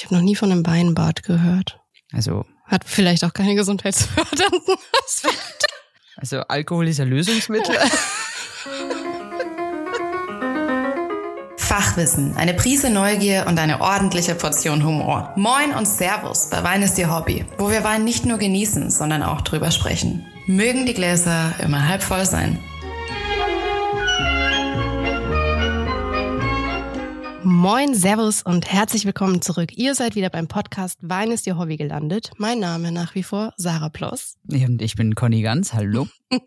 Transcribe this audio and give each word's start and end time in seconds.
Ich 0.00 0.06
habe 0.06 0.14
noch 0.14 0.22
nie 0.22 0.34
von 0.34 0.50
einem 0.50 0.66
Weinbad 0.66 1.24
gehört. 1.24 1.78
Also, 2.10 2.46
Hat 2.64 2.84
vielleicht 2.86 3.22
auch 3.22 3.34
keine 3.34 3.54
gesundheitsfördernden 3.54 4.76
Aspekte. 5.04 5.66
also 6.16 6.38
Alkohol 6.40 6.88
ist 6.88 7.00
ein 7.00 7.10
Lösungsmittel. 7.10 7.76
Fachwissen, 11.58 12.34
eine 12.38 12.54
Prise 12.54 12.88
Neugier 12.88 13.44
und 13.46 13.58
eine 13.58 13.82
ordentliche 13.82 14.34
Portion 14.34 14.82
Humor. 14.86 15.34
Moin 15.36 15.74
und 15.76 15.86
Servus 15.86 16.48
bei 16.48 16.64
Wein 16.64 16.80
ist 16.80 16.96
Ihr 16.96 17.14
Hobby, 17.14 17.44
wo 17.58 17.70
wir 17.70 17.84
Wein 17.84 18.02
nicht 18.02 18.24
nur 18.24 18.38
genießen, 18.38 18.90
sondern 18.90 19.22
auch 19.22 19.42
drüber 19.42 19.70
sprechen. 19.70 20.26
Mögen 20.46 20.86
die 20.86 20.94
Gläser 20.94 21.52
immer 21.62 21.86
halb 21.86 22.02
voll 22.02 22.24
sein. 22.24 22.58
Moin, 27.42 27.94
Servus 27.94 28.42
und 28.42 28.70
herzlich 28.70 29.06
willkommen 29.06 29.40
zurück. 29.40 29.70
Ihr 29.76 29.94
seid 29.94 30.14
wieder 30.14 30.28
beim 30.28 30.46
Podcast 30.46 30.98
Wein 31.00 31.30
ist 31.30 31.46
Ihr 31.46 31.56
Hobby 31.58 31.76
gelandet. 31.78 32.30
Mein 32.36 32.58
Name 32.58 32.92
nach 32.92 33.14
wie 33.14 33.22
vor 33.22 33.54
Sarah 33.56 33.88
Ploss. 33.88 34.36
Und 34.50 34.82
ich 34.82 34.94
bin 34.94 35.14
Conny 35.14 35.40
Ganz, 35.42 35.72
hallo. 35.72 36.06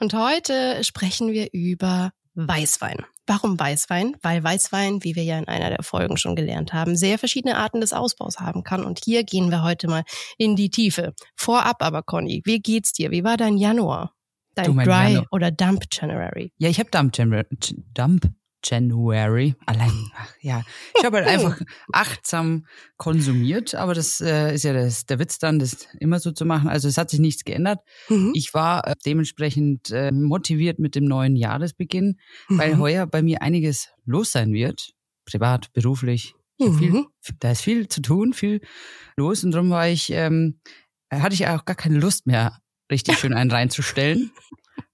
Und 0.00 0.14
heute 0.14 0.82
sprechen 0.84 1.32
wir 1.32 1.52
über 1.52 2.12
Weißwein. 2.34 3.04
Warum 3.26 3.58
Weißwein? 3.58 4.16
Weil 4.22 4.42
Weißwein, 4.42 5.04
wie 5.04 5.16
wir 5.16 5.24
ja 5.24 5.38
in 5.38 5.48
einer 5.48 5.68
der 5.68 5.82
Folgen 5.82 6.16
schon 6.16 6.34
gelernt 6.36 6.72
haben, 6.72 6.96
sehr 6.96 7.18
verschiedene 7.18 7.56
Arten 7.56 7.80
des 7.80 7.92
Ausbaus 7.92 8.38
haben 8.40 8.62
kann. 8.62 8.84
Und 8.84 9.00
hier 9.04 9.22
gehen 9.24 9.50
wir 9.50 9.62
heute 9.62 9.88
mal 9.88 10.04
in 10.38 10.56
die 10.56 10.70
Tiefe. 10.70 11.12
Vorab 11.34 11.82
aber, 11.82 12.02
Conny, 12.02 12.40
wie 12.44 12.60
geht's 12.60 12.92
dir? 12.92 13.10
Wie 13.10 13.24
war 13.24 13.36
dein 13.36 13.58
Januar? 13.58 14.12
Dein 14.54 14.74
Dry 14.76 14.84
Januar. 15.12 15.26
oder 15.32 15.50
Dump 15.50 15.84
January? 15.92 16.52
Ja, 16.56 16.70
ich 16.70 16.78
habe 16.78 16.90
Dump, 16.90 17.16
January- 17.16 17.46
Dump 17.94 18.30
January. 18.68 19.54
Allein, 19.66 19.92
ach, 20.14 20.32
ja. 20.40 20.62
Ich 20.98 21.04
habe 21.04 21.18
halt 21.18 21.28
einfach 21.28 21.60
achtsam 21.92 22.66
konsumiert, 22.96 23.74
aber 23.74 23.94
das 23.94 24.20
äh, 24.20 24.54
ist 24.54 24.64
ja 24.64 24.72
das, 24.72 25.06
der 25.06 25.18
Witz 25.18 25.38
dann, 25.38 25.58
das 25.58 25.86
immer 26.00 26.18
so 26.20 26.32
zu 26.32 26.44
machen. 26.44 26.68
Also 26.68 26.88
es 26.88 26.98
hat 26.98 27.10
sich 27.10 27.20
nichts 27.20 27.44
geändert. 27.44 27.80
Mhm. 28.08 28.32
Ich 28.34 28.54
war 28.54 28.86
äh, 28.86 28.94
dementsprechend 29.04 29.90
äh, 29.90 30.10
motiviert 30.12 30.78
mit 30.78 30.94
dem 30.94 31.04
neuen 31.04 31.36
Jahresbeginn, 31.36 32.18
weil 32.48 32.74
Mhm. 32.74 32.80
heuer 32.80 33.06
bei 33.06 33.22
mir 33.22 33.42
einiges 33.42 33.88
los 34.04 34.32
sein 34.32 34.52
wird. 34.52 34.90
Privat, 35.24 35.72
beruflich. 35.72 36.34
Mhm. 36.58 36.78
viel, 36.78 37.04
da 37.40 37.50
ist 37.50 37.60
viel 37.60 37.86
zu 37.88 38.00
tun, 38.00 38.32
viel 38.32 38.60
los 39.16 39.44
und 39.44 39.50
darum 39.52 39.68
war 39.70 39.88
ich, 39.88 40.10
ähm, 40.10 40.58
hatte 41.12 41.34
ich 41.34 41.46
auch 41.48 41.64
gar 41.66 41.76
keine 41.76 41.98
Lust 41.98 42.26
mehr, 42.26 42.58
richtig 42.90 43.18
schön 43.18 43.34
einen 43.34 43.50
reinzustellen, 43.52 44.30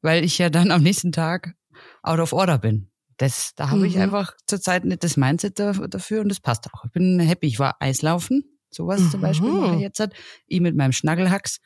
weil 0.01 0.25
ich 0.25 0.39
ja 0.39 0.51
dann 0.51 0.73
am 0.73 0.83
nächsten 0.83 1.13
Tag 1.13 1.55
out 2.03 2.19
of 2.19 2.33
order 2.33 2.59
bin. 2.59 2.89
Das, 3.19 3.53
da 3.57 3.71
habe 3.71 3.87
ich 3.87 3.97
Mhm. 3.97 4.03
einfach 4.03 4.35
zurzeit 4.47 4.85
nicht 4.85 5.05
das 5.05 5.17
Mindset 5.17 5.59
da, 5.59 5.73
dafür 5.73 6.21
und 6.23 6.29
das 6.29 6.41
passt 6.41 6.67
auch. 6.73 6.85
Ich 6.85 6.93
bin 6.93 7.19
happy. 7.21 7.47
Ich 7.47 7.59
war 7.59 7.77
Eislaufen, 7.81 8.45
sowas 8.71 9.11
zum 9.11 9.21
Beispiel 9.21 9.51
Mhm. 9.51 9.61
mache 9.61 9.75
ich 9.77 9.81
jetzt. 9.83 10.01
Hat. 10.01 10.13
Ich 10.47 10.61
mit 10.61 10.77
meinem 10.77 10.93
Schnaggelhacks 10.93 11.59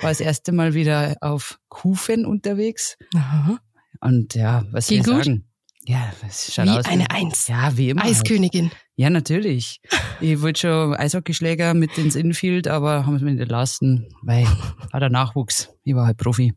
war 0.00 0.10
das 0.10 0.20
erste 0.20 0.52
Mal 0.52 0.74
wieder 0.74 1.16
auf 1.20 1.58
Kufen 1.68 2.26
unterwegs. 2.26 2.96
Aha. 3.14 3.58
Und 4.00 4.34
ja, 4.34 4.64
was 4.72 4.86
soll 4.86 4.96
Ging 4.98 5.04
ich 5.06 5.10
gut? 5.12 5.24
sagen? 5.24 5.44
Ja, 5.86 6.12
es 6.28 6.52
schaut 6.52 6.66
Wie 6.66 6.70
aus 6.70 6.84
eine 6.84 7.10
Eins. 7.10 7.48
Ja, 7.48 7.76
wie 7.76 7.88
immer. 7.88 8.02
halt. 8.02 8.12
Eiskönigin. 8.12 8.70
Ja, 8.96 9.08
natürlich. 9.10 9.80
Ich 10.20 10.40
wollte 10.42 10.60
schon 10.60 10.94
Eishockeyschläger 10.94 11.72
mit 11.72 11.96
ins 11.96 12.14
Infield, 12.16 12.68
aber 12.68 13.06
haben 13.06 13.16
es 13.16 13.22
mir 13.22 13.30
nicht 13.32 13.40
gelassen, 13.48 14.06
weil 14.22 14.44
war 14.92 15.00
der 15.00 15.08
Nachwuchs. 15.08 15.70
Ich 15.82 15.94
war 15.94 16.06
halt 16.06 16.18
Profi. 16.18 16.52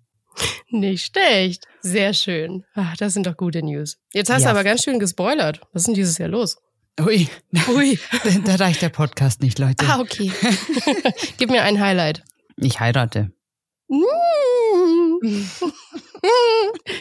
Nicht 0.73 1.05
schlecht. 1.13 1.65
Sehr 1.81 2.13
schön. 2.15 2.63
Ach, 2.73 2.97
das 2.97 3.13
sind 3.13 3.27
doch 3.27 3.37
gute 3.37 3.61
News. 3.63 3.97
Jetzt 4.11 4.31
hast 4.31 4.41
Ja. 4.43 4.49
du 4.53 4.55
aber 4.57 4.63
ganz 4.63 4.83
schön 4.83 4.97
gespoilert. 4.99 5.61
Was 5.71 5.83
ist 5.83 5.87
denn 5.87 5.93
dieses 5.93 6.17
Jahr 6.17 6.29
los? 6.29 6.57
Ui, 6.99 7.27
Ui. 7.69 7.99
da 8.45 8.55
reicht 8.55 8.81
der 8.81 8.89
Podcast 8.89 9.41
nicht, 9.41 9.59
Leute. 9.59 9.85
Ah, 9.87 9.99
okay. 9.99 10.31
Gib 11.37 11.51
mir 11.51 11.61
ein 11.63 11.79
Highlight. 11.79 12.23
Ich 12.57 12.79
heirate. 12.79 13.31
Mm. 13.87 14.01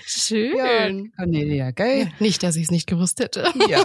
Schön. 0.05 1.13
Cornelia, 1.17 1.71
gell? 1.71 2.01
Ja, 2.05 2.09
nicht, 2.21 2.43
dass 2.43 2.57
ich 2.57 2.65
es 2.65 2.71
nicht 2.71 2.87
gewusst 2.87 3.21
hätte. 3.21 3.51
Ja. 3.69 3.85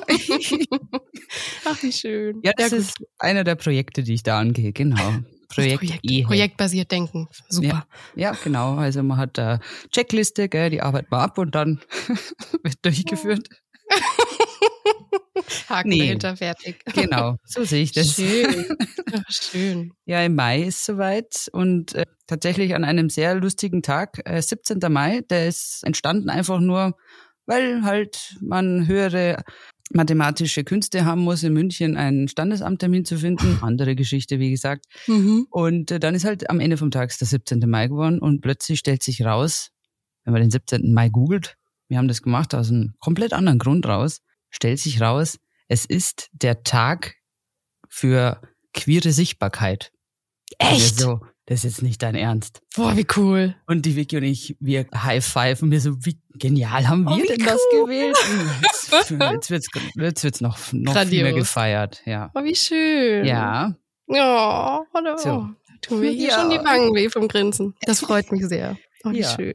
Ach, 1.65 1.81
wie 1.83 1.91
schön. 1.91 2.41
Ja, 2.43 2.51
das 2.57 2.71
gut. 2.71 2.79
ist 2.79 2.93
einer 3.19 3.43
der 3.43 3.55
Projekte, 3.55 4.03
die 4.03 4.13
ich 4.15 4.23
da 4.23 4.39
angehe, 4.39 4.73
genau. 4.73 5.19
Projekt, 5.47 5.79
Projekt, 5.79 5.99
Ehe. 6.03 6.23
Projektbasiert 6.23 6.91
denken. 6.91 7.27
Super. 7.49 7.87
Ja, 8.15 8.35
genau. 8.43 8.75
Also 8.75 9.03
man 9.03 9.17
hat 9.17 9.37
da 9.37 9.59
Checkliste, 9.91 10.49
gell, 10.49 10.69
die 10.69 10.81
arbeitet 10.81 11.11
man 11.11 11.21
ab 11.21 11.37
und 11.37 11.55
dann 11.55 11.79
wird 12.63 12.83
durchgeführt. 12.83 13.47
Haken 15.69 15.89
Nee. 15.89 15.99
dahinter, 15.99 16.35
fertig. 16.35 16.83
Genau, 16.93 17.37
so 17.45 17.63
sehe 17.63 17.83
ich 17.83 17.91
das. 17.91 18.15
Schön. 18.15 18.65
Ach, 19.13 19.31
schön. 19.31 19.93
Ja, 20.05 20.23
im 20.23 20.35
Mai 20.35 20.63
ist 20.63 20.85
soweit 20.85 21.47
und 21.51 21.95
äh, 21.95 22.05
tatsächlich 22.25 22.75
an 22.75 22.83
einem 22.83 23.09
sehr 23.09 23.35
lustigen 23.35 23.81
Tag, 23.81 24.21
äh, 24.25 24.41
17. 24.41 24.79
Mai, 24.91 25.21
der 25.29 25.47
ist 25.47 25.83
entstanden 25.83 26.29
einfach 26.29 26.59
nur, 26.59 26.97
weil 27.45 27.83
halt 27.83 28.35
man 28.41 28.87
höhere 28.87 29.43
mathematische 29.91 30.63
Künste 30.63 31.05
haben 31.05 31.21
muss, 31.21 31.43
in 31.43 31.53
München 31.53 31.97
einen 31.97 32.27
Standesamttermin 32.27 33.05
zu 33.05 33.17
finden. 33.17 33.59
Andere 33.61 33.95
Geschichte, 33.95 34.39
wie 34.39 34.51
gesagt. 34.51 34.85
Mhm. 35.07 35.47
Und 35.49 35.91
äh, 35.91 35.99
dann 35.99 36.15
ist 36.15 36.25
halt 36.25 36.49
am 36.49 36.59
Ende 36.59 36.77
vom 36.77 36.91
Tag 36.91 37.17
der 37.17 37.27
17. 37.27 37.59
Mai 37.67 37.87
geworden 37.87 38.19
und 38.19 38.41
plötzlich 38.41 38.79
stellt 38.79 39.03
sich 39.03 39.23
raus, 39.23 39.69
wenn 40.23 40.33
man 40.33 40.41
den 40.41 40.51
17. 40.51 40.93
Mai 40.93 41.09
googelt, 41.09 41.57
wir 41.87 41.97
haben 41.97 42.07
das 42.07 42.21
gemacht 42.21 42.53
aus 42.53 42.69
einem 42.69 42.95
komplett 42.99 43.33
anderen 43.33 43.59
Grund 43.59 43.85
raus, 43.85 44.21
stellt 44.49 44.79
sich 44.79 45.01
raus, 45.01 45.39
es 45.67 45.85
ist 45.85 46.29
der 46.33 46.63
Tag 46.63 47.15
für 47.87 48.41
queere 48.73 49.11
Sichtbarkeit. 49.11 49.91
Echt? 50.59 50.99
So, 50.99 51.21
das 51.47 51.59
ist 51.59 51.63
jetzt 51.63 51.81
nicht 51.81 52.03
dein 52.03 52.13
Ernst. 52.15 52.61
Boah, 52.75 52.95
wie 52.95 53.07
cool. 53.17 53.55
Und 53.65 53.85
die 53.85 53.95
Vicky 53.95 54.17
und 54.17 54.23
ich, 54.23 54.55
wir 54.59 54.85
high-five 54.93 55.61
und 55.63 55.71
wir 55.71 55.81
so, 55.81 55.95
wie 56.05 56.19
genial 56.35 56.87
haben 56.87 57.07
Oh, 57.07 57.17
wir 57.17 57.23
wie 57.23 57.27
denn 57.27 57.45
das 57.45 57.59
cool. 57.73 57.85
gewählt? 57.85 58.17
Jetzt, 58.91 59.49
jetzt 59.49 59.49
wird's, 59.49 59.67
jetzt 59.95 60.23
wird's 60.23 60.41
noch, 60.41 60.57
noch 60.71 60.97
viel 61.05 61.23
mehr 61.23 61.33
gefeiert, 61.33 62.01
ja. 62.05 62.31
Oh, 62.35 62.43
wie 62.43 62.55
schön. 62.55 63.25
Ja, 63.25 63.75
Oh, 64.09 64.85
hallo. 64.93 65.17
So. 65.17 65.49
Tun 65.81 65.99
mir 65.99 66.11
hier 66.11 66.29
Ja. 66.29 66.39
schon 66.39 66.49
die 66.49 66.57
Wangen 66.63 66.95
weh 66.95 67.09
vom 67.09 67.27
Grinsen. 67.27 67.75
Das 67.81 67.99
freut 68.05 68.31
mich 68.31 68.45
sehr. 68.47 68.77
Oh, 69.03 69.11
wie 69.11 69.19
Ja. 69.19 69.35
schön. 69.35 69.53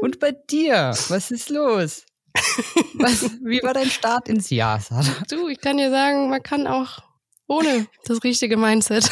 Und 0.00 0.18
bei 0.18 0.32
dir, 0.32 0.92
was 1.08 1.30
ist 1.30 1.50
los? 1.50 2.04
Was, 2.94 3.22
wie 3.44 3.62
war 3.62 3.72
dein 3.72 3.88
Start 3.90 4.28
ins 4.28 4.50
Jahr, 4.50 4.78
Sarah? 4.80 5.04
Du, 5.30 5.48
ich 5.48 5.58
kann 5.60 5.78
dir 5.78 5.90
sagen, 5.90 6.28
man 6.28 6.42
kann 6.42 6.66
auch 6.66 6.98
ohne 7.46 7.86
das 8.04 8.22
richtige 8.24 8.56
Mindset 8.58 9.08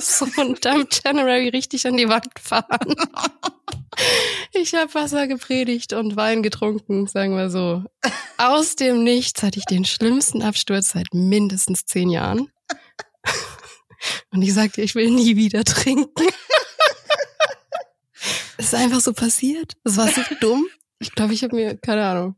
so 0.00 0.26
ein 0.38 0.54
Dump 0.60 0.88
January 1.04 1.48
richtig 1.48 1.86
an 1.86 1.96
die 1.96 2.08
Wand 2.08 2.38
fahren. 2.40 2.94
Ich 4.52 4.74
habe 4.74 4.92
Wasser 4.94 5.26
gepredigt 5.26 5.92
und 5.92 6.16
Wein 6.16 6.42
getrunken, 6.42 7.06
sagen 7.06 7.36
wir 7.36 7.50
so. 7.50 7.84
Aus 8.38 8.76
dem 8.76 9.04
Nichts 9.04 9.42
hatte 9.42 9.58
ich 9.58 9.64
den 9.66 9.84
schlimmsten 9.84 10.42
Absturz 10.42 10.90
seit 10.90 11.12
mindestens 11.12 11.86
zehn 11.86 12.10
Jahren. 12.10 12.50
Und 14.32 14.42
ich 14.42 14.52
sagte, 14.52 14.82
ich 14.82 14.94
will 14.94 15.10
nie 15.10 15.36
wieder 15.36 15.64
trinken. 15.64 16.26
Es 18.56 18.66
ist 18.66 18.74
einfach 18.74 19.00
so 19.00 19.12
passiert. 19.12 19.74
Es 19.84 19.96
war 19.96 20.08
so 20.08 20.22
dumm. 20.40 20.66
Ich 20.98 21.12
glaube, 21.12 21.34
ich 21.34 21.42
habe 21.42 21.56
mir, 21.56 21.76
keine 21.76 22.06
Ahnung, 22.06 22.36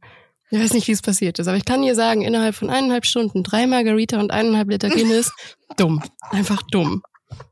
ich 0.50 0.58
weiß 0.58 0.72
nicht, 0.74 0.86
wie 0.88 0.92
es 0.92 1.02
passiert 1.02 1.38
ist, 1.38 1.48
aber 1.48 1.56
ich 1.56 1.64
kann 1.64 1.82
dir 1.82 1.94
sagen, 1.94 2.22
innerhalb 2.22 2.54
von 2.54 2.70
eineinhalb 2.70 3.04
Stunden 3.04 3.42
drei 3.42 3.66
Margarita 3.66 4.18
und 4.18 4.30
eineinhalb 4.30 4.70
Liter 4.70 4.88
Guinness, 4.90 5.32
dumm. 5.76 6.02
Einfach 6.30 6.62
dumm. 6.70 7.02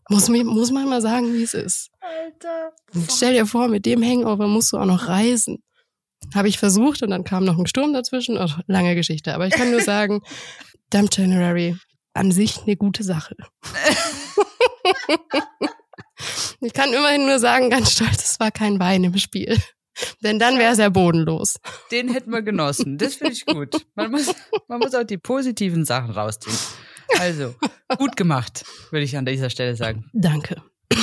Muss, 0.08 0.28
muss 0.28 0.70
man 0.70 0.88
mal 0.88 1.00
sagen, 1.00 1.32
wie 1.32 1.42
es 1.42 1.54
ist. 1.54 1.90
Alter. 2.00 2.72
Stell 3.10 3.32
dir 3.32 3.46
vor, 3.46 3.68
mit 3.68 3.86
dem 3.86 4.02
Hangover 4.02 4.46
musst 4.46 4.72
du 4.72 4.78
auch 4.78 4.84
noch 4.84 5.08
reisen. 5.08 5.62
Habe 6.34 6.48
ich 6.48 6.58
versucht 6.58 7.02
und 7.02 7.10
dann 7.10 7.24
kam 7.24 7.44
noch 7.44 7.58
ein 7.58 7.66
Sturm 7.66 7.92
dazwischen. 7.92 8.38
Oh, 8.38 8.48
lange 8.66 8.94
Geschichte. 8.94 9.34
Aber 9.34 9.46
ich 9.46 9.54
kann 9.54 9.70
nur 9.70 9.80
sagen, 9.82 10.22
Dump 10.90 11.10
January, 11.12 11.76
an 12.12 12.32
sich 12.32 12.62
eine 12.62 12.76
gute 12.76 13.02
Sache. 13.02 13.36
ich 16.60 16.72
kann 16.72 16.92
immerhin 16.92 17.26
nur 17.26 17.38
sagen, 17.38 17.70
ganz 17.70 17.92
stolz, 17.92 18.24
es 18.24 18.40
war 18.40 18.50
kein 18.50 18.78
Wein 18.78 19.04
im 19.04 19.16
Spiel. 19.18 19.58
Denn 20.22 20.38
dann 20.38 20.58
wäre 20.58 20.72
es 20.72 20.78
ja 20.78 20.88
bodenlos. 20.88 21.58
Den 21.90 22.08
hätten 22.08 22.30
wir 22.30 22.42
genossen. 22.42 22.98
Das 22.98 23.14
finde 23.16 23.32
ich 23.32 23.46
gut. 23.46 23.86
Man 23.94 24.10
muss, 24.10 24.34
man 24.68 24.80
muss 24.80 24.94
auch 24.94 25.04
die 25.04 25.18
positiven 25.18 25.84
Sachen 25.84 26.10
rausziehen. 26.10 26.56
Also, 27.18 27.54
gut 27.98 28.16
gemacht, 28.16 28.64
würde 28.90 29.04
ich 29.04 29.16
an 29.16 29.26
dieser 29.26 29.50
Stelle 29.50 29.76
sagen. 29.76 30.10
Danke. 30.12 30.62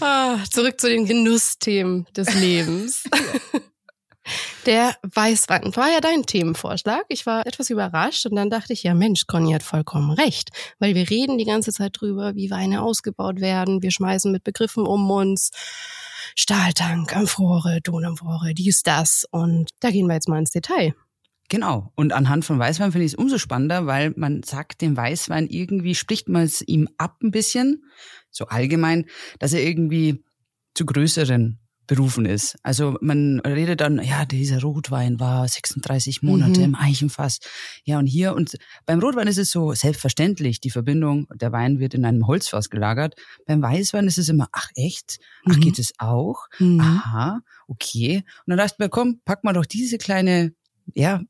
ah, 0.00 0.38
zurück 0.50 0.80
zu 0.80 0.88
den 0.88 1.06
Genussthemen 1.06 2.06
des 2.16 2.34
Lebens. 2.34 3.04
Der 4.66 4.94
Weißwein 5.02 5.74
war 5.74 5.90
ja 5.90 6.00
dein 6.00 6.24
Themenvorschlag. 6.24 7.04
Ich 7.08 7.26
war 7.26 7.46
etwas 7.46 7.70
überrascht 7.70 8.26
und 8.26 8.36
dann 8.36 8.50
dachte 8.50 8.72
ich, 8.72 8.82
ja 8.82 8.94
Mensch, 8.94 9.26
Conny 9.26 9.52
hat 9.52 9.62
vollkommen 9.62 10.10
recht, 10.12 10.50
weil 10.78 10.94
wir 10.94 11.08
reden 11.08 11.38
die 11.38 11.46
ganze 11.46 11.72
Zeit 11.72 11.96
drüber, 11.98 12.34
wie 12.34 12.50
Weine 12.50 12.82
ausgebaut 12.82 13.40
werden. 13.40 13.82
Wir 13.82 13.90
schmeißen 13.90 14.30
mit 14.30 14.44
Begriffen 14.44 14.86
um 14.86 15.10
uns. 15.10 15.50
Stahltank, 16.36 17.16
Amphore, 17.16 17.80
Donamphore, 17.82 18.54
dies, 18.54 18.82
das. 18.82 19.26
Und 19.30 19.70
da 19.80 19.90
gehen 19.90 20.06
wir 20.06 20.14
jetzt 20.14 20.28
mal 20.28 20.38
ins 20.38 20.50
Detail. 20.50 20.94
Genau. 21.50 21.92
Und 21.96 22.12
anhand 22.12 22.44
von 22.44 22.58
Weißwein 22.58 22.92
finde 22.92 23.04
ich 23.04 23.12
es 23.12 23.18
umso 23.18 23.36
spannender, 23.36 23.84
weil 23.84 24.14
man 24.16 24.42
sagt 24.44 24.80
dem 24.80 24.96
Weißwein 24.96 25.48
irgendwie, 25.48 25.96
spricht 25.96 26.28
man 26.28 26.44
es 26.44 26.62
ihm 26.62 26.88
ab 26.96 27.18
ein 27.22 27.32
bisschen, 27.32 27.84
so 28.30 28.46
allgemein, 28.46 29.06
dass 29.40 29.52
er 29.52 29.62
irgendwie 29.62 30.24
zu 30.74 30.86
größeren 30.86 31.58
berufen 31.88 32.24
ist. 32.24 32.56
Also 32.62 32.96
man 33.00 33.40
redet 33.40 33.80
dann, 33.80 34.00
ja, 34.00 34.24
dieser 34.24 34.60
Rotwein 34.60 35.18
war 35.18 35.48
36 35.48 36.22
Monate 36.22 36.60
mhm. 36.60 36.66
im 36.66 36.74
Eichenfass. 36.76 37.40
Ja, 37.82 37.98
und 37.98 38.06
hier 38.06 38.36
und 38.36 38.56
beim 38.86 39.00
Rotwein 39.00 39.26
ist 39.26 39.38
es 39.38 39.50
so 39.50 39.74
selbstverständlich, 39.74 40.60
die 40.60 40.70
Verbindung, 40.70 41.26
der 41.34 41.50
Wein 41.50 41.80
wird 41.80 41.94
in 41.94 42.04
einem 42.04 42.28
Holzfass 42.28 42.70
gelagert. 42.70 43.16
Beim 43.44 43.60
Weißwein 43.60 44.06
ist 44.06 44.18
es 44.18 44.28
immer, 44.28 44.46
ach 44.52 44.68
echt? 44.76 45.18
Ach, 45.48 45.56
mhm. 45.56 45.60
geht 45.62 45.80
es 45.80 45.92
auch? 45.98 46.46
Mhm. 46.60 46.80
Aha, 46.80 47.40
okay. 47.66 48.18
Und 48.46 48.50
dann 48.50 48.58
dachte 48.58 48.74
ich 48.74 48.78
mir, 48.78 48.88
komm, 48.88 49.20
pack 49.24 49.42
mal 49.42 49.52
doch 49.52 49.66
diese 49.66 49.98
kleine, 49.98 50.52
ja, 50.94 51.22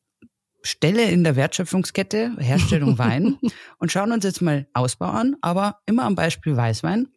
Stelle 0.62 1.10
in 1.10 1.24
der 1.24 1.36
Wertschöpfungskette, 1.36 2.36
Herstellung 2.38 2.98
Wein 2.98 3.38
und 3.78 3.90
schauen 3.92 4.12
uns 4.12 4.24
jetzt 4.24 4.42
mal 4.42 4.66
Ausbau 4.74 5.06
an, 5.06 5.36
aber 5.40 5.80
immer 5.86 6.04
am 6.04 6.14
Beispiel 6.14 6.56
Weißwein, 6.56 7.08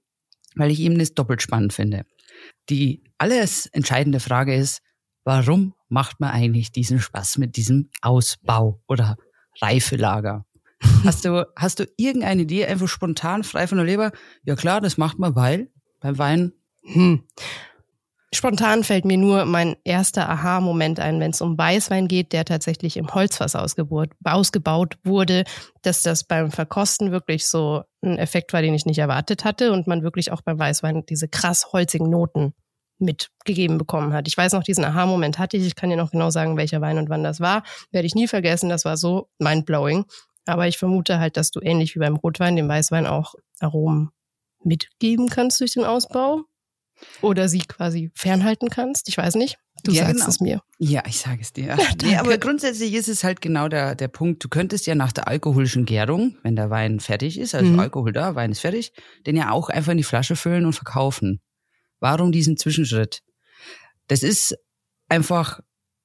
weil 0.55 0.71
ich 0.71 0.79
eben 0.79 0.97
das 0.99 1.13
doppelt 1.13 1.41
spannend 1.41 1.73
finde. 1.73 2.05
Die 2.69 3.03
alles 3.17 3.67
entscheidende 3.67 4.19
Frage 4.19 4.55
ist, 4.55 4.81
warum 5.23 5.73
macht 5.89 6.19
man 6.19 6.31
eigentlich 6.31 6.71
diesen 6.71 6.99
Spaß 6.99 7.37
mit 7.37 7.55
diesem 7.55 7.89
Ausbau 8.01 8.81
oder 8.87 9.17
Reifelager? 9.61 10.45
Hast 11.05 11.23
du, 11.23 11.47
hast 11.55 11.79
du 11.79 11.85
irgendeine 11.95 12.41
Idee, 12.41 12.65
einfach 12.65 12.89
spontan, 12.89 13.45
frei 13.45 13.67
von 13.67 13.77
der 13.77 13.87
Leber? 13.87 14.11
Ja 14.43 14.57
klar, 14.57 14.81
das 14.81 14.97
macht 14.97 15.17
man, 15.17 15.33
weil 15.33 15.71
beim 16.01 16.17
Wein. 16.17 16.51
Hm. 16.83 17.23
Spontan 18.33 18.83
fällt 18.83 19.05
mir 19.05 19.17
nur 19.17 19.45
mein 19.45 19.75
erster 19.83 20.27
Aha-Moment 20.27 20.99
ein, 20.99 21.19
wenn 21.19 21.31
es 21.31 21.41
um 21.41 21.57
Weißwein 21.57 22.07
geht, 22.07 22.33
der 22.33 22.45
tatsächlich 22.45 22.97
im 22.97 23.13
Holzfass 23.13 23.55
ausgebaut 23.55 24.97
wurde, 25.03 25.43
dass 25.83 26.01
das 26.01 26.23
beim 26.23 26.51
Verkosten 26.51 27.11
wirklich 27.11 27.47
so 27.47 27.83
ein 28.01 28.17
Effekt 28.17 28.51
war, 28.51 28.61
den 28.61 28.73
ich 28.73 28.85
nicht 28.85 28.97
erwartet 28.97 29.45
hatte 29.45 29.71
und 29.71 29.85
man 29.85 30.01
wirklich 30.01 30.31
auch 30.31 30.41
beim 30.41 30.57
Weißwein 30.57 31.05
diese 31.07 31.27
krass 31.27 31.73
holzigen 31.73 32.09
Noten 32.09 32.53
mitgegeben 32.97 33.77
bekommen 33.77 34.13
hat. 34.13 34.27
Ich 34.27 34.37
weiß 34.37 34.53
noch, 34.53 34.63
diesen 34.63 34.83
Aha-Moment 34.83 35.37
hatte 35.37 35.57
ich. 35.57 35.67
Ich 35.67 35.75
kann 35.75 35.89
dir 35.89 35.97
noch 35.97 36.11
genau 36.11 36.29
sagen, 36.29 36.57
welcher 36.57 36.81
Wein 36.81 36.97
und 36.97 37.09
wann 37.09 37.23
das 37.23 37.39
war. 37.39 37.63
Werde 37.91 38.07
ich 38.07 38.15
nie 38.15 38.27
vergessen. 38.27 38.69
Das 38.69 38.85
war 38.85 38.97
so 38.97 39.29
mindblowing. 39.39 40.05
Aber 40.45 40.67
ich 40.67 40.77
vermute 40.77 41.19
halt, 41.19 41.37
dass 41.37 41.51
du 41.51 41.59
ähnlich 41.61 41.95
wie 41.95 41.99
beim 41.99 42.15
Rotwein 42.15 42.55
dem 42.55 42.67
Weißwein 42.67 43.05
auch 43.05 43.35
Aromen 43.59 44.09
mitgeben 44.63 45.29
kannst 45.29 45.59
durch 45.59 45.73
den 45.73 45.85
Ausbau 45.85 46.43
oder 47.21 47.47
sie 47.49 47.59
quasi 47.59 48.11
fernhalten 48.15 48.69
kannst. 48.69 49.09
Ich 49.09 49.17
weiß 49.17 49.35
nicht. 49.35 49.57
Du 49.83 49.91
ja, 49.91 50.05
sagst 50.05 50.15
genau. 50.15 50.29
es 50.29 50.39
mir. 50.39 50.61
Ja, 50.79 51.03
ich 51.07 51.17
sage 51.17 51.41
es 51.41 51.51
dir. 51.51 51.75
Ja, 51.77 51.89
nee, 52.01 52.15
aber 52.15 52.37
grundsätzlich 52.37 52.93
ist 52.93 53.09
es 53.09 53.23
halt 53.23 53.41
genau 53.41 53.67
der, 53.67 53.95
der 53.95 54.07
Punkt. 54.07 54.43
Du 54.43 54.49
könntest 54.49 54.85
ja 54.85 54.95
nach 54.95 55.11
der 55.11 55.27
alkoholischen 55.27 55.85
Gärung, 55.85 56.37
wenn 56.43 56.55
der 56.55 56.69
Wein 56.69 56.99
fertig 56.99 57.37
ist, 57.37 57.55
also 57.55 57.69
mhm. 57.69 57.79
Alkohol 57.79 58.13
da, 58.13 58.35
Wein 58.35 58.51
ist 58.51 58.61
fertig, 58.61 58.93
den 59.25 59.35
ja 59.35 59.51
auch 59.51 59.69
einfach 59.69 59.91
in 59.91 59.97
die 59.97 60.03
Flasche 60.03 60.35
füllen 60.35 60.65
und 60.65 60.73
verkaufen. 60.73 61.41
Warum 61.99 62.31
diesen 62.31 62.57
Zwischenschritt? 62.57 63.23
Das 64.07 64.23
ist 64.23 64.55
einfach 65.09 65.59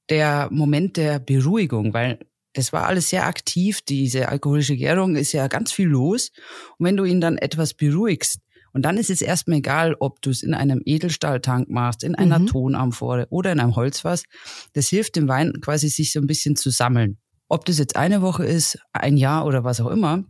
der 0.09 0.49
Moment 0.51 0.97
der 0.97 1.19
Beruhigung, 1.19 1.93
weil 1.93 2.19
das 2.53 2.73
war 2.73 2.87
alles 2.87 3.09
sehr 3.09 3.27
aktiv. 3.27 3.81
Diese 3.81 4.29
alkoholische 4.29 4.75
Gärung 4.75 5.15
ist 5.15 5.33
ja 5.33 5.47
ganz 5.47 5.71
viel 5.71 5.87
los. 5.87 6.31
Und 6.77 6.85
wenn 6.85 6.97
du 6.97 7.05
ihn 7.05 7.21
dann 7.21 7.37
etwas 7.37 7.73
beruhigst, 7.73 8.39
und 8.73 8.83
dann 8.83 8.97
ist 8.97 9.09
es 9.09 9.21
erstmal 9.21 9.59
egal, 9.59 9.95
ob 9.99 10.21
du 10.21 10.29
es 10.29 10.43
in 10.43 10.53
einem 10.53 10.81
Edelstahltank 10.85 11.69
machst, 11.69 12.03
in 12.03 12.15
einer 12.15 12.39
mhm. 12.39 12.47
Tonamphore 12.47 13.27
oder 13.29 13.51
in 13.51 13.59
einem 13.59 13.75
Holzfass. 13.75 14.23
Das 14.73 14.87
hilft 14.87 15.15
dem 15.15 15.27
Wein 15.27 15.53
quasi, 15.61 15.89
sich 15.89 16.11
so 16.11 16.19
ein 16.19 16.27
bisschen 16.27 16.55
zu 16.55 16.69
sammeln. 16.69 17.17
Ob 17.47 17.65
das 17.65 17.79
jetzt 17.79 17.95
eine 17.95 18.21
Woche 18.21 18.45
ist, 18.45 18.79
ein 18.93 19.17
Jahr 19.17 19.45
oder 19.45 19.63
was 19.63 19.81
auch 19.81 19.89
immer, 19.89 20.23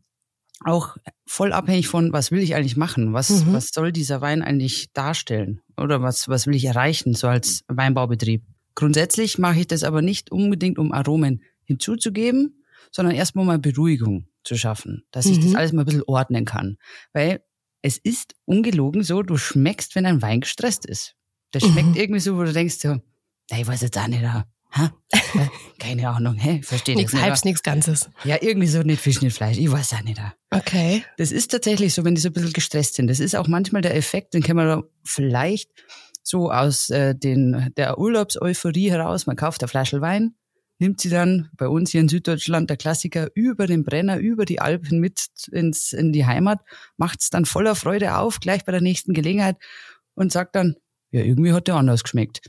auch 0.66 0.98
voll 1.26 1.54
abhängig 1.54 1.88
von, 1.88 2.12
was 2.12 2.32
will 2.32 2.40
ich 2.40 2.56
eigentlich 2.56 2.78
machen? 2.78 3.14
Was, 3.14 3.30
mhm. 3.30 3.54
was 3.54 3.70
soll 3.70 3.92
dieser 3.92 4.22
Wein 4.22 4.42
eigentlich 4.42 4.92
darstellen? 4.94 5.62
Oder 5.78 6.02
was, 6.02 6.28
was 6.28 6.48
will 6.48 6.56
ich 6.56 6.66
erreichen, 6.66 7.14
so 7.14 7.28
als 7.28 7.64
Weinbaubetrieb? 7.68 8.44
Grundsätzlich 8.76 9.38
mache 9.38 9.60
ich 9.60 9.68
das 9.68 9.84
aber 9.84 10.02
nicht 10.02 10.32
unbedingt, 10.32 10.78
um 10.78 10.92
Aromen 10.92 11.44
hinzuzugeben, 11.64 12.64
sondern 12.92 13.16
erstmal 13.16 13.46
mal 13.46 13.60
Beruhigung 13.60 14.28
zu 14.44 14.58
schaffen, 14.58 15.04
dass 15.12 15.26
ich 15.26 15.40
das 15.40 15.50
mhm. 15.50 15.56
alles 15.56 15.74
mal 15.74 15.82
ein 15.84 15.86
bisschen 15.86 16.04
ordnen 16.08 16.46
kann. 16.46 16.78
Weil 17.14 17.42
es 17.82 17.98
ist 17.98 18.36
ungelogen 18.46 19.04
so, 19.04 19.24
du 19.24 19.38
schmeckst, 19.38 19.96
wenn 19.96 20.06
ein 20.06 20.22
Wein 20.22 20.42
gestresst 20.42 20.86
ist. 20.86 21.16
Das 21.52 21.64
schmeckt 21.64 21.90
mhm. 21.90 21.96
irgendwie 21.96 22.20
so, 22.20 22.38
wo 22.38 22.44
du 22.44 22.54
denkst 22.54 22.76
so, 22.80 22.98
ich 23.52 23.68
weiß 23.68 23.82
jetzt 23.82 23.98
auch 23.98 24.08
nicht, 24.08 24.24
ha? 24.24 24.46
keine 25.80 26.10
Ahnung, 26.10 26.36
hä? 26.36 26.62
Verstehe 26.62 26.96
Nichts 26.96 27.16
Halbs, 27.16 27.44
nichts 27.44 27.64
Ganzes. 27.64 28.10
Ja, 28.24 28.38
irgendwie 28.40 28.68
so 28.68 28.84
nicht 28.84 29.02
Fisch, 29.02 29.22
nicht 29.22 29.36
Fleisch. 29.36 29.58
Ich 29.58 29.72
weiß 29.72 29.94
auch 29.94 30.04
nicht. 30.04 30.22
Okay. 30.52 31.04
Das 31.18 31.32
ist 31.32 31.50
tatsächlich 31.50 31.94
so, 31.94 32.06
wenn 32.06 32.14
die 32.14 32.22
so 32.22 32.30
ein 32.30 32.34
bisschen 32.34 32.54
gestresst 32.54 32.96
sind. 32.96 33.08
Das 33.08 33.20
ist 33.20 33.36
auch 33.36 33.48
manchmal 33.48 33.82
der 33.82 33.96
Effekt, 33.96 34.36
den 34.36 34.44
kann 34.44 34.58
man 34.58 34.84
vielleicht 35.04 35.72
so 36.22 36.52
aus 36.52 36.92
äh, 36.92 37.16
den, 37.16 37.74
der 37.78 37.98
Urlaubseuphorie 37.98 38.92
heraus, 38.92 39.26
man 39.26 39.36
kauft 39.36 39.64
eine 39.64 39.68
Flasche 39.68 40.02
Wein, 40.02 40.36
nimmt 40.80 41.02
sie 41.02 41.10
dann 41.10 41.50
bei 41.56 41.68
uns 41.68 41.92
hier 41.92 42.02
in 42.02 42.10
Süddeutschland 42.10 42.70
der 42.70 42.78
Klassiker 42.78 43.30
über 43.36 43.68
den 43.68 43.84
Brenner, 43.84 44.18
über 44.18 44.46
die 44.46 44.60
Alpen 44.60 45.00
mit 45.00 45.28
ins, 45.52 45.94
in 45.94 46.12
die 46.12 46.26
Heimat, 46.26 46.62
macht 46.98 47.22
es 47.22 47.30
dann 47.30 47.46
voller 47.46 47.76
Freude 47.76 48.18
auf, 48.18 48.40
gleich 48.40 48.66
bei 48.66 48.72
der 48.72 48.82
nächsten 48.82 49.14
Gelegenheit 49.14 49.58
und 50.16 50.32
sagt 50.32 50.56
dann, 50.56 50.76
ja, 51.12 51.22
irgendwie 51.22 51.54
hat 51.54 51.68
der 51.68 51.76
anders 51.76 52.04
geschmeckt. 52.04 52.42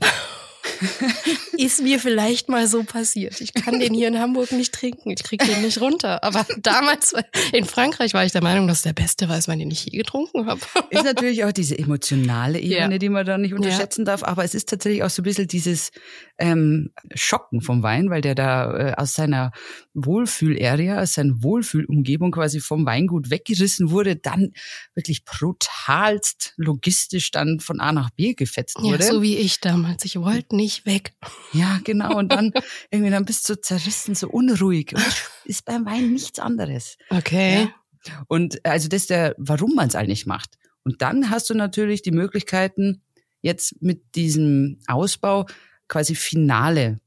Ist 1.57 1.81
mir 1.81 1.99
vielleicht 1.99 2.49
mal 2.49 2.67
so 2.67 2.83
passiert. 2.83 3.41
Ich 3.41 3.53
kann 3.53 3.79
den 3.79 3.93
hier 3.93 4.07
in 4.07 4.19
Hamburg 4.19 4.51
nicht 4.51 4.73
trinken. 4.73 5.11
Ich 5.11 5.23
kriege 5.23 5.45
den 5.45 5.61
nicht 5.61 5.79
runter. 5.79 6.23
Aber 6.23 6.45
damals 6.57 7.13
in 7.51 7.65
Frankreich 7.65 8.13
war 8.13 8.25
ich 8.25 8.31
der 8.31 8.43
Meinung, 8.43 8.67
dass 8.67 8.81
der 8.81 8.93
beste 8.93 9.29
Weißwein, 9.29 9.59
den 9.59 9.71
ich 9.71 9.85
je 9.85 9.97
getrunken 9.97 10.47
habe. 10.47 10.61
Ist 10.89 11.03
natürlich 11.03 11.43
auch 11.43 11.51
diese 11.51 11.77
emotionale 11.77 12.59
Ebene, 12.59 12.93
ja. 12.93 12.97
die 12.97 13.09
man 13.09 13.25
da 13.25 13.37
nicht 13.37 13.53
unterschätzen 13.53 14.01
ja. 14.01 14.05
darf. 14.05 14.23
Aber 14.23 14.43
es 14.43 14.55
ist 14.55 14.69
tatsächlich 14.69 15.03
auch 15.03 15.09
so 15.09 15.21
ein 15.21 15.25
bisschen 15.25 15.47
dieses 15.47 15.91
ähm, 16.37 16.91
Schocken 17.13 17.61
vom 17.61 17.83
Wein, 17.83 18.09
weil 18.09 18.21
der 18.21 18.35
da 18.35 18.77
äh, 18.77 18.93
aus 18.95 19.13
seiner 19.13 19.51
Wohlfühl-Area, 19.93 21.01
aus 21.01 21.13
seiner 21.13 21.41
Wohlfühlumgebung 21.43 22.31
quasi 22.31 22.59
vom 22.59 22.85
Weingut 22.85 23.29
weggerissen 23.29 23.91
wurde, 23.91 24.15
dann 24.15 24.53
wirklich 24.95 25.25
brutalst 25.25 26.53
logistisch 26.57 27.31
dann 27.31 27.59
von 27.59 27.79
A 27.79 27.91
nach 27.91 28.09
B 28.11 28.33
gefetzt 28.33 28.81
wurde. 28.81 29.03
Ja, 29.03 29.11
so 29.11 29.21
wie 29.21 29.37
ich 29.37 29.59
damals. 29.59 30.05
Ich 30.05 30.19
wollte 30.19 30.55
nicht 30.61 30.85
weg. 30.85 31.13
Ja, 31.53 31.79
genau. 31.83 32.17
Und 32.17 32.31
dann 32.31 32.51
irgendwie 32.91 33.11
dann 33.11 33.25
bist 33.25 33.49
du 33.49 33.59
zerrissen, 33.59 34.15
so 34.15 34.29
unruhig. 34.29 34.93
Und 34.95 35.05
ist 35.45 35.65
beim 35.65 35.85
Wein 35.85 36.13
nichts 36.13 36.39
anderes. 36.39 36.97
Okay. 37.09 37.63
Ja? 38.05 38.23
Und 38.27 38.65
also 38.65 38.87
das 38.87 39.01
ist 39.01 39.09
der, 39.09 39.35
warum 39.37 39.75
man 39.75 39.87
es 39.87 39.95
eigentlich 39.95 40.25
macht. 40.25 40.57
Und 40.83 41.01
dann 41.01 41.29
hast 41.29 41.49
du 41.49 41.53
natürlich 41.53 42.01
die 42.01 42.11
Möglichkeiten, 42.11 43.01
jetzt 43.41 43.81
mit 43.81 44.15
diesem 44.15 44.79
Ausbau 44.87 45.45
quasi 45.87 46.15
Finale 46.15 46.99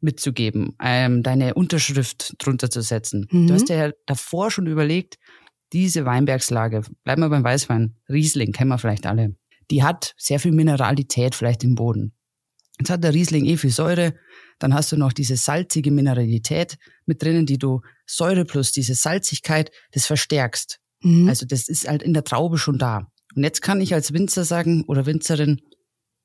mitzugeben, 0.00 0.76
ähm, 0.82 1.22
deine 1.22 1.54
Unterschrift 1.54 2.34
drunter 2.38 2.70
zu 2.70 2.82
setzen. 2.82 3.26
Mhm. 3.30 3.46
Du 3.46 3.54
hast 3.54 3.68
ja 3.68 3.90
davor 4.06 4.50
schon 4.50 4.66
überlegt, 4.66 5.18
diese 5.72 6.04
Weinbergslage, 6.04 6.82
bleiben 7.04 7.22
wir 7.22 7.30
beim 7.30 7.44
Weißwein, 7.44 7.96
Riesling, 8.08 8.52
kennen 8.52 8.70
wir 8.70 8.78
vielleicht 8.78 9.06
alle, 9.06 9.34
die 9.70 9.82
hat 9.82 10.14
sehr 10.18 10.38
viel 10.38 10.52
Mineralität 10.52 11.34
vielleicht 11.34 11.64
im 11.64 11.74
Boden. 11.74 12.12
Jetzt 12.78 12.90
hat 12.90 13.04
der 13.04 13.14
Riesling 13.14 13.44
eh 13.44 13.56
viel 13.56 13.70
Säure. 13.70 14.14
Dann 14.58 14.74
hast 14.74 14.90
du 14.92 14.96
noch 14.96 15.12
diese 15.12 15.36
salzige 15.36 15.90
Mineralität 15.90 16.76
mit 17.06 17.22
drinnen, 17.22 17.46
die 17.46 17.58
du 17.58 17.80
Säure 18.06 18.44
plus 18.44 18.72
diese 18.72 18.94
Salzigkeit, 18.94 19.70
das 19.92 20.06
verstärkst. 20.06 20.80
Mhm. 21.02 21.28
Also 21.28 21.46
das 21.46 21.68
ist 21.68 21.88
halt 21.88 22.02
in 22.02 22.14
der 22.14 22.24
Traube 22.24 22.58
schon 22.58 22.78
da. 22.78 23.06
Und 23.34 23.42
jetzt 23.42 23.62
kann 23.62 23.80
ich 23.80 23.94
als 23.94 24.12
Winzer 24.12 24.44
sagen 24.44 24.84
oder 24.86 25.06
Winzerin, 25.06 25.60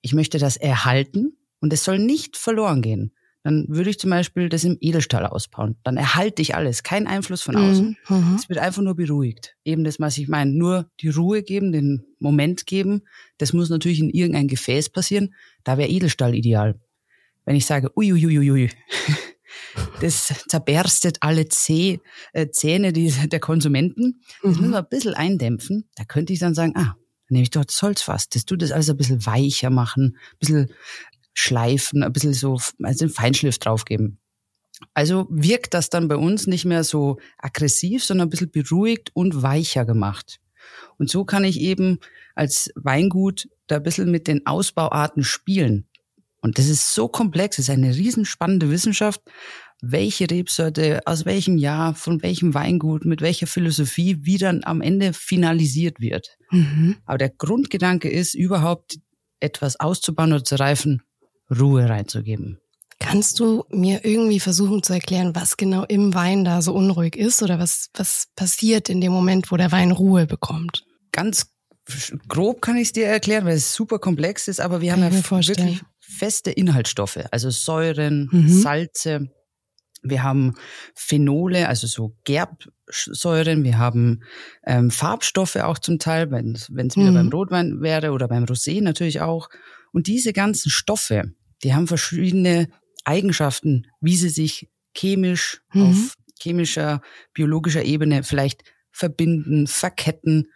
ich 0.01 0.13
möchte 0.13 0.38
das 0.38 0.58
erhalten 0.58 1.38
und 1.60 1.74
es 1.74 1.84
soll 1.84 2.00
nicht 2.00 2.38
verloren 2.38 2.82
gehen 2.82 3.13
dann 3.50 3.65
würde 3.68 3.89
ich 3.89 3.98
zum 3.98 4.12
Beispiel 4.12 4.48
das 4.48 4.63
im 4.63 4.77
Edelstahl 4.79 5.25
ausbauen. 5.25 5.75
Dann 5.84 5.98
erhalte 5.98 6.44
ich 6.44 6.53
alles, 6.53 6.84
kein 6.84 7.08
Einfluss 7.08 7.41
von 7.41 7.56
außen. 7.56 7.98
Mhm, 8.08 8.15
mhm. 8.15 8.36
Es 8.36 8.48
wird 8.48 8.60
einfach 8.60 8.84
nur 8.84 8.96
beruhigt. 8.96 9.56
Eben 9.65 9.84
das, 9.84 10.00
was 10.00 10.20
ich 10.20 10.27
meine, 10.27 10.51
nur 10.51 10.88
die 11.00 11.10
Ruhe 11.10 11.41
geben, 11.41 11.72
den 11.72 12.06
Moment 12.20 12.68
geben. 12.68 13.01
Das 13.39 13.51
muss 13.51 13.72
natürlich 13.72 14.01
in 14.01 14.12
irgendein 14.12 14.48
Gefäß 14.48 14.89
passieren. 14.89 15.34
Da 15.63 15.79
wäre 15.79 15.89
Edelstahl 15.89 16.36
ideal. 16.36 16.79
Wenn 17.44 17.56
ich 17.56 17.65
sage, 17.65 17.89
uiuiuiui, 17.96 18.70
das 20.01 20.32
zerberstet 20.48 21.18
alle 21.22 21.48
Zäh, 21.48 22.01
äh, 22.34 22.50
Zähne 22.51 22.94
der 22.94 23.39
Konsumenten. 23.39 24.22
Das 24.44 24.58
mhm. 24.58 24.62
müssen 24.62 24.72
wir 24.74 24.79
ein 24.79 24.89
bisschen 24.91 25.15
eindämpfen. 25.15 25.89
Da 25.96 26.03
könnte 26.03 26.34
ich 26.34 26.39
dann 26.39 26.53
sagen, 26.53 26.74
ah, 26.75 26.94
dann 26.94 26.96
nehme 27.29 27.44
ich 27.44 27.50
dort 27.50 27.70
das 27.70 27.82
Holzfass. 27.82 28.29
Das 28.29 28.46
tut 28.46 28.62
das 28.62 28.72
alles 28.72 28.91
ein 28.91 28.98
bisschen 28.98 29.25
weicher 29.25 29.72
machen, 29.72 30.18
ein 30.34 30.38
bisschen 30.39 30.72
schleifen, 31.39 32.03
ein 32.03 32.13
bisschen 32.13 32.34
so, 32.34 32.60
also 32.84 33.05
einen 33.05 33.13
Feinschliff 33.13 33.58
draufgeben. 33.60 34.19
Also 34.93 35.27
wirkt 35.29 35.74
das 35.74 35.89
dann 35.89 36.08
bei 36.08 36.15
uns 36.15 36.48
nicht 36.48 36.65
mehr 36.65 36.84
so 36.84 37.17
aggressiv, 37.38 38.03
sondern 38.03 38.27
ein 38.27 38.29
bisschen 38.29 38.51
beruhigt 38.51 39.12
und 39.13 39.41
weicher 39.41 39.86
gemacht. 39.86 40.39
Und 40.98 41.10
so 41.10 41.25
kann 41.25 41.43
ich 41.43 41.60
eben 41.60 42.00
als 42.36 42.72
Weingut 42.75 43.50
da 43.67 43.77
ein 43.77 43.84
bisschen 43.84 44.12
mit 44.12 44.27
den 44.27 44.46
Ausbauarten 44.46 45.24
spielen. 45.24 45.88
Und 46.41 46.58
das 46.58 46.67
ist 46.67 46.93
so 46.93 47.08
komplex, 47.08 47.58
es 47.58 47.67
ist 47.67 47.74
eine 47.74 47.96
riesenspannende 47.96 48.69
Wissenschaft, 48.69 49.22
welche 49.81 50.29
Rebsorte, 50.29 51.01
aus 51.05 51.25
welchem 51.25 51.58
Jahr, 51.58 51.96
von 51.96 52.22
welchem 52.22 52.53
Weingut, 52.53 53.05
mit 53.05 53.22
welcher 53.22 53.48
Philosophie, 53.48 54.17
wie 54.22 54.38
dann 54.38 54.63
am 54.63 54.81
Ende 54.81 55.13
finalisiert 55.13 56.00
wird. 56.00 56.38
Mhm. 56.51 56.98
Aber 57.05 57.17
der 57.17 57.29
Grundgedanke 57.29 58.10
ist, 58.10 58.36
überhaupt 58.36 59.00
etwas 59.39 59.79
auszubauen 59.79 60.34
oder 60.34 60.43
zu 60.43 60.55
reifen, 60.55 61.01
Ruhe 61.50 61.89
reinzugeben. 61.89 62.60
Kannst 63.00 63.39
du 63.39 63.63
mir 63.70 64.03
irgendwie 64.03 64.39
versuchen 64.39 64.84
zu 64.84 64.94
erklären, 64.94 65.34
was 65.34 65.56
genau 65.56 65.86
im 65.86 66.13
Wein 66.13 66.44
da 66.44 66.62
so 66.62 66.74
unruhig 66.74 67.15
ist 67.15 67.41
oder 67.41 67.58
was, 67.58 67.89
was 67.94 68.27
passiert 68.36 68.89
in 68.89 69.00
dem 69.00 69.12
Moment, 69.12 69.51
wo 69.51 69.58
der 69.58 69.72
Wein 69.72 69.91
Ruhe 69.91 70.27
bekommt? 70.27 70.86
Ganz 71.12 71.48
grob 72.27 72.62
kann 72.62 72.75
ich 72.75 72.89
es 72.89 72.94
dir 72.94 73.08
erklären, 73.08 73.46
weil 73.46 73.56
es 73.56 73.74
super 73.74 74.00
komplex 74.00 74.48
ist, 74.48 74.60
aber 74.60 74.82
wir 74.82 74.91
kann 74.91 75.03
haben 75.03 75.13
ja 75.13 75.48
wirklich 75.48 75.82
feste 75.98 76.51
Inhaltsstoffe, 76.51 77.20
also 77.32 77.50
Säuren, 77.50 78.27
mhm. 78.32 78.50
Salze, 78.50 79.29
wir 80.01 80.24
haben 80.24 80.56
Phenole, 80.96 81.68
also 81.68 81.88
so 81.88 82.15
Gerbsäuren, 82.24 83.63
wir 83.63 83.77
haben 83.77 84.24
ähm, 84.65 84.91
Farbstoffe 84.91 85.58
auch 85.58 85.79
zum 85.79 86.00
Teil, 86.00 86.32
wenn 86.32 86.56
es 86.56 86.70
wieder 86.70 87.12
mhm. 87.12 87.15
beim 87.15 87.29
Rotwein 87.29 87.82
wäre 87.82 88.12
oder 88.12 88.27
beim 88.27 88.46
Rosé 88.46 88.82
natürlich 88.82 89.22
auch. 89.22 89.50
Und 89.91 90.08
diese 90.08 90.34
ganzen 90.34 90.70
Stoffe, 90.70 91.34
die 91.63 91.74
haben 91.74 91.88
verschiedene 91.88 92.70
Eigenschaften, 93.04 93.88
wie 94.01 94.16
sie 94.16 94.30
sich 94.30 94.70
chemisch 94.96 95.62
mhm. 95.74 95.84
auf 95.84 96.16
chemischer, 96.42 97.01
biologischer 97.34 97.84
Ebene 97.84 98.24
vielleicht 98.24 98.63
verbinden, 98.92 99.68
verketten 99.68 100.51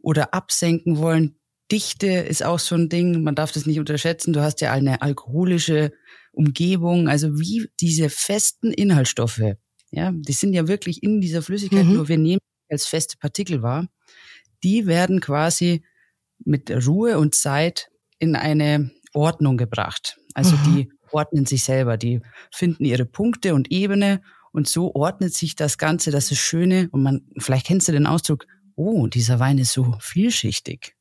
oder 0.00 0.34
absenken 0.34 0.98
wollen. 0.98 1.36
Dichte 1.70 2.08
ist 2.08 2.42
auch 2.42 2.58
so 2.58 2.74
ein 2.74 2.88
Ding, 2.88 3.22
man 3.22 3.34
darf 3.34 3.52
das 3.52 3.66
nicht 3.66 3.78
unterschätzen. 3.78 4.32
Du 4.32 4.40
hast 4.40 4.60
ja 4.60 4.72
eine 4.72 5.02
alkoholische 5.02 5.92
Umgebung, 6.32 7.08
also 7.08 7.38
wie 7.38 7.68
diese 7.80 8.08
festen 8.08 8.72
Inhaltsstoffe, 8.72 9.42
ja, 9.90 10.12
die 10.12 10.32
sind 10.32 10.52
ja 10.54 10.68
wirklich 10.68 11.02
in 11.02 11.20
dieser 11.20 11.42
Flüssigkeit, 11.42 11.84
mhm. 11.84 11.94
nur 11.94 12.08
wir 12.08 12.18
nehmen 12.18 12.40
als 12.68 12.86
feste 12.86 13.16
Partikel 13.18 13.62
wahr, 13.62 13.88
die 14.62 14.86
werden 14.86 15.20
quasi 15.20 15.82
mit 16.44 16.70
Ruhe 16.70 17.18
und 17.18 17.34
Zeit 17.34 17.90
in 18.18 18.36
eine 18.36 18.90
Ordnung 19.12 19.56
gebracht. 19.56 20.17
Also 20.34 20.56
mhm. 20.56 20.62
die 20.64 20.92
ordnen 21.10 21.46
sich 21.46 21.64
selber, 21.64 21.96
die 21.96 22.20
finden 22.52 22.84
ihre 22.84 23.06
Punkte 23.06 23.54
und 23.54 23.70
Ebene 23.70 24.20
und 24.52 24.68
so 24.68 24.94
ordnet 24.94 25.34
sich 25.34 25.56
das 25.56 25.78
Ganze, 25.78 26.10
das 26.10 26.30
ist 26.30 26.38
Schöne 26.38 26.88
und 26.92 27.02
man, 27.02 27.22
vielleicht 27.38 27.66
kennst 27.66 27.88
du 27.88 27.92
den 27.92 28.06
Ausdruck, 28.06 28.46
oh, 28.76 29.06
dieser 29.06 29.40
Wein 29.40 29.58
ist 29.58 29.72
so 29.72 29.96
vielschichtig. 30.00 30.94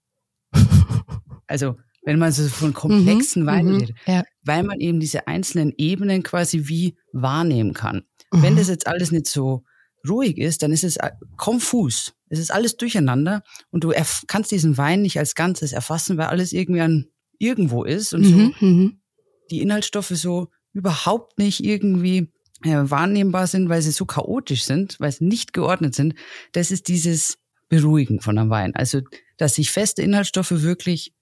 also 1.47 1.75
wenn 2.03 2.19
man 2.19 2.31
so 2.31 2.47
von 2.47 2.73
komplexen 2.73 3.43
mhm, 3.43 3.47
Weinen 3.47 3.73
mhm, 3.73 3.79
redet, 3.79 3.97
ja. 4.05 4.23
weil 4.43 4.63
man 4.63 4.79
eben 4.79 4.99
diese 4.99 5.27
einzelnen 5.27 5.73
Ebenen 5.77 6.23
quasi 6.23 6.67
wie 6.67 6.95
wahrnehmen 7.11 7.73
kann. 7.73 8.03
Mhm. 8.31 8.41
Wenn 8.43 8.55
das 8.55 8.69
jetzt 8.69 8.87
alles 8.87 9.11
nicht 9.11 9.27
so 9.27 9.65
ruhig 10.07 10.37
ist, 10.37 10.63
dann 10.63 10.71
ist 10.71 10.85
es 10.85 10.95
äh, 10.97 11.11
konfus. 11.35 12.13
Es 12.29 12.39
ist 12.39 12.51
alles 12.51 12.77
durcheinander 12.77 13.43
und 13.71 13.83
du 13.83 13.93
kannst 14.27 14.51
diesen 14.51 14.77
Wein 14.77 15.01
nicht 15.01 15.19
als 15.19 15.35
Ganzes 15.35 15.73
erfassen, 15.73 16.17
weil 16.17 16.27
alles 16.27 16.53
irgendwie 16.53 16.81
an 16.81 17.07
irgendwo 17.39 17.83
ist 17.83 18.13
und 18.13 18.23
so 18.23 18.35
mhm, 18.35 18.53
mhm. 18.59 19.01
Die 19.51 19.61
Inhaltsstoffe 19.61 20.09
so 20.09 20.49
überhaupt 20.73 21.39
nicht 21.39 21.63
irgendwie 21.63 22.31
äh, 22.63 22.77
wahrnehmbar 22.83 23.47
sind, 23.47 23.69
weil 23.69 23.81
sie 23.81 23.91
so 23.91 24.05
chaotisch 24.05 24.63
sind, 24.63 24.99
weil 24.99 25.11
sie 25.11 25.25
nicht 25.25 25.53
geordnet 25.53 25.95
sind. 25.95 26.15
Das 26.51 26.71
ist 26.71 26.87
dieses 26.87 27.37
Beruhigen 27.69 28.21
von 28.21 28.37
einem 28.37 28.49
Wein. 28.49 28.75
Also, 28.75 29.01
dass 29.37 29.55
sich 29.55 29.71
feste 29.71 30.01
Inhaltsstoffe 30.01 30.51
wirklich 30.51 31.13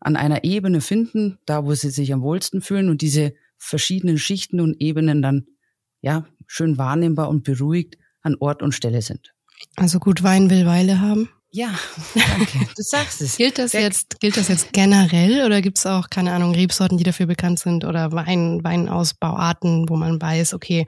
an 0.00 0.16
einer 0.16 0.44
Ebene 0.44 0.80
finden, 0.80 1.38
da 1.44 1.64
wo 1.64 1.74
sie 1.74 1.90
sich 1.90 2.12
am 2.12 2.22
wohlsten 2.22 2.60
fühlen 2.62 2.88
und 2.88 3.02
diese 3.02 3.34
verschiedenen 3.56 4.18
Schichten 4.18 4.60
und 4.60 4.80
Ebenen 4.80 5.22
dann 5.22 5.46
ja 6.00 6.26
schön 6.46 6.78
wahrnehmbar 6.78 7.28
und 7.28 7.42
beruhigt 7.42 7.98
an 8.22 8.36
Ort 8.38 8.62
und 8.62 8.72
Stelle 8.72 9.02
sind. 9.02 9.34
Also 9.76 9.98
gut 9.98 10.22
Wein 10.22 10.50
will 10.50 10.66
Weile 10.66 11.00
haben. 11.00 11.28
Ja, 11.50 11.74
danke. 12.14 12.58
Du 12.76 12.82
sagst 12.82 13.20
es. 13.20 13.36
gilt 13.36 13.58
das 13.58 13.72
jetzt, 13.72 14.20
gilt 14.20 14.36
das 14.36 14.48
jetzt 14.48 14.72
generell 14.72 15.44
oder 15.46 15.62
gibt 15.62 15.78
es 15.78 15.86
auch, 15.86 16.10
keine 16.10 16.32
Ahnung, 16.32 16.54
Rebsorten, 16.54 16.98
die 16.98 17.04
dafür 17.04 17.26
bekannt 17.26 17.58
sind 17.58 17.84
oder 17.84 18.12
Wein, 18.12 18.62
Weinausbauarten, 18.62 19.88
wo 19.88 19.96
man 19.96 20.20
weiß, 20.20 20.54
okay, 20.54 20.86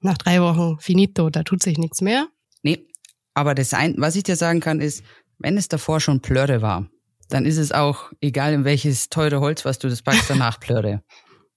nach 0.00 0.18
drei 0.18 0.40
Wochen 0.42 0.78
finito, 0.80 1.30
da 1.30 1.42
tut 1.42 1.62
sich 1.62 1.78
nichts 1.78 2.00
mehr? 2.00 2.26
Nee, 2.62 2.86
aber 3.34 3.54
das 3.54 3.72
ein, 3.72 3.94
was 3.98 4.16
ich 4.16 4.24
dir 4.24 4.36
sagen 4.36 4.60
kann, 4.60 4.80
ist, 4.80 5.04
wenn 5.38 5.56
es 5.56 5.68
davor 5.68 6.00
schon 6.00 6.20
Plörre 6.20 6.60
war, 6.60 6.88
dann 7.28 7.46
ist 7.46 7.56
es 7.56 7.72
auch 7.72 8.10
egal, 8.20 8.52
in 8.52 8.64
welches 8.64 9.08
teure 9.08 9.40
Holz, 9.40 9.64
was 9.64 9.78
du 9.78 9.88
das 9.88 10.02
packst, 10.02 10.28
danach 10.28 10.58
plörre. 10.60 11.02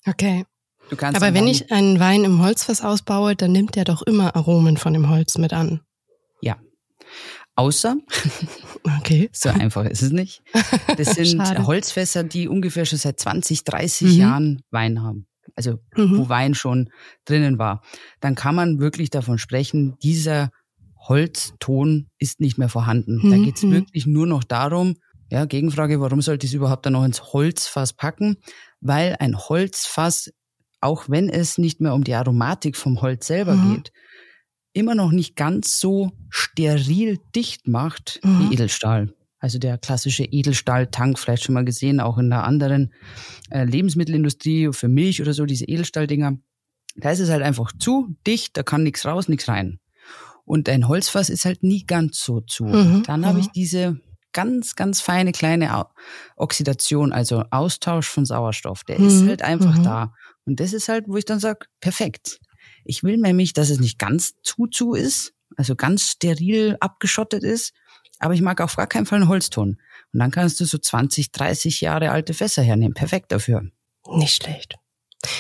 Okay. 0.05 0.45
Du 0.89 0.95
kannst 0.95 1.19
Aber 1.19 1.33
wenn 1.33 1.47
ich 1.47 1.71
einen 1.71 1.99
Wein 1.99 2.23
im 2.23 2.41
Holzfass 2.41 2.81
ausbaue, 2.81 3.35
dann 3.35 3.51
nimmt 3.51 3.75
der 3.75 3.85
doch 3.85 4.01
immer 4.01 4.35
Aromen 4.35 4.77
von 4.77 4.93
dem 4.93 5.09
Holz 5.09 5.37
mit 5.37 5.53
an. 5.53 5.81
Ja. 6.41 6.57
Außer, 7.55 7.97
okay. 8.99 9.29
so 9.33 9.49
einfach 9.49 9.85
ist 9.85 10.01
es 10.01 10.11
nicht. 10.11 10.41
Das 10.97 11.11
sind 11.15 11.39
Holzfässer, 11.67 12.23
die 12.23 12.47
ungefähr 12.47 12.85
schon 12.85 12.97
seit 12.97 13.19
20, 13.19 13.63
30 13.63 14.07
mhm. 14.07 14.19
Jahren 14.19 14.61
Wein 14.71 15.03
haben. 15.03 15.27
Also, 15.55 15.79
mhm. 15.95 16.17
wo 16.17 16.29
Wein 16.29 16.55
schon 16.55 16.89
drinnen 17.25 17.59
war. 17.59 17.83
Dann 18.21 18.33
kann 18.33 18.55
man 18.55 18.79
wirklich 18.79 19.11
davon 19.11 19.37
sprechen, 19.37 19.97
dieser 20.01 20.49
Holzton 20.97 22.09
ist 22.17 22.39
nicht 22.39 22.57
mehr 22.57 22.69
vorhanden. 22.69 23.19
Mhm. 23.21 23.31
Da 23.31 23.37
geht 23.37 23.57
es 23.57 23.69
wirklich 23.69 24.07
nur 24.07 24.25
noch 24.25 24.43
darum, 24.43 24.95
ja, 25.29 25.45
Gegenfrage, 25.45 25.99
warum 25.99 26.21
sollte 26.21 26.45
ich 26.45 26.51
es 26.51 26.55
überhaupt 26.55 26.85
dann 26.85 26.93
noch 26.93 27.03
ins 27.03 27.33
Holzfass 27.33 27.93
packen? 27.93 28.37
Weil 28.81 29.15
ein 29.19 29.37
Holzfass, 29.37 30.31
auch 30.79 31.09
wenn 31.09 31.29
es 31.29 31.57
nicht 31.57 31.81
mehr 31.81 31.93
um 31.93 32.03
die 32.03 32.13
Aromatik 32.13 32.77
vom 32.77 33.01
Holz 33.01 33.27
selber 33.27 33.55
mhm. 33.55 33.75
geht, 33.75 33.91
immer 34.73 34.95
noch 34.95 35.11
nicht 35.11 35.35
ganz 35.35 35.79
so 35.79 36.11
steril 36.29 37.19
dicht 37.35 37.67
macht 37.67 38.19
mhm. 38.23 38.49
wie 38.49 38.53
Edelstahl. 38.53 39.13
Also 39.39 39.59
der 39.59 39.77
klassische 39.77 40.23
Edelstahltank, 40.23 41.19
vielleicht 41.19 41.43
schon 41.43 41.53
mal 41.53 41.65
gesehen, 41.65 41.99
auch 41.99 42.17
in 42.17 42.29
der 42.29 42.45
anderen 42.45 42.93
äh, 43.49 43.65
Lebensmittelindustrie 43.65 44.71
für 44.71 44.87
Milch 44.87 45.21
oder 45.21 45.33
so, 45.33 45.45
diese 45.45 45.65
Edelstahldinger. 45.65 46.37
Da 46.95 47.11
ist 47.11 47.19
es 47.19 47.29
halt 47.29 47.43
einfach 47.43 47.71
zu 47.77 48.15
dicht, 48.25 48.55
da 48.55 48.63
kann 48.63 48.83
nichts 48.83 49.05
raus, 49.05 49.27
nichts 49.27 49.47
rein. 49.47 49.79
Und 50.45 50.69
ein 50.69 50.87
Holzfass 50.87 51.29
ist 51.29 51.45
halt 51.45 51.63
nie 51.63 51.85
ganz 51.85 52.23
so 52.23 52.41
zu. 52.41 52.65
Mhm. 52.65 53.03
Dann 53.05 53.25
habe 53.25 53.39
ich 53.39 53.47
mhm. 53.47 53.53
diese 53.53 53.99
ganz, 54.33 54.75
ganz 54.75 55.01
feine 55.01 55.31
kleine 55.31 55.85
Oxidation, 56.35 57.13
also 57.13 57.43
Austausch 57.51 58.07
von 58.07 58.25
Sauerstoff. 58.25 58.83
Der 58.83 58.99
mhm. 58.99 59.07
ist 59.07 59.27
halt 59.27 59.41
einfach 59.41 59.77
mhm. 59.77 59.83
da. 59.83 60.13
Und 60.45 60.59
das 60.59 60.73
ist 60.73 60.89
halt, 60.89 61.05
wo 61.07 61.17
ich 61.17 61.25
dann 61.25 61.39
sage, 61.39 61.65
perfekt. 61.79 62.39
Ich 62.85 63.03
will 63.03 63.17
nämlich, 63.17 63.53
dass 63.53 63.69
es 63.69 63.79
nicht 63.79 63.99
ganz 63.99 64.35
zu 64.41 64.67
zu 64.67 64.93
ist, 64.93 65.33
also 65.55 65.75
ganz 65.75 66.03
steril 66.03 66.77
abgeschottet 66.79 67.43
ist, 67.43 67.73
aber 68.19 68.33
ich 68.33 68.41
mag 68.41 68.61
auf 68.61 68.75
gar 68.75 68.87
keinen 68.87 69.05
Fall 69.05 69.19
einen 69.19 69.29
Holzton. 69.29 69.77
Und 70.13 70.19
dann 70.19 70.31
kannst 70.31 70.59
du 70.59 70.65
so 70.65 70.77
20, 70.77 71.31
30 71.31 71.81
Jahre 71.81 72.11
alte 72.11 72.33
Fässer 72.33 72.61
hernehmen. 72.61 72.93
Perfekt 72.93 73.31
dafür. 73.31 73.63
Nicht 74.15 74.43
schlecht. 74.43 74.75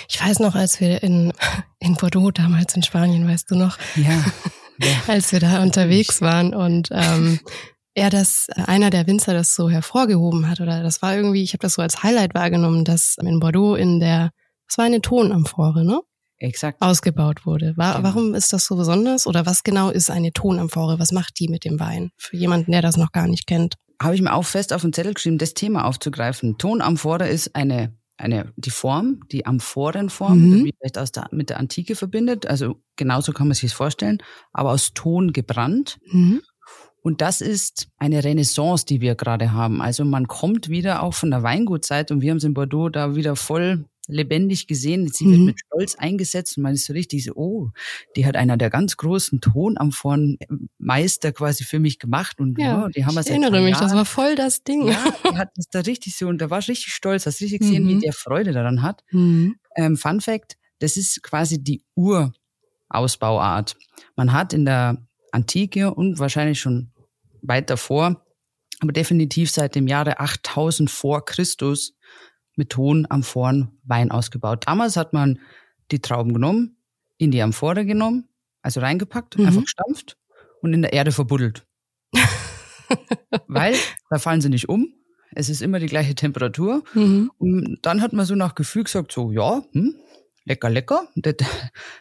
Ich 0.09 0.21
weiß 0.21 0.39
noch, 0.39 0.55
als 0.55 0.79
wir 0.79 1.03
in, 1.03 1.33
in 1.79 1.95
Bordeaux 1.95 2.31
damals 2.31 2.75
in 2.75 2.83
Spanien, 2.83 3.27
weißt 3.27 3.51
du 3.51 3.55
noch? 3.55 3.77
Ja. 3.95 4.23
ja. 4.79 5.01
als 5.07 5.31
wir 5.31 5.39
da 5.39 5.61
unterwegs 5.61 6.21
waren 6.21 6.53
und 6.53 6.89
ähm, 6.91 7.39
er 7.93 8.09
das, 8.09 8.47
äh, 8.49 8.61
einer 8.63 8.89
der 8.89 9.07
Winzer 9.07 9.33
das 9.33 9.55
so 9.55 9.69
hervorgehoben 9.69 10.49
hat 10.49 10.61
oder 10.61 10.83
das 10.83 11.01
war 11.01 11.15
irgendwie, 11.15 11.43
ich 11.43 11.53
habe 11.53 11.61
das 11.61 11.73
so 11.73 11.81
als 11.81 12.03
Highlight 12.03 12.33
wahrgenommen, 12.33 12.85
dass 12.85 13.17
in 13.21 13.39
Bordeaux 13.39 13.75
in 13.75 13.99
der, 13.99 14.31
das 14.67 14.77
war 14.77 14.85
eine 14.85 15.01
Tonamphore, 15.01 15.85
ne? 15.85 16.01
Exakt. 16.43 16.81
Ausgebaut 16.81 17.45
wurde. 17.45 17.73
War, 17.77 17.95
genau. 17.95 18.09
Warum 18.09 18.33
ist 18.35 18.51
das 18.51 18.65
so 18.65 18.75
besonders 18.75 19.27
oder 19.27 19.45
was 19.45 19.63
genau 19.63 19.89
ist 19.89 20.11
eine 20.11 20.33
Tonamphore? 20.33 20.99
Was 20.99 21.13
macht 21.13 21.39
die 21.39 21.47
mit 21.47 21.63
dem 21.63 21.79
Wein? 21.79 22.11
Für 22.17 22.35
jemanden, 22.35 22.73
der 22.73 22.81
das 22.81 22.97
noch 22.97 23.13
gar 23.13 23.27
nicht 23.27 23.47
kennt. 23.47 23.75
Habe 24.01 24.15
ich 24.15 24.21
mir 24.21 24.33
auch 24.33 24.43
fest 24.43 24.73
auf 24.73 24.81
den 24.81 24.91
Zettel 24.91 25.13
geschrieben, 25.13 25.37
das 25.37 25.53
Thema 25.53 25.85
aufzugreifen. 25.85 26.57
Tonamphore 26.57 27.29
ist 27.29 27.55
eine 27.55 27.97
eine, 28.15 28.53
die 28.57 28.69
Form, 28.69 29.21
die 29.31 29.45
Amphorenform, 29.45 30.37
mhm. 30.37 30.65
die 30.65 30.73
vielleicht 30.77 30.99
aus 30.99 31.11
der, 31.11 31.27
mit 31.31 31.49
der 31.49 31.59
Antike 31.59 31.95
verbindet. 31.95 32.45
Also 32.45 32.75
genauso 32.95 33.31
kann 33.31 33.47
man 33.47 33.55
sich 33.55 33.71
das 33.71 33.73
vorstellen, 33.73 34.19
aber 34.51 34.71
aus 34.71 34.93
Ton 34.93 35.33
gebrannt. 35.33 35.97
Mhm. 36.11 36.41
Und 37.01 37.21
das 37.21 37.41
ist 37.41 37.87
eine 37.97 38.23
Renaissance, 38.23 38.85
die 38.85 39.01
wir 39.01 39.15
gerade 39.15 39.51
haben. 39.51 39.81
Also 39.81 40.05
man 40.05 40.27
kommt 40.27 40.69
wieder 40.69 41.03
auch 41.03 41.13
von 41.13 41.31
der 41.31 41.41
Weingutzeit 41.41 42.11
und 42.11 42.21
wir 42.21 42.31
haben 42.31 42.37
es 42.37 42.43
in 42.43 42.53
Bordeaux 42.53 42.89
da 42.89 43.15
wieder 43.15 43.35
voll 43.35 43.85
lebendig 44.07 44.67
gesehen. 44.67 45.07
Sie 45.11 45.25
mhm. 45.25 45.31
wird 45.31 45.41
mit 45.41 45.59
Stolz 45.59 45.95
eingesetzt 45.95 46.57
und 46.57 46.63
man 46.63 46.73
ist 46.73 46.85
so 46.85 46.93
richtig 46.93 47.23
so, 47.23 47.33
oh, 47.35 47.69
die 48.15 48.25
hat 48.25 48.35
einer 48.35 48.57
der 48.57 48.69
ganz 48.69 48.97
großen 48.97 49.41
Tonamphorenmeister 49.41 51.31
quasi 51.31 51.63
für 51.63 51.79
mich 51.79 51.99
gemacht 51.99 52.39
und 52.39 52.59
ja, 52.59 52.81
ja 52.81 52.89
die 52.89 53.05
haben 53.05 53.17
ich 53.17 53.27
erinnere 53.27 53.61
mich, 53.61 53.71
Jahren, 53.71 53.83
das 53.83 53.93
war 53.95 54.05
voll 54.05 54.35
das 54.35 54.63
Ding. 54.63 54.87
Ja, 54.87 55.03
die 55.31 55.37
hat 55.37 55.49
das 55.55 55.69
da 55.69 55.79
richtig 55.81 56.17
so 56.17 56.27
und 56.27 56.39
da 56.39 56.49
war 56.49 56.59
ich 56.59 56.67
richtig 56.67 56.93
stolz, 56.93 57.25
hast 57.25 57.41
richtig 57.41 57.59
gesehen, 57.59 57.85
mhm. 57.85 57.89
wie 57.89 57.99
der 57.99 58.13
Freude 58.13 58.51
daran 58.51 58.81
hat. 58.81 59.03
Mhm. 59.11 59.55
Ähm, 59.75 59.97
Fun 59.97 60.21
Fact, 60.21 60.57
das 60.79 60.97
ist 60.97 61.23
quasi 61.23 61.63
die 61.63 61.83
Urausbauart. 61.95 63.77
Man 64.15 64.33
hat 64.33 64.53
in 64.53 64.65
der 64.65 64.97
Antike 65.31 65.93
und 65.93 66.19
wahrscheinlich 66.19 66.59
schon 66.59 66.91
weit 67.41 67.69
davor, 67.69 68.25
aber 68.79 68.91
definitiv 68.91 69.49
seit 69.49 69.75
dem 69.75 69.87
Jahre 69.87 70.19
8000 70.19 70.89
vor 70.89 71.23
Christus 71.25 71.95
mit 72.55 72.69
Tonamphoren 72.69 73.79
Wein 73.83 74.11
ausgebaut. 74.11 74.65
Damals 74.67 74.97
hat 74.97 75.13
man 75.13 75.39
die 75.91 75.99
Trauben 75.99 76.33
genommen, 76.33 76.77
in 77.17 77.31
die 77.31 77.41
Amphore 77.41 77.85
genommen, 77.85 78.27
also 78.61 78.79
reingepackt, 78.79 79.37
Mhm. 79.37 79.45
einfach 79.47 79.61
gestampft 79.63 80.17
und 80.61 80.73
in 80.73 80.81
der 80.81 80.93
Erde 80.93 81.11
verbuddelt. 81.11 81.65
Weil 83.47 83.75
da 84.09 84.19
fallen 84.19 84.41
sie 84.41 84.49
nicht 84.49 84.69
um. 84.69 84.93
Es 85.35 85.49
ist 85.49 85.61
immer 85.61 85.79
die 85.79 85.87
gleiche 85.87 86.13
Temperatur. 86.15 86.83
Mhm. 86.93 87.31
Und 87.37 87.79
dann 87.81 88.01
hat 88.01 88.13
man 88.13 88.25
so 88.25 88.35
nach 88.35 88.53
Gefühl 88.55 88.83
gesagt, 88.83 89.11
so, 89.11 89.31
ja, 89.31 89.63
hm, 89.71 89.95
lecker, 90.45 90.69
lecker, 90.69 91.07
das, 91.15 91.35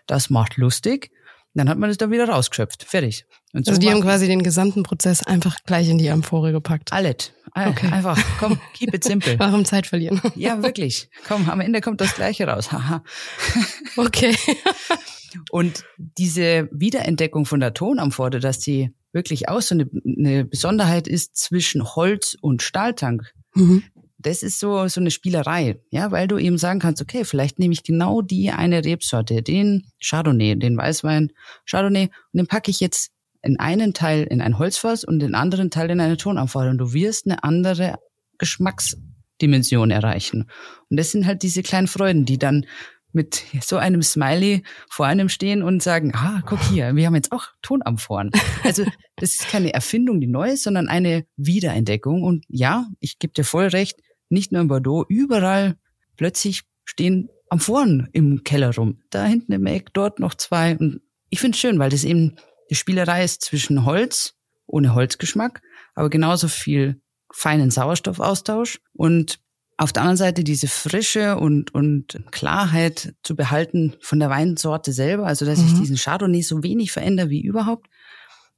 das 0.06 0.30
macht 0.30 0.56
lustig. 0.59 1.12
Dann 1.54 1.68
hat 1.68 1.78
man 1.78 1.90
das 1.90 1.99
da 1.99 2.11
wieder 2.11 2.28
rausgeschöpft. 2.28 2.85
Fertig. 2.85 3.26
Und 3.52 3.68
Also 3.68 3.78
die 3.78 3.87
war 3.88 3.94
haben 3.94 4.00
quasi 4.02 4.26
den 4.26 4.42
gesamten 4.42 4.82
Prozess 4.82 5.23
einfach 5.26 5.56
gleich 5.66 5.88
in 5.88 5.99
die 5.99 6.09
Amphore 6.11 6.52
gepackt. 6.52 6.92
alles. 6.92 7.32
Äh, 7.54 7.68
Okay. 7.68 7.88
Einfach, 7.92 8.18
komm, 8.38 8.59
keep 8.73 8.94
it 8.94 9.04
simple. 9.04 9.38
Warum 9.38 9.66
Zeit 9.66 9.87
verlieren? 9.87 10.21
Ja, 10.37 10.62
wirklich. 10.62 11.11
Komm, 11.28 11.50
am 11.50 11.61
Ende 11.61 11.82
kommt 11.82 12.00
das 12.00 12.14
Gleiche 12.14 12.47
raus. 12.47 12.73
Haha. 12.73 13.02
Okay. 13.97 14.35
Und 15.50 15.85
diese 15.99 16.68
Wiederentdeckung 16.73 17.44
von 17.47 17.61
der 17.61 17.75
Tonamphore, 17.75 18.40
dass 18.40 18.59
die 18.59 18.90
wirklich 19.12 19.49
auch 19.49 19.61
so 19.61 19.75
eine, 19.75 19.88
eine 20.04 20.44
Besonderheit 20.47 21.06
ist 21.09 21.37
zwischen 21.37 21.85
Holz 21.94 22.37
und 22.40 22.62
Stahltank, 22.62 23.32
Mhm. 23.54 23.82
Das 24.23 24.43
ist 24.43 24.59
so, 24.59 24.88
so 24.88 25.00
eine 25.00 25.11
Spielerei, 25.11 25.81
ja, 25.91 26.11
weil 26.11 26.29
du 26.29 26.38
eben 26.38 26.59
sagen 26.59 26.81
kannst, 26.81 27.02
okay, 27.02 27.25
vielleicht 27.25 27.59
nehme 27.59 27.75
ich 27.75 27.83
genau 27.83 28.23
die 28.23 28.50
eine 28.50 28.85
Rebsorte, 28.85 29.43
den 29.43 29.87
Chardonnay, 30.02 30.57
den 30.57 30.76
Weißwein 30.76 31.33
Chardonnay, 31.69 32.05
und 32.05 32.38
den 32.38 32.47
packe 32.47 32.71
ich 32.71 32.81
jetzt 32.81 33.11
in 33.43 33.59
einen 33.59 33.93
Teil 33.93 34.25
in 34.25 34.41
ein 34.41 34.59
Holzfass 34.59 35.05
und 35.05 35.19
den 35.19 35.35
anderen 35.35 35.71
Teil 35.71 35.91
in 35.91 36.00
eine 36.00 36.17
Tonamphore 36.17 36.71
und 36.71 36.79
du 36.79 36.93
wirst 36.93 37.26
eine 37.26 37.43
andere 37.43 37.99
Geschmacksdimension 38.38 39.91
erreichen. 39.91 40.49
Und 40.88 40.97
das 40.97 41.11
sind 41.11 41.26
halt 41.26 41.43
diese 41.43 41.62
kleinen 41.62 41.88
Freuden, 41.88 42.25
die 42.25 42.38
dann 42.38 42.67
mit 43.12 43.45
so 43.61 43.76
einem 43.76 44.02
Smiley 44.02 44.62
vor 44.88 45.07
einem 45.07 45.29
stehen 45.29 45.62
und 45.62 45.83
sagen, 45.83 46.12
ah, 46.14 46.43
guck 46.47 46.61
hier, 46.62 46.97
wir 46.97 47.07
haben 47.07 47.14
jetzt 47.14 47.33
auch 47.33 47.49
Tonamphoren. 47.62 48.31
Also 48.64 48.85
das 49.17 49.33
ist 49.33 49.49
keine 49.49 49.75
Erfindung, 49.75 50.21
die 50.21 50.29
neu 50.29 50.52
ist, 50.52 50.62
sondern 50.62 50.88
eine 50.88 51.25
Wiederentdeckung. 51.37 52.23
Und 52.23 52.45
ja, 52.49 52.87
ich 53.00 53.19
gebe 53.19 53.33
dir 53.33 53.45
voll 53.45 53.67
recht, 53.67 54.00
nicht 54.32 54.52
nur 54.52 54.60
in 54.60 54.68
Bordeaux, 54.68 55.04
überall 55.08 55.76
plötzlich 56.16 56.62
stehen 56.84 57.28
Amphoren 57.48 58.08
im 58.12 58.44
Keller 58.44 58.74
rum. 58.74 59.02
Da 59.10 59.24
hinten 59.24 59.52
im 59.52 59.66
Eck, 59.66 59.92
dort 59.92 60.18
noch 60.18 60.34
zwei. 60.34 60.76
Und 60.76 61.00
ich 61.30 61.40
finde 61.40 61.54
es 61.54 61.60
schön, 61.60 61.78
weil 61.78 61.90
das 61.90 62.04
eben 62.04 62.36
die 62.70 62.74
Spielerei 62.74 63.24
ist 63.24 63.42
zwischen 63.42 63.84
Holz, 63.84 64.34
ohne 64.66 64.94
Holzgeschmack, 64.94 65.60
aber 65.94 66.08
genauso 66.08 66.48
viel 66.48 67.00
feinen 67.30 67.70
Sauerstoffaustausch 67.70 68.80
und 68.94 69.38
auf 69.78 69.92
der 69.92 70.02
anderen 70.02 70.16
Seite 70.16 70.44
diese 70.44 70.68
Frische 70.68 71.36
und, 71.36 71.74
und 71.74 72.22
Klarheit 72.30 73.14
zu 73.22 73.34
behalten 73.34 73.94
von 74.00 74.20
der 74.20 74.30
Weinsorte 74.30 74.92
selber, 74.92 75.26
also 75.26 75.44
dass 75.44 75.58
ich 75.58 75.72
Mhm. 75.72 75.78
diesen 75.78 75.96
Chardonnay 75.96 76.42
so 76.42 76.62
wenig 76.62 76.92
verändere 76.92 77.30
wie 77.30 77.42
überhaupt, 77.42 77.88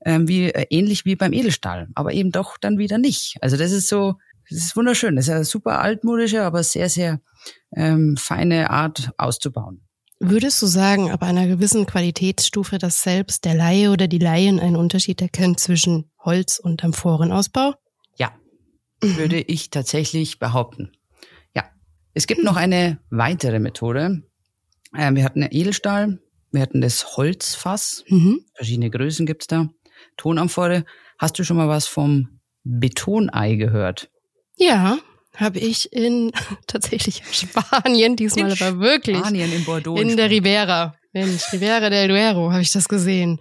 ähm, 0.04 0.28
wie 0.28 0.50
äh, 0.50 0.66
ähnlich 0.70 1.04
wie 1.04 1.16
beim 1.16 1.32
Edelstahl, 1.32 1.88
aber 1.94 2.12
eben 2.12 2.30
doch 2.30 2.58
dann 2.58 2.78
wieder 2.78 2.98
nicht. 2.98 3.36
Also 3.40 3.56
das 3.56 3.72
ist 3.72 3.88
so, 3.88 4.16
das 4.50 4.58
ist 4.58 4.76
wunderschön. 4.76 5.16
Das 5.16 5.26
ist 5.28 5.34
eine 5.34 5.44
super 5.44 5.80
altmodische, 5.80 6.42
aber 6.42 6.62
sehr, 6.62 6.88
sehr 6.88 7.20
ähm, 7.74 8.16
feine 8.16 8.70
Art 8.70 9.10
auszubauen. 9.18 9.80
Würdest 10.20 10.62
du 10.62 10.66
sagen, 10.66 11.10
ab 11.10 11.22
einer 11.22 11.46
gewissen 11.46 11.86
Qualitätsstufe, 11.86 12.78
dass 12.78 13.02
selbst 13.02 13.44
der 13.44 13.54
Laie 13.54 13.90
oder 13.90 14.06
die 14.06 14.18
Laien 14.18 14.60
einen 14.60 14.76
Unterschied 14.76 15.20
erkennt 15.20 15.60
zwischen 15.60 16.10
Holz- 16.24 16.58
und 16.58 16.82
Amphorenausbau? 16.84 17.74
Ja, 18.16 18.32
würde 19.02 19.40
ich 19.40 19.70
tatsächlich 19.70 20.38
behaupten. 20.38 20.92
Ja, 21.54 21.64
es 22.14 22.26
gibt 22.26 22.42
noch 22.44 22.56
eine 22.56 22.98
weitere 23.10 23.58
Methode. 23.58 24.22
Ähm, 24.96 25.16
wir 25.16 25.24
hatten 25.24 25.42
Edelstahl, 25.42 26.20
wir 26.52 26.62
hatten 26.62 26.80
das 26.80 27.16
Holzfass, 27.16 28.04
Mhm. 28.08 28.44
verschiedene 28.54 28.88
Größen 28.90 29.26
gibt's 29.26 29.48
da. 29.48 29.68
Tonamphore. 30.16 30.84
Hast 31.18 31.38
du 31.38 31.44
schon 31.44 31.56
mal 31.56 31.68
was 31.68 31.86
vom 31.86 32.40
Betonei 32.62 33.56
gehört? 33.56 34.10
Ja, 34.56 34.98
habe 35.37 35.59
ich 35.59 35.92
in 35.92 36.33
tatsächlich 36.66 37.22
Spanien 37.33 38.16
diesmal, 38.16 38.50
In 38.52 38.62
aber 38.62 38.78
wirklich 38.81 39.18
Spanien, 39.18 39.52
in 39.52 39.64
Bordeaux. 39.64 39.96
in 39.96 40.16
der. 40.16 40.31
Ribera, 40.31 40.94
Mensch, 41.12 41.52
Ribera 41.52 41.90
del 41.90 42.09
Duero 42.09 42.50
habe 42.52 42.62
ich 42.62 42.70
das 42.70 42.88
gesehen. 42.88 43.40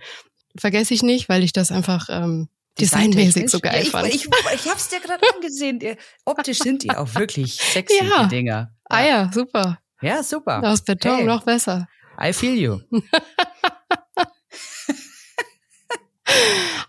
Vergesse 0.57 0.93
ich 0.93 1.01
nicht, 1.03 1.29
weil 1.29 1.43
ich 1.43 1.53
das 1.53 1.71
einfach 1.71 2.07
ähm, 2.09 2.47
designmäßig 2.79 3.49
so 3.49 3.59
geil 3.59 3.83
ja, 3.85 3.89
fand. 3.89 4.07
ich, 4.13 4.25
ich, 4.25 4.29
ich 4.55 4.69
hab's 4.69 4.89
dir 4.89 4.99
gerade 4.99 5.23
angesehen. 5.33 5.79
Optisch 6.25 6.59
sind 6.59 6.83
die 6.83 6.91
auch 6.91 7.13
wirklich 7.15 7.53
sexy, 7.73 8.03
Ja. 8.03 8.23
die 8.23 8.29
Dinger. 8.35 8.71
ah 8.89 9.03
ja, 9.03 9.31
super. 9.33 9.79
Ja, 10.01 10.21
super. 10.21 10.61
Aus 10.63 10.81
Beton 10.83 11.17
Hey. 11.17 11.23
noch 11.25 11.43
besser. 11.43 11.87
I 12.21 12.31
feel 12.33 12.55
you. 12.55 12.79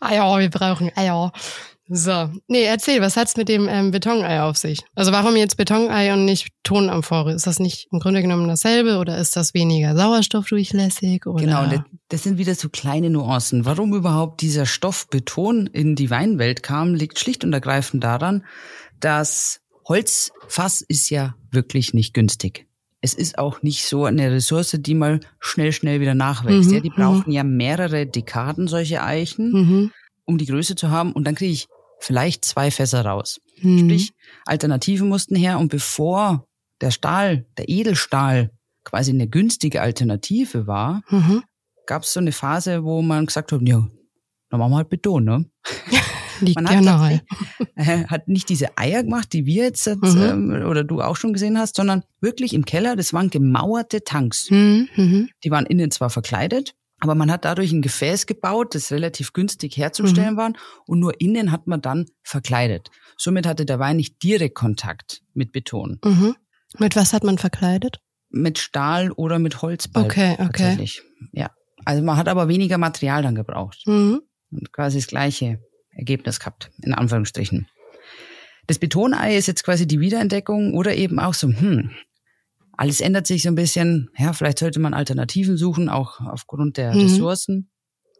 Eier, 0.00 0.38
wir 0.38 0.50
brauchen 0.50 0.90
Eier. 0.96 1.32
So, 1.86 2.30
nee, 2.48 2.62
erzähl, 2.64 3.02
was 3.02 3.16
hat's 3.16 3.36
mit 3.36 3.48
dem 3.50 3.68
ähm, 3.68 3.90
Betonei 3.90 4.40
auf 4.40 4.56
sich? 4.56 4.80
Also 4.94 5.12
warum 5.12 5.36
jetzt 5.36 5.56
Betonei 5.58 6.14
und 6.14 6.24
nicht 6.24 6.48
Tonamphore? 6.62 7.32
Ist 7.34 7.46
das 7.46 7.58
nicht 7.60 7.88
im 7.92 7.98
Grunde 7.98 8.22
genommen 8.22 8.48
dasselbe 8.48 8.96
oder 8.98 9.18
ist 9.18 9.36
das 9.36 9.52
weniger 9.52 9.94
sauerstoffdurchlässig? 9.94 11.26
Oder? 11.26 11.44
Genau, 11.44 11.66
das, 11.66 11.80
das 12.08 12.22
sind 12.22 12.38
wieder 12.38 12.54
so 12.54 12.70
kleine 12.70 13.10
Nuancen. 13.10 13.66
Warum 13.66 13.92
überhaupt 13.94 14.40
dieser 14.40 14.64
Stoff 14.64 15.08
Beton 15.08 15.66
in 15.66 15.94
die 15.94 16.08
Weinwelt 16.08 16.62
kam, 16.62 16.94
liegt 16.94 17.18
schlicht 17.18 17.44
und 17.44 17.52
ergreifend 17.52 18.02
daran, 18.02 18.44
dass 19.00 19.60
Holzfass 19.86 20.80
ist 20.80 21.10
ja 21.10 21.34
wirklich 21.50 21.92
nicht 21.92 22.14
günstig. 22.14 22.66
Es 23.02 23.12
ist 23.12 23.36
auch 23.38 23.60
nicht 23.60 23.84
so 23.84 24.06
eine 24.06 24.30
Ressource, 24.32 24.76
die 24.80 24.94
mal 24.94 25.20
schnell, 25.38 25.72
schnell 25.72 26.00
wieder 26.00 26.14
nachwächst. 26.14 26.70
Mhm, 26.70 26.74
ja, 26.76 26.80
die 26.80 26.88
brauchen 26.90 27.30
ja 27.30 27.44
mehrere 27.44 28.06
Dekaden 28.06 28.66
solche 28.68 29.02
Eichen, 29.02 29.52
Mhm. 29.52 29.90
um 30.24 30.38
die 30.38 30.46
Größe 30.46 30.74
zu 30.74 30.90
haben. 30.90 31.12
Und 31.12 31.24
dann 31.26 31.34
kriege 31.34 31.52
ich 31.52 31.68
vielleicht 32.00 32.44
zwei 32.44 32.70
Fässer 32.70 33.04
raus. 33.04 33.40
Mhm. 33.60 33.78
Sprich, 33.80 34.12
Alternativen 34.46 35.08
mussten 35.08 35.36
her. 35.36 35.58
Und 35.58 35.68
bevor 35.68 36.46
der 36.80 36.90
Stahl, 36.90 37.46
der 37.56 37.68
Edelstahl 37.68 38.50
quasi 38.84 39.10
eine 39.12 39.28
günstige 39.28 39.80
Alternative 39.80 40.66
war, 40.66 41.02
Mhm. 41.08 41.42
gab 41.86 42.02
es 42.02 42.12
so 42.12 42.20
eine 42.20 42.32
Phase, 42.32 42.84
wo 42.84 43.00
man 43.02 43.26
gesagt 43.26 43.52
hat, 43.52 43.60
ja, 43.62 43.86
dann 44.50 44.60
machen 44.60 44.72
wir 44.72 44.76
halt 44.76 44.88
Beton, 44.90 45.24
ne? 45.24 45.46
Liegt 46.40 46.56
Man 46.56 46.66
ja 46.66 46.72
hat, 46.78 46.84
nahe. 46.84 47.20
tatsächlich- 47.76 48.10
hat 48.10 48.28
nicht 48.28 48.48
diese 48.48 48.76
Eier 48.76 49.04
gemacht, 49.04 49.32
die 49.32 49.46
wir 49.46 49.64
jetzt 49.64 49.86
Mhm. 49.86 50.50
ähm, 50.52 50.66
oder 50.68 50.82
du 50.84 51.00
auch 51.00 51.16
schon 51.16 51.32
gesehen 51.32 51.58
hast, 51.58 51.76
sondern 51.76 52.02
wirklich 52.20 52.52
im 52.54 52.64
Keller, 52.64 52.96
das 52.96 53.12
waren 53.12 53.30
gemauerte 53.30 54.02
Tanks. 54.02 54.50
Mhm. 54.50 54.88
Mhm. 54.96 55.28
Die 55.44 55.50
waren 55.50 55.64
innen 55.66 55.90
zwar 55.92 56.10
verkleidet, 56.10 56.74
aber 57.04 57.14
man 57.14 57.30
hat 57.30 57.44
dadurch 57.44 57.70
ein 57.70 57.82
Gefäß 57.82 58.24
gebaut, 58.24 58.74
das 58.74 58.90
relativ 58.90 59.34
günstig 59.34 59.76
herzustellen 59.76 60.32
Mhm. 60.32 60.36
war 60.38 60.52
und 60.86 61.00
nur 61.00 61.20
innen 61.20 61.52
hat 61.52 61.66
man 61.66 61.82
dann 61.82 62.06
verkleidet. 62.22 62.90
Somit 63.18 63.46
hatte 63.46 63.66
der 63.66 63.78
Wein 63.78 63.98
nicht 63.98 64.22
direkt 64.22 64.54
Kontakt 64.54 65.20
mit 65.34 65.52
Beton, 65.52 66.00
Mhm. 66.02 66.34
Mit 66.78 66.96
was 66.96 67.12
hat 67.12 67.22
man 67.22 67.36
verkleidet? 67.38 68.00
mit 68.30 68.58
Stahl 68.58 69.12
oder 69.12 69.38
mit 69.38 69.60
Holzbalken. 69.62 70.10
Okay, 70.10 70.32
okay. 70.32 70.46
Tatsächlich. 70.46 71.02
Ja. 71.32 71.50
Also 71.84 72.02
man 72.02 72.16
hat 72.16 72.26
aber 72.26 72.48
weniger 72.48 72.78
Material 72.78 73.22
dann 73.22 73.34
gebraucht. 73.36 73.82
Mhm. 73.86 74.22
und 74.50 74.72
quasi 74.72 74.98
das 74.98 75.06
gleiche 75.06 75.60
Ergebnis 75.90 76.38
gehabt, 76.40 76.70
in 76.82 76.94
Anführungsstrichen. 76.94 77.68
Das 78.66 78.78
Betonei 78.78 79.36
ist 79.36 79.46
jetzt 79.46 79.62
quasi 79.64 79.86
die 79.86 80.00
Wiederentdeckung 80.00 80.74
oder 80.74 80.94
eben 80.94 81.18
auch 81.20 81.34
so, 81.34 81.48
hm, 81.48 81.90
alles 82.76 83.00
ändert 83.00 83.26
sich 83.26 83.42
so 83.42 83.48
ein 83.48 83.54
bisschen. 83.54 84.10
Ja, 84.16 84.32
vielleicht 84.32 84.58
sollte 84.58 84.80
man 84.80 84.94
Alternativen 84.94 85.56
suchen, 85.56 85.88
auch 85.88 86.20
aufgrund 86.20 86.76
der 86.76 86.94
Mhm. 86.94 87.00
Ressourcen. 87.02 87.70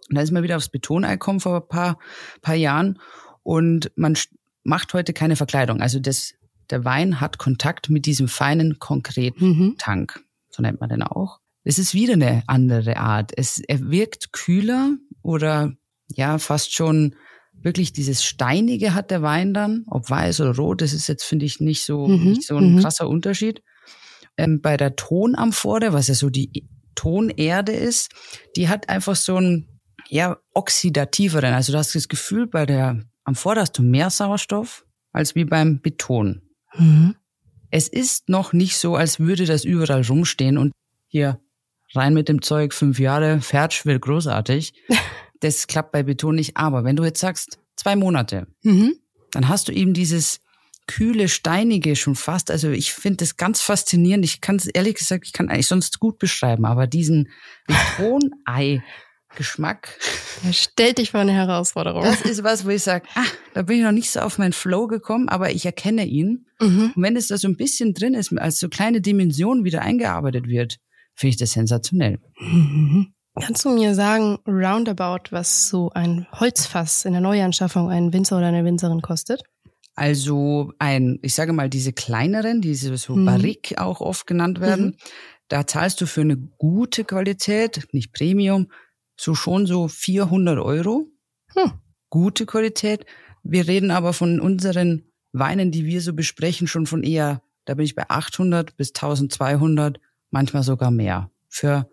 Und 0.08 0.16
da 0.16 0.22
ist 0.22 0.32
man 0.32 0.42
wieder 0.42 0.56
aufs 0.56 0.68
Betonei 0.68 1.12
gekommen 1.12 1.40
vor 1.40 1.56
ein 1.56 1.68
paar, 1.68 1.98
paar 2.42 2.54
Jahren 2.54 2.98
und 3.42 3.90
man 3.96 4.16
macht 4.62 4.92
heute 4.94 5.12
keine 5.12 5.36
Verkleidung. 5.36 5.80
Also 5.80 5.98
das, 5.98 6.34
der 6.70 6.84
Wein 6.84 7.20
hat 7.20 7.38
Kontakt 7.38 7.88
mit 7.90 8.06
diesem 8.06 8.28
feinen, 8.28 8.78
konkreten 8.78 9.46
Mhm. 9.48 9.74
Tank. 9.78 10.22
So 10.50 10.62
nennt 10.62 10.80
man 10.80 10.88
den 10.90 11.02
auch. 11.02 11.40
Es 11.64 11.78
ist 11.78 11.94
wieder 11.94 12.12
eine 12.14 12.42
andere 12.46 12.98
Art. 12.98 13.32
Es, 13.36 13.58
er 13.58 13.90
wirkt 13.90 14.32
kühler 14.32 14.96
oder 15.22 15.72
ja, 16.08 16.38
fast 16.38 16.74
schon 16.74 17.14
wirklich 17.54 17.92
dieses 17.94 18.22
Steinige 18.22 18.92
hat 18.94 19.10
der 19.10 19.22
Wein 19.22 19.54
dann, 19.54 19.84
ob 19.86 20.10
weiß 20.10 20.40
oder 20.42 20.54
rot, 20.56 20.82
das 20.82 20.92
ist 20.92 21.08
jetzt, 21.08 21.24
finde 21.24 21.46
ich, 21.46 21.60
nicht 21.60 21.82
so, 21.84 22.06
Mhm, 22.06 22.24
nicht 22.30 22.42
so 22.42 22.56
ein 22.56 22.74
mhm. 22.74 22.80
krasser 22.80 23.08
Unterschied. 23.08 23.62
Ähm, 24.36 24.60
bei 24.60 24.76
der 24.76 24.96
Tonamphore, 24.96 25.92
was 25.92 26.08
ja 26.08 26.14
so 26.14 26.30
die 26.30 26.68
Tonerde 26.94 27.72
ist, 27.72 28.10
die 28.56 28.68
hat 28.68 28.88
einfach 28.88 29.16
so 29.16 29.36
einen, 29.36 29.68
ja, 30.08 30.36
oxidativeren. 30.54 31.54
Also 31.54 31.72
du 31.72 31.78
hast 31.78 31.94
das 31.94 32.08
Gefühl, 32.08 32.46
bei 32.46 32.66
der 32.66 33.00
Amphore 33.24 33.60
hast 33.60 33.78
du 33.78 33.82
mehr 33.82 34.10
Sauerstoff 34.10 34.84
als 35.12 35.34
wie 35.34 35.44
beim 35.44 35.80
Beton. 35.80 36.42
Mhm. 36.76 37.14
Es 37.70 37.88
ist 37.88 38.28
noch 38.28 38.52
nicht 38.52 38.76
so, 38.76 38.96
als 38.96 39.18
würde 39.18 39.46
das 39.46 39.64
überall 39.64 40.02
rumstehen 40.02 40.58
und 40.58 40.72
hier 41.08 41.40
rein 41.94 42.14
mit 42.14 42.28
dem 42.28 42.42
Zeug, 42.42 42.72
fünf 42.74 42.98
Jahre, 42.98 43.40
fertig, 43.40 43.86
wird 43.86 44.02
großartig. 44.02 44.74
Das 45.40 45.66
klappt 45.66 45.92
bei 45.92 46.02
Beton 46.02 46.36
nicht. 46.36 46.56
Aber 46.56 46.84
wenn 46.84 46.96
du 46.96 47.04
jetzt 47.04 47.20
sagst, 47.20 47.58
zwei 47.76 47.96
Monate, 47.96 48.46
Mhm. 48.62 48.94
dann 49.32 49.48
hast 49.48 49.68
du 49.68 49.72
eben 49.72 49.92
dieses, 49.92 50.40
kühle, 50.86 51.28
steinige 51.28 51.96
schon 51.96 52.14
fast. 52.14 52.50
Also 52.50 52.70
ich 52.70 52.92
finde 52.92 53.18
das 53.18 53.36
ganz 53.36 53.60
faszinierend. 53.60 54.24
Ich 54.24 54.40
kann 54.40 54.56
es 54.56 54.66
ehrlich 54.66 54.96
gesagt, 54.96 55.26
ich 55.26 55.32
kann 55.32 55.48
eigentlich 55.48 55.66
sonst 55.66 55.98
gut 56.00 56.18
beschreiben, 56.18 56.64
aber 56.64 56.86
diesen 56.86 57.30
Zitronenei 57.68 58.82
Geschmack. 59.36 59.98
Er 60.44 60.52
stellt 60.52 60.98
dich 60.98 61.10
vor 61.10 61.20
eine 61.20 61.32
Herausforderung. 61.32 62.04
Das 62.04 62.20
ist 62.22 62.44
was, 62.44 62.64
wo 62.64 62.70
ich 62.70 62.82
sage, 62.82 63.06
ah, 63.14 63.24
da 63.52 63.62
bin 63.62 63.78
ich 63.78 63.82
noch 63.82 63.92
nicht 63.92 64.10
so 64.10 64.20
auf 64.20 64.38
meinen 64.38 64.52
Flow 64.52 64.86
gekommen, 64.86 65.28
aber 65.28 65.50
ich 65.50 65.66
erkenne 65.66 66.06
ihn. 66.06 66.46
Mhm. 66.60 66.92
Und 66.94 67.02
wenn 67.02 67.16
es 67.16 67.28
da 67.28 67.36
so 67.36 67.48
ein 67.48 67.56
bisschen 67.56 67.94
drin 67.94 68.14
ist, 68.14 68.36
als 68.38 68.58
so 68.58 68.68
kleine 68.68 69.00
Dimension 69.00 69.64
wieder 69.64 69.82
eingearbeitet 69.82 70.46
wird, 70.46 70.78
finde 71.14 71.30
ich 71.30 71.36
das 71.38 71.52
sensationell. 71.52 72.20
Mhm. 72.38 73.12
Kannst 73.40 73.64
du 73.64 73.70
mir 73.70 73.94
sagen, 73.94 74.38
roundabout, 74.46 75.30
was 75.32 75.68
so 75.68 75.90
ein 75.90 76.28
Holzfass 76.32 77.04
in 77.04 77.12
der 77.12 77.20
Neuanschaffung 77.20 77.90
ein 77.90 78.12
Winzer 78.12 78.36
oder 78.36 78.46
eine 78.46 78.64
Winzerin 78.64 79.02
kostet? 79.02 79.42
Also 79.94 80.72
ein, 80.78 81.18
ich 81.22 81.34
sage 81.34 81.52
mal, 81.52 81.70
diese 81.70 81.92
kleineren, 81.92 82.60
diese 82.60 82.96
so 82.96 83.14
mhm. 83.14 83.26
Barrique 83.26 83.78
auch 83.78 84.00
oft 84.00 84.26
genannt 84.26 84.60
werden, 84.60 84.86
mhm. 84.86 84.94
da 85.48 85.66
zahlst 85.66 86.00
du 86.00 86.06
für 86.06 86.22
eine 86.22 86.36
gute 86.36 87.04
Qualität, 87.04 87.86
nicht 87.92 88.12
Premium, 88.12 88.68
so 89.16 89.34
schon 89.34 89.66
so 89.66 89.88
400 89.88 90.58
Euro. 90.58 91.06
Hm. 91.54 91.72
Gute 92.10 92.46
Qualität. 92.46 93.06
Wir 93.42 93.66
reden 93.68 93.90
aber 93.90 94.12
von 94.12 94.40
unseren 94.40 95.04
Weinen, 95.32 95.70
die 95.70 95.84
wir 95.84 96.00
so 96.00 96.12
besprechen, 96.14 96.66
schon 96.66 96.86
von 96.86 97.02
eher, 97.02 97.42
da 97.64 97.74
bin 97.74 97.84
ich 97.84 97.94
bei 97.94 98.08
800 98.08 98.76
bis 98.76 98.90
1200, 98.90 100.00
manchmal 100.30 100.62
sogar 100.62 100.90
mehr. 100.90 101.30
Für 101.48 101.88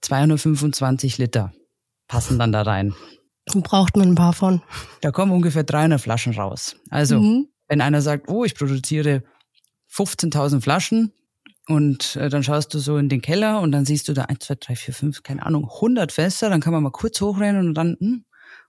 225 0.00 1.18
Liter 1.18 1.52
passen 2.08 2.38
dann 2.38 2.52
da 2.52 2.62
rein. 2.62 2.94
Braucht 3.54 3.96
man 3.96 4.10
ein 4.10 4.14
paar 4.14 4.32
von. 4.32 4.62
Da 5.00 5.10
kommen 5.10 5.32
ungefähr 5.32 5.64
300 5.64 6.00
Flaschen 6.00 6.34
raus. 6.34 6.76
Also, 6.90 7.20
mhm. 7.20 7.48
wenn 7.68 7.80
einer 7.80 8.02
sagt, 8.02 8.28
oh, 8.28 8.44
ich 8.44 8.54
produziere 8.54 9.22
15.000 9.90 10.60
Flaschen 10.60 11.12
und 11.68 12.16
äh, 12.16 12.28
dann 12.28 12.42
schaust 12.42 12.72
du 12.74 12.78
so 12.78 12.96
in 12.96 13.08
den 13.08 13.20
Keller 13.20 13.60
und 13.60 13.72
dann 13.72 13.84
siehst 13.84 14.08
du 14.08 14.14
da 14.14 14.24
1, 14.24 14.40
2, 14.40 14.54
3, 14.54 14.76
4, 14.76 14.94
5, 14.94 15.22
keine 15.22 15.44
Ahnung, 15.44 15.64
100 15.64 16.12
Fässer, 16.12 16.50
dann 16.50 16.60
kann 16.60 16.72
man 16.72 16.82
mal 16.82 16.90
kurz 16.90 17.20
hochrennen 17.20 17.68
und 17.68 17.74
dann, 17.74 17.96
hm, 17.98 18.24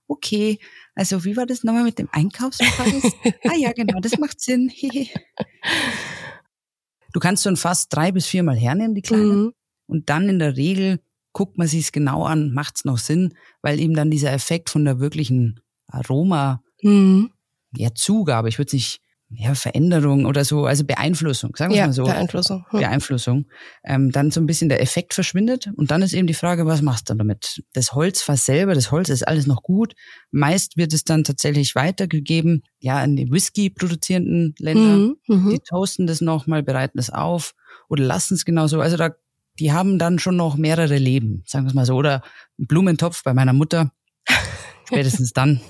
okay, 0.06 0.58
also 0.94 1.24
wie 1.24 1.36
war 1.36 1.46
das 1.46 1.64
nochmal 1.64 1.84
mit 1.84 1.98
dem 1.98 2.08
Einkaufspreis? 2.12 3.12
ah 3.48 3.56
ja, 3.56 3.72
genau, 3.72 4.00
das 4.00 4.18
macht 4.18 4.40
Sinn. 4.40 4.70
du 7.12 7.20
kannst 7.20 7.42
so 7.42 7.48
ein 7.48 7.56
Fass 7.56 7.88
drei 7.88 8.12
bis 8.12 8.26
viermal 8.26 8.56
hernehmen, 8.56 8.94
die 8.94 9.02
kleinen, 9.02 9.44
mhm. 9.44 9.52
und 9.86 10.10
dann 10.10 10.28
in 10.28 10.38
der 10.38 10.56
Regel 10.56 11.00
guckt 11.32 11.58
man 11.58 11.66
sich 11.66 11.80
es 11.84 11.92
genau 11.92 12.24
an, 12.24 12.52
macht 12.52 12.76
es 12.76 12.84
noch 12.84 12.98
Sinn, 12.98 13.34
weil 13.62 13.78
eben 13.80 13.94
dann 13.94 14.10
dieser 14.10 14.32
Effekt 14.32 14.70
von 14.70 14.84
der 14.84 15.00
wirklichen 15.00 15.60
Aroma, 15.86 16.62
mhm. 16.82 17.30
ja, 17.74 17.94
Zugabe, 17.94 18.48
ich 18.48 18.58
würde 18.58 18.76
nicht, 18.76 19.00
ja, 19.32 19.54
Veränderung 19.54 20.26
oder 20.26 20.44
so, 20.44 20.66
also 20.66 20.82
Beeinflussung, 20.84 21.54
sagen 21.54 21.72
wir 21.72 21.78
ja, 21.78 21.86
mal 21.86 21.92
so. 21.92 22.02
Beeinflussung. 22.02 22.64
Hm. 22.70 22.80
Beeinflussung. 22.80 23.46
Ähm, 23.84 24.10
dann 24.10 24.32
so 24.32 24.40
ein 24.40 24.46
bisschen 24.46 24.68
der 24.68 24.82
Effekt 24.82 25.14
verschwindet 25.14 25.70
und 25.76 25.92
dann 25.92 26.02
ist 26.02 26.14
eben 26.14 26.26
die 26.26 26.34
Frage, 26.34 26.66
was 26.66 26.82
machst 26.82 27.08
du 27.10 27.14
damit? 27.14 27.62
Das 27.72 27.92
Holz 27.92 28.22
fast 28.22 28.46
selber, 28.46 28.74
das 28.74 28.90
Holz 28.90 29.08
ist 29.08 29.26
alles 29.26 29.46
noch 29.46 29.62
gut. 29.62 29.94
Meist 30.32 30.76
wird 30.76 30.92
es 30.92 31.04
dann 31.04 31.22
tatsächlich 31.22 31.76
weitergegeben, 31.76 32.64
ja, 32.80 32.98
an 32.98 33.14
die 33.14 33.30
Whisky 33.30 33.70
produzierenden 33.70 34.54
Länder. 34.58 34.96
Mhm, 34.96 35.16
mhm. 35.28 35.50
die 35.50 35.60
toasten 35.60 36.08
das 36.08 36.20
nochmal, 36.20 36.64
bereiten 36.64 36.98
es 36.98 37.10
auf 37.10 37.54
oder 37.88 38.02
lassen 38.02 38.34
es 38.34 38.44
genauso. 38.44 38.80
Also 38.80 38.96
da 38.96 39.10
die 39.58 39.72
haben 39.72 39.98
dann 39.98 40.18
schon 40.18 40.36
noch 40.36 40.56
mehrere 40.56 40.98
Leben, 40.98 41.42
sagen 41.46 41.64
wir 41.64 41.68
es 41.68 41.74
mal 41.74 41.86
so. 41.86 41.96
Oder 41.96 42.22
ein 42.58 42.66
Blumentopf 42.66 43.22
bei 43.22 43.34
meiner 43.34 43.52
Mutter. 43.52 43.92
Spätestens 44.86 45.32
dann. 45.32 45.60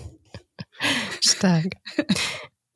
Stark. 1.20 1.74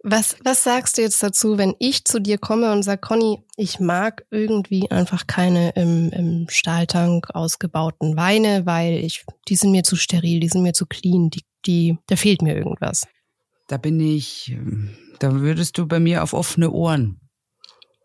Was, 0.06 0.36
was 0.44 0.62
sagst 0.62 0.98
du 0.98 1.02
jetzt 1.02 1.22
dazu, 1.22 1.56
wenn 1.56 1.74
ich 1.78 2.04
zu 2.04 2.20
dir 2.20 2.36
komme 2.36 2.72
und 2.72 2.82
sag, 2.82 3.00
Conny, 3.00 3.42
ich 3.56 3.80
mag 3.80 4.26
irgendwie 4.30 4.90
einfach 4.90 5.26
keine 5.26 5.70
im, 5.70 6.10
im 6.10 6.46
Stahltank 6.50 7.34
ausgebauten 7.34 8.14
Weine, 8.14 8.66
weil 8.66 8.96
ich, 8.96 9.24
die 9.48 9.56
sind 9.56 9.70
mir 9.70 9.82
zu 9.82 9.96
steril, 9.96 10.40
die 10.40 10.48
sind 10.48 10.62
mir 10.62 10.74
zu 10.74 10.84
clean, 10.84 11.30
die, 11.30 11.42
die, 11.64 11.96
da 12.08 12.16
fehlt 12.16 12.42
mir 12.42 12.54
irgendwas. 12.54 13.06
Da 13.66 13.78
bin 13.78 13.98
ich, 13.98 14.54
da 15.20 15.32
würdest 15.32 15.78
du 15.78 15.86
bei 15.86 16.00
mir 16.00 16.22
auf 16.22 16.34
offene 16.34 16.70
Ohren 16.70 17.23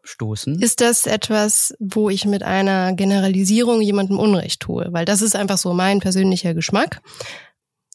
stoßen. 0.03 0.61
Ist 0.61 0.81
das 0.81 1.05
etwas, 1.05 1.75
wo 1.79 2.09
ich 2.09 2.25
mit 2.25 2.43
einer 2.43 2.93
Generalisierung 2.93 3.81
jemandem 3.81 4.19
Unrecht 4.19 4.61
tue? 4.61 4.87
Weil 4.91 5.05
das 5.05 5.21
ist 5.21 5.35
einfach 5.35 5.57
so 5.57 5.73
mein 5.73 5.99
persönlicher 5.99 6.53
Geschmack. 6.53 7.01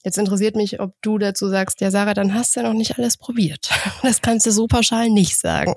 Jetzt 0.05 0.19
interessiert 0.19 0.55
mich, 0.55 0.81
ob 0.81 0.95
du 1.01 1.17
dazu 1.17 1.49
sagst, 1.49 1.81
ja 1.81 1.91
Sarah, 1.91 2.13
dann 2.13 2.35
hast 2.35 2.55
du 2.55 2.61
ja 2.61 2.69
noch 2.69 2.75
nicht 2.75 2.99
alles 2.99 3.17
probiert. 3.17 3.71
Das 4.03 4.21
kannst 4.21 4.45
du 4.47 4.51
so 4.51 4.67
pauschal 4.67 5.09
nicht 5.09 5.39
sagen. 5.39 5.75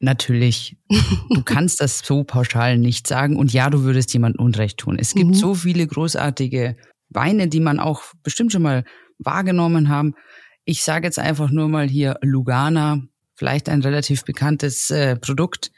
Natürlich, 0.00 0.76
du 1.30 1.42
kannst 1.44 1.80
das 1.80 2.00
so 2.00 2.24
pauschal 2.24 2.78
nicht 2.78 3.06
sagen 3.06 3.36
und 3.36 3.52
ja, 3.52 3.70
du 3.70 3.82
würdest 3.82 4.12
jemandem 4.12 4.44
Unrecht 4.44 4.78
tun. 4.78 4.98
Es 4.98 5.14
gibt 5.14 5.30
mhm. 5.30 5.34
so 5.34 5.54
viele 5.54 5.86
großartige 5.86 6.76
Weine, 7.08 7.48
die 7.48 7.60
man 7.60 7.78
auch 7.78 8.02
bestimmt 8.22 8.52
schon 8.52 8.62
mal 8.62 8.84
wahrgenommen 9.18 9.88
haben. 9.88 10.14
Ich 10.64 10.82
sage 10.82 11.06
jetzt 11.06 11.20
einfach 11.20 11.50
nur 11.50 11.68
mal 11.68 11.88
hier 11.88 12.18
Lugana, 12.22 13.02
vielleicht 13.36 13.68
ein 13.68 13.82
relativ 13.82 14.24
bekanntes 14.24 14.90
äh, 14.90 15.16
Produkt. 15.16 15.70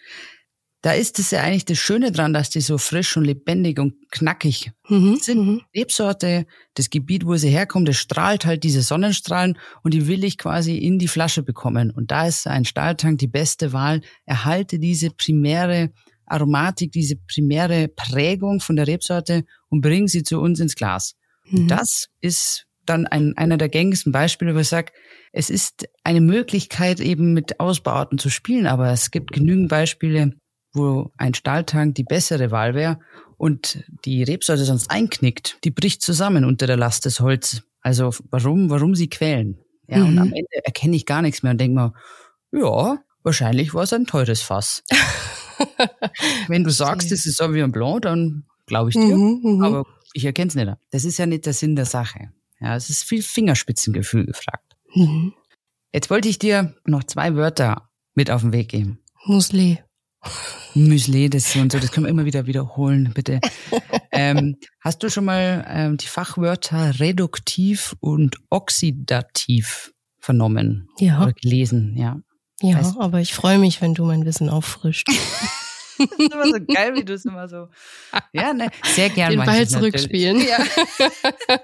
Da 0.81 0.93
ist 0.93 1.19
es 1.19 1.33
ja 1.33 1.43
eigentlich 1.43 1.65
das 1.65 1.79
Schöne 1.79 2.13
dran, 2.13 2.33
dass 2.33 2.51
die 2.51 2.61
so 2.61 2.79
frisch 2.79 3.17
und 3.17 3.25
lebendig 3.25 3.81
und 3.81 3.95
knackig 4.13 4.71
mhm, 4.89 5.17
sind. 5.17 5.47
Mhm. 5.47 5.63
Rebsorte, 5.75 6.47
das 6.75 6.89
Gebiet, 6.89 7.27
wo 7.27 7.35
sie 7.35 7.49
herkommt, 7.51 7.89
das 7.89 7.97
strahlt 7.97 8.47
halt 8.47 8.63
diese 8.63 8.83
Sonnenstrahlen 8.83 9.59
und 9.83 9.93
die 9.93 10.07
will 10.07 10.23
ich 10.23 10.39
quasi 10.39 10.79
in 10.79 11.01
die 11.01 11.09
Flasche 11.09 11.43
bekommen. 11.43 11.91
Und 11.91 12.13
da 12.13 12.29
ist 12.29 12.47
ein 12.47 12.65
Stahltank 12.65 13.19
die 13.19 13.27
beste 13.27 13.73
Wahl. 13.73 14.03
Erhalte 14.25 14.79
diese 14.79 15.11
primäre 15.11 15.91
Aromatik, 16.27 16.93
diese 16.93 17.17
primäre 17.17 17.89
Prägung 17.89 18.61
von 18.61 18.77
der 18.77 18.87
Rebsorte 18.87 19.45
und 19.69 19.81
bring 19.81 20.07
sie 20.07 20.23
zu 20.23 20.39
uns 20.39 20.61
ins 20.61 20.77
Glas. 20.77 21.15
Mhm. 21.51 21.67
Das 21.67 22.07
ist 22.21 22.68
dann 22.89 23.07
ein, 23.07 23.37
einer 23.37 23.57
der 23.57 23.69
gängigsten 23.69 24.13
Beispiele, 24.13 24.55
wo 24.55 24.59
ich 24.59 24.69
sage, 24.69 24.93
es 25.33 25.51
ist 25.51 25.89
eine 26.05 26.21
Möglichkeit, 26.21 27.01
eben 27.01 27.35
mit 27.35 27.61
Ausbauten 27.61 28.19
zu 28.19 28.31
spielen, 28.31 28.67
aber 28.67 28.91
es 28.91 29.11
gibt 29.11 29.33
genügend 29.33 29.69
Beispiele, 29.69 30.33
wo 30.73 31.11
ein 31.17 31.35
Stahltank 31.35 31.95
die 31.95 32.05
bessere 32.05 32.51
Wahl 32.51 32.75
wäre 32.75 32.99
und 33.37 33.85
die 34.05 34.23
Rebsorte 34.23 34.65
sonst 34.65 34.91
einknickt, 34.91 35.59
die 35.65 35.71
bricht 35.71 36.03
zusammen 36.03 36.45
unter 36.45 36.67
der 36.67 36.77
Last 36.77 37.05
des 37.05 37.21
Holz. 37.21 37.63
Also 37.81 38.11
warum, 38.31 38.71
warum 38.71 38.95
sie 38.95 39.09
quälen? 39.09 39.59
Ja, 39.87 39.99
mhm. 39.99 40.07
und 40.07 40.19
am 40.19 40.33
Ende 40.33 40.65
erkenne 40.65 40.97
ich 40.97 41.07
gar 41.07 41.23
nichts 41.23 41.43
mehr 41.43 41.53
und 41.53 41.61
denke 41.61 41.75
mir, 41.75 41.93
ja, 42.53 42.99
wahrscheinlich 43.23 43.75
war 43.75 43.85
es 43.85 43.93
ein 43.93 44.07
teures 44.07 44.43
Fass. 44.43 44.83
Wenn 46.49 46.65
du 46.65 46.71
sagst, 46.71 47.11
es 47.13 47.27
ist 47.27 47.37
Sauvignon 47.37 47.73
Blanc, 47.73 48.03
dann 48.03 48.45
glaube 48.67 48.91
ich 48.91 48.97
dir. 48.97 49.17
Mhm, 49.17 49.41
mhm. 49.43 49.63
aber 49.63 49.87
ich 50.13 50.25
erkenne 50.25 50.49
es 50.49 50.55
nicht. 50.55 50.73
Das 50.91 51.05
ist 51.05 51.19
ja 51.19 51.27
nicht 51.27 51.47
der 51.47 51.53
Sinn 51.53 51.77
der 51.77 51.85
Sache. 51.85 52.33
Ja, 52.61 52.77
es 52.77 52.91
ist 52.91 53.05
viel 53.05 53.23
Fingerspitzengefühl 53.23 54.27
gefragt. 54.27 54.77
Mhm. 54.95 55.35
Jetzt 55.93 56.11
wollte 56.11 56.29
ich 56.29 56.39
dir 56.39 56.75
noch 56.85 57.05
zwei 57.05 57.35
Wörter 57.35 57.89
mit 58.15 58.31
auf 58.31 58.43
den 58.43 58.53
Weg 58.53 58.69
geben. 58.69 58.99
Musli. 59.25 59.79
Müsli, 60.75 61.31
das 61.31 61.55
und 61.57 61.73
so, 61.73 61.79
das 61.79 61.93
können 61.93 62.07
wir 62.07 62.11
immer 62.11 62.25
wieder 62.25 62.47
wiederholen, 62.47 63.13
bitte. 63.15 63.41
ähm, 64.13 64.57
hast 64.81 65.03
du 65.03 65.11
schon 65.11 65.25
mal 65.25 65.65
ähm, 65.69 65.97
die 65.97 66.07
Fachwörter 66.07 66.99
reduktiv 66.99 67.95
und 68.01 68.37
oxidativ 68.51 69.93
vernommen? 70.19 70.89
Ja. 70.99 71.23
Oder 71.23 71.33
gelesen, 71.33 71.97
ja. 71.97 72.21
Ja, 72.61 72.79
weißt, 72.79 72.97
aber 72.99 73.21
ich 73.21 73.35
freue 73.35 73.59
mich, 73.59 73.81
wenn 73.81 73.95
du 73.95 74.05
mein 74.05 74.25
Wissen 74.25 74.49
auffrischt. 74.49 75.09
das 75.99 76.19
ist 76.19 76.33
immer 76.33 76.45
so 76.45 76.59
geil, 76.75 76.95
wie 76.95 77.05
du 77.05 77.15
es 77.15 77.25
immer 77.25 77.49
so. 77.49 77.69
Ja, 78.33 78.53
ne, 78.53 78.71
sehr 78.95 79.11
gern. 79.11 79.31
Den 79.31 79.45
Ball 79.45 79.67
zurückspielen. 79.67 80.41
Ja. 80.41 80.59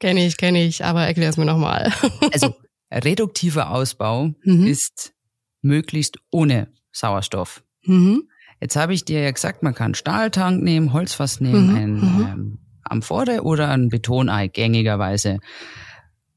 kenne 0.00 0.26
ich, 0.26 0.36
kenne 0.36 0.64
ich, 0.64 0.84
aber 0.84 1.06
erklär 1.06 1.30
es 1.30 1.36
mir 1.36 1.44
nochmal. 1.44 1.92
also, 2.32 2.54
reduktiver 2.90 3.70
Ausbau 3.70 4.34
mhm. 4.44 4.66
ist 4.66 5.12
möglichst 5.62 6.18
ohne 6.30 6.68
Sauerstoff. 6.92 7.62
Mhm. 7.84 8.28
Jetzt 8.60 8.76
habe 8.76 8.94
ich 8.94 9.04
dir 9.04 9.22
ja 9.22 9.30
gesagt, 9.30 9.62
man 9.62 9.74
kann 9.74 9.94
Stahltank 9.94 10.62
nehmen, 10.62 10.92
Holzfass 10.92 11.40
nehmen, 11.40 11.70
mhm. 11.70 11.76
ein 11.76 11.94
mhm. 11.94 12.20
ähm, 12.20 12.58
Amphore 12.84 13.42
oder 13.42 13.68
ein 13.70 13.88
Betonei 13.88 14.48
gängigerweise. 14.48 15.38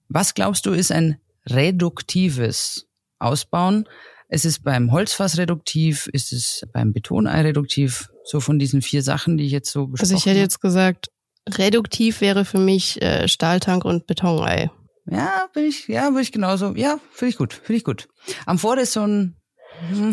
Was 0.07 0.33
glaubst 0.33 0.65
du 0.65 0.71
ist 0.71 0.91
ein 0.91 1.17
reduktives 1.49 2.87
Ausbauen? 3.19 3.87
Es 4.27 4.45
ist 4.45 4.63
beim 4.63 4.91
Holzfass 4.91 5.37
reduktiv, 5.37 6.07
ist 6.11 6.33
es 6.33 6.63
beim 6.73 6.93
Betonei 6.93 7.41
reduktiv, 7.41 8.09
so 8.23 8.39
von 8.39 8.59
diesen 8.59 8.81
vier 8.81 9.03
Sachen, 9.03 9.37
die 9.37 9.45
ich 9.45 9.51
jetzt 9.51 9.71
so 9.71 9.87
besprochen 9.87 10.13
Also 10.13 10.15
ich 10.15 10.25
hätte 10.25 10.39
jetzt 10.39 10.61
gesagt, 10.61 11.11
reduktiv 11.49 12.21
wäre 12.21 12.45
für 12.45 12.59
mich 12.59 13.01
äh, 13.01 13.27
Stahltank 13.27 13.85
und 13.85 14.07
Betonei. 14.07 14.71
Ja, 15.09 15.47
bin 15.53 15.65
ich, 15.65 15.87
ja, 15.87 16.09
würde 16.09 16.21
ich 16.21 16.31
genauso. 16.31 16.73
Ja, 16.75 16.99
finde 17.11 17.29
ich 17.29 17.37
gut, 17.37 17.53
finde 17.53 17.75
ich 17.75 17.83
gut. 17.83 18.07
Amphore 18.45 18.81
ist 18.81 18.93
so 18.93 19.01
ein 19.01 19.35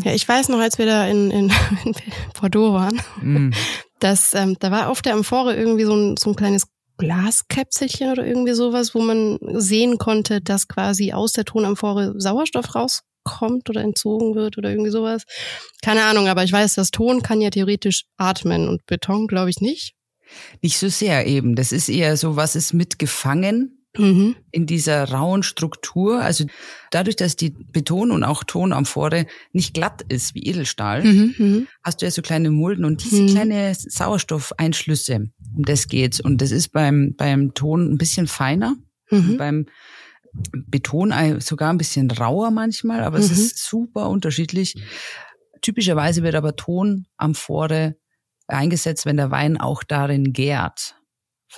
ja, 0.05 0.13
ich 0.13 0.29
weiß 0.29 0.49
noch, 0.49 0.59
als 0.59 0.79
wir 0.79 0.87
da 0.87 1.07
in, 1.07 1.31
in, 1.31 1.53
in 1.85 1.95
Bordeaux 2.39 2.73
waren, 2.73 3.01
mm. 3.21 3.55
dass 4.01 4.35
ähm, 4.35 4.57
da 4.59 4.71
war 4.71 4.89
auf 4.89 5.03
der 5.03 5.15
Amphore 5.15 5.55
irgendwie 5.55 5.85
so 5.85 5.95
ein, 5.95 6.17
so 6.17 6.31
ein 6.31 6.37
kleines 6.37 6.67
Glaskäpselchen 6.99 8.11
oder 8.11 8.27
irgendwie 8.27 8.53
sowas, 8.53 8.95
wo 8.95 9.01
man 9.01 9.39
sehen 9.55 9.99
konnte, 9.99 10.41
dass 10.41 10.69
quasi 10.69 11.13
aus 11.13 11.33
der 11.33 11.45
Tonamphore 11.45 12.15
Sauerstoff 12.17 12.75
raus 12.75 13.03
wegkommt 13.27 13.69
oder 13.71 13.81
entzogen 13.83 14.35
wird 14.35 14.59
oder 14.59 14.71
irgendwie 14.71 14.91
sowas. 14.91 15.25
Keine 15.83 16.05
Ahnung, 16.05 16.29
aber 16.29 16.45
ich 16.45 16.53
weiß, 16.53 16.75
das 16.75 16.91
Ton 16.91 17.23
kann 17.23 17.41
ja 17.41 17.51
theoretisch 17.51 18.05
atmen 18.17 18.69
und 18.69 18.85
Beton 18.87 19.27
glaube 19.27 19.51
ich 19.51 19.61
nicht. 19.61 19.95
Nicht 20.63 20.79
so 20.79 20.89
sehr 20.89 21.27
eben. 21.27 21.57
Das 21.57 21.73
ist 21.73 21.89
eher 21.89 22.17
so, 22.17 22.37
was 22.37 22.57
ist 22.57 22.73
mitgefangen 22.73 23.79
Mhm. 23.99 24.37
in 24.51 24.65
dieser 24.67 25.05
rauen 25.11 25.43
Struktur. 25.43 26.23
Also 26.23 26.47
dadurch, 26.91 27.17
dass 27.17 27.37
die 27.37 27.51
Beton 27.51 28.11
und 28.11 28.25
auch 28.25 28.43
Tonamphore 28.43 29.27
nicht 29.53 29.75
glatt 29.75 30.01
ist 30.09 30.35
wie 30.35 30.47
Edelstahl, 30.47 31.05
Mhm. 31.05 31.35
Mhm. 31.37 31.69
hast 31.85 32.01
du 32.01 32.07
ja 32.07 32.11
so 32.11 32.23
kleine 32.23 32.51
Mulden 32.51 32.87
und 32.87 33.05
diese 33.05 33.21
Mhm. 33.25 33.27
kleine 33.29 33.75
Sauerstoffeinschlüsse, 33.75 35.27
um 35.57 35.65
das 35.65 35.89
geht's. 35.89 36.21
Und 36.21 36.41
das 36.41 36.53
ist 36.53 36.71
beim, 36.73 37.15
beim 37.19 37.53
Ton 37.53 37.93
ein 37.93 37.99
bisschen 37.99 38.27
feiner, 38.29 38.77
Mhm. 39.11 39.37
beim 39.37 39.67
Beton 40.53 41.41
sogar 41.41 41.71
ein 41.73 41.79
bisschen 41.79 42.11
rauer 42.11 42.51
manchmal, 42.51 43.03
aber 43.05 43.19
es 43.19 43.29
Mhm. 43.29 43.35
ist 43.35 43.59
super 43.65 44.09
unterschiedlich. 44.09 44.75
Typischerweise 45.61 46.23
wird 46.23 46.35
aber 46.35 46.57
Tonamphore 46.57 47.97
eingesetzt, 48.49 49.07
wenn 49.07 49.17
der 49.17 49.31
Wein 49.31 49.61
auch 49.61 49.83
darin 49.85 50.33
gärt. 50.33 50.97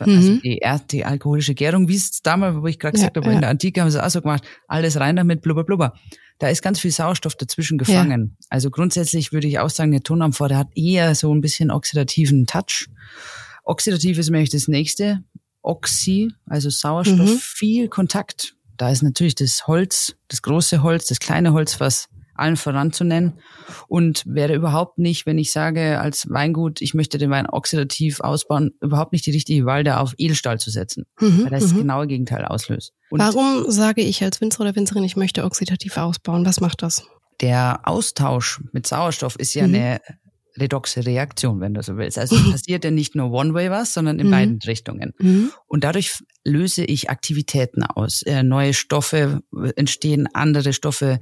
Also 0.00 0.32
Mhm. 0.32 0.40
die, 0.42 0.60
die 0.90 1.04
alkoholische 1.04 1.54
Gärung, 1.54 1.87
wie 1.88 1.94
es 1.94 2.20
damals, 2.20 2.56
wo 2.56 2.66
ich 2.66 2.80
gerade 2.80 2.96
Ja, 2.98 3.02
gesagt 3.02 3.16
habe, 3.16 3.28
ja. 3.28 3.32
in 3.34 3.40
der 3.40 3.50
Antike 3.50 3.80
haben 3.80 3.90
sie 3.90 3.98
es 3.98 4.02
auch 4.04 4.10
so 4.10 4.20
gemacht, 4.22 4.44
alles 4.66 4.98
rein 4.98 5.14
damit, 5.16 5.40
blubber, 5.40 5.62
blubber. 5.64 5.94
Da 6.40 6.48
ist 6.48 6.62
ganz 6.62 6.80
viel 6.80 6.90
Sauerstoff 6.90 7.37
dazwischen 7.37 7.78
gefangen. 7.78 8.37
Also 8.50 8.70
grundsätzlich 8.72 9.32
würde 9.32 9.46
ich 9.46 9.60
auch 9.60 9.70
sagen, 9.70 9.92
der 9.92 10.02
Tonamphore 10.02 10.56
hat 10.56 10.66
eher 10.74 11.14
so 11.14 11.32
ein 11.32 11.40
bisschen 11.40 11.70
oxidativen 11.70 12.46
Touch. 12.46 12.88
Oxidativ 13.62 14.18
ist 14.18 14.30
nämlich 14.30 14.50
das 14.50 14.66
nächste. 14.66 15.22
Oxy, 15.62 16.32
also 16.46 16.70
Sauerstoff, 16.70 17.20
Mhm. 17.30 17.38
viel 17.38 17.88
Kontakt. 17.88 18.56
Da 18.76 18.90
ist 18.90 19.02
natürlich 19.02 19.34
das 19.34 19.66
Holz, 19.66 20.14
das 20.28 20.42
große 20.42 20.82
Holz, 20.82 21.06
das 21.06 21.18
kleine 21.18 21.52
Holz, 21.52 21.80
was 21.80 22.08
allen 22.37 22.56
voran 22.56 22.92
zu 22.92 23.04
nennen. 23.04 23.34
Und 23.87 24.24
wäre 24.26 24.54
überhaupt 24.54 24.98
nicht, 24.98 25.24
wenn 25.24 25.38
ich 25.38 25.52
sage 25.52 26.00
als 26.00 26.26
Weingut, 26.28 26.82
ich 26.82 26.92
möchte 26.92 27.16
den 27.16 27.30
Wein 27.30 27.46
oxidativ 27.48 28.18
ausbauen, 28.20 28.72
überhaupt 28.80 29.12
nicht 29.12 29.24
die 29.26 29.30
richtige 29.30 29.66
Wahl, 29.66 29.84
da 29.84 30.00
auf 30.00 30.14
Edelstahl 30.18 30.58
zu 30.58 30.70
setzen, 30.70 31.04
Mhm. 31.20 31.44
weil 31.44 31.50
das 31.50 31.62
das 31.62 31.72
Mhm. 31.74 31.78
genaue 31.78 32.06
Gegenteil 32.08 32.44
auslöst. 32.44 32.92
Und 33.10 33.20
Warum 33.20 33.70
sage 33.70 34.02
ich 34.02 34.22
als 34.24 34.40
Winzer 34.40 34.62
oder 34.62 34.74
Winzerin, 34.74 35.04
ich 35.04 35.14
möchte 35.16 35.44
oxidativ 35.44 35.96
ausbauen? 35.96 36.44
Was 36.44 36.60
macht 36.60 36.82
das? 36.82 37.04
der 37.40 37.80
Austausch 37.82 38.60
mit 38.72 38.87
Sauerstoff 38.87 39.34
ist 39.37 39.54
ja 39.54 39.66
Mhm. 39.66 39.74
eine 39.74 40.00
redoxe 40.59 41.05
Reaktion, 41.05 41.61
wenn 41.61 41.75
du 41.75 41.83
so 41.83 41.97
willst. 41.97 42.17
Also 42.19 42.37
es 42.37 42.51
passiert 42.51 42.85
ja 42.85 42.90
nicht 42.90 43.14
nur 43.17 43.33
One-Way 43.33 43.71
was, 43.71 43.93
sondern 43.95 44.19
in 44.21 44.29
Mhm. 44.29 44.31
beiden 44.31 44.59
Richtungen. 44.67 45.12
Mhm. 45.19 45.51
Und 45.67 45.83
dadurch 45.85 46.19
löse 46.45 46.85
ich 46.85 47.11
Aktivitäten 47.11 47.83
aus. 47.83 48.23
Äh, 48.23 48.43
neue 48.43 48.73
Stoffe 48.73 49.43
entstehen, 49.77 50.29
andere 50.33 50.73
Stoffe 50.73 51.21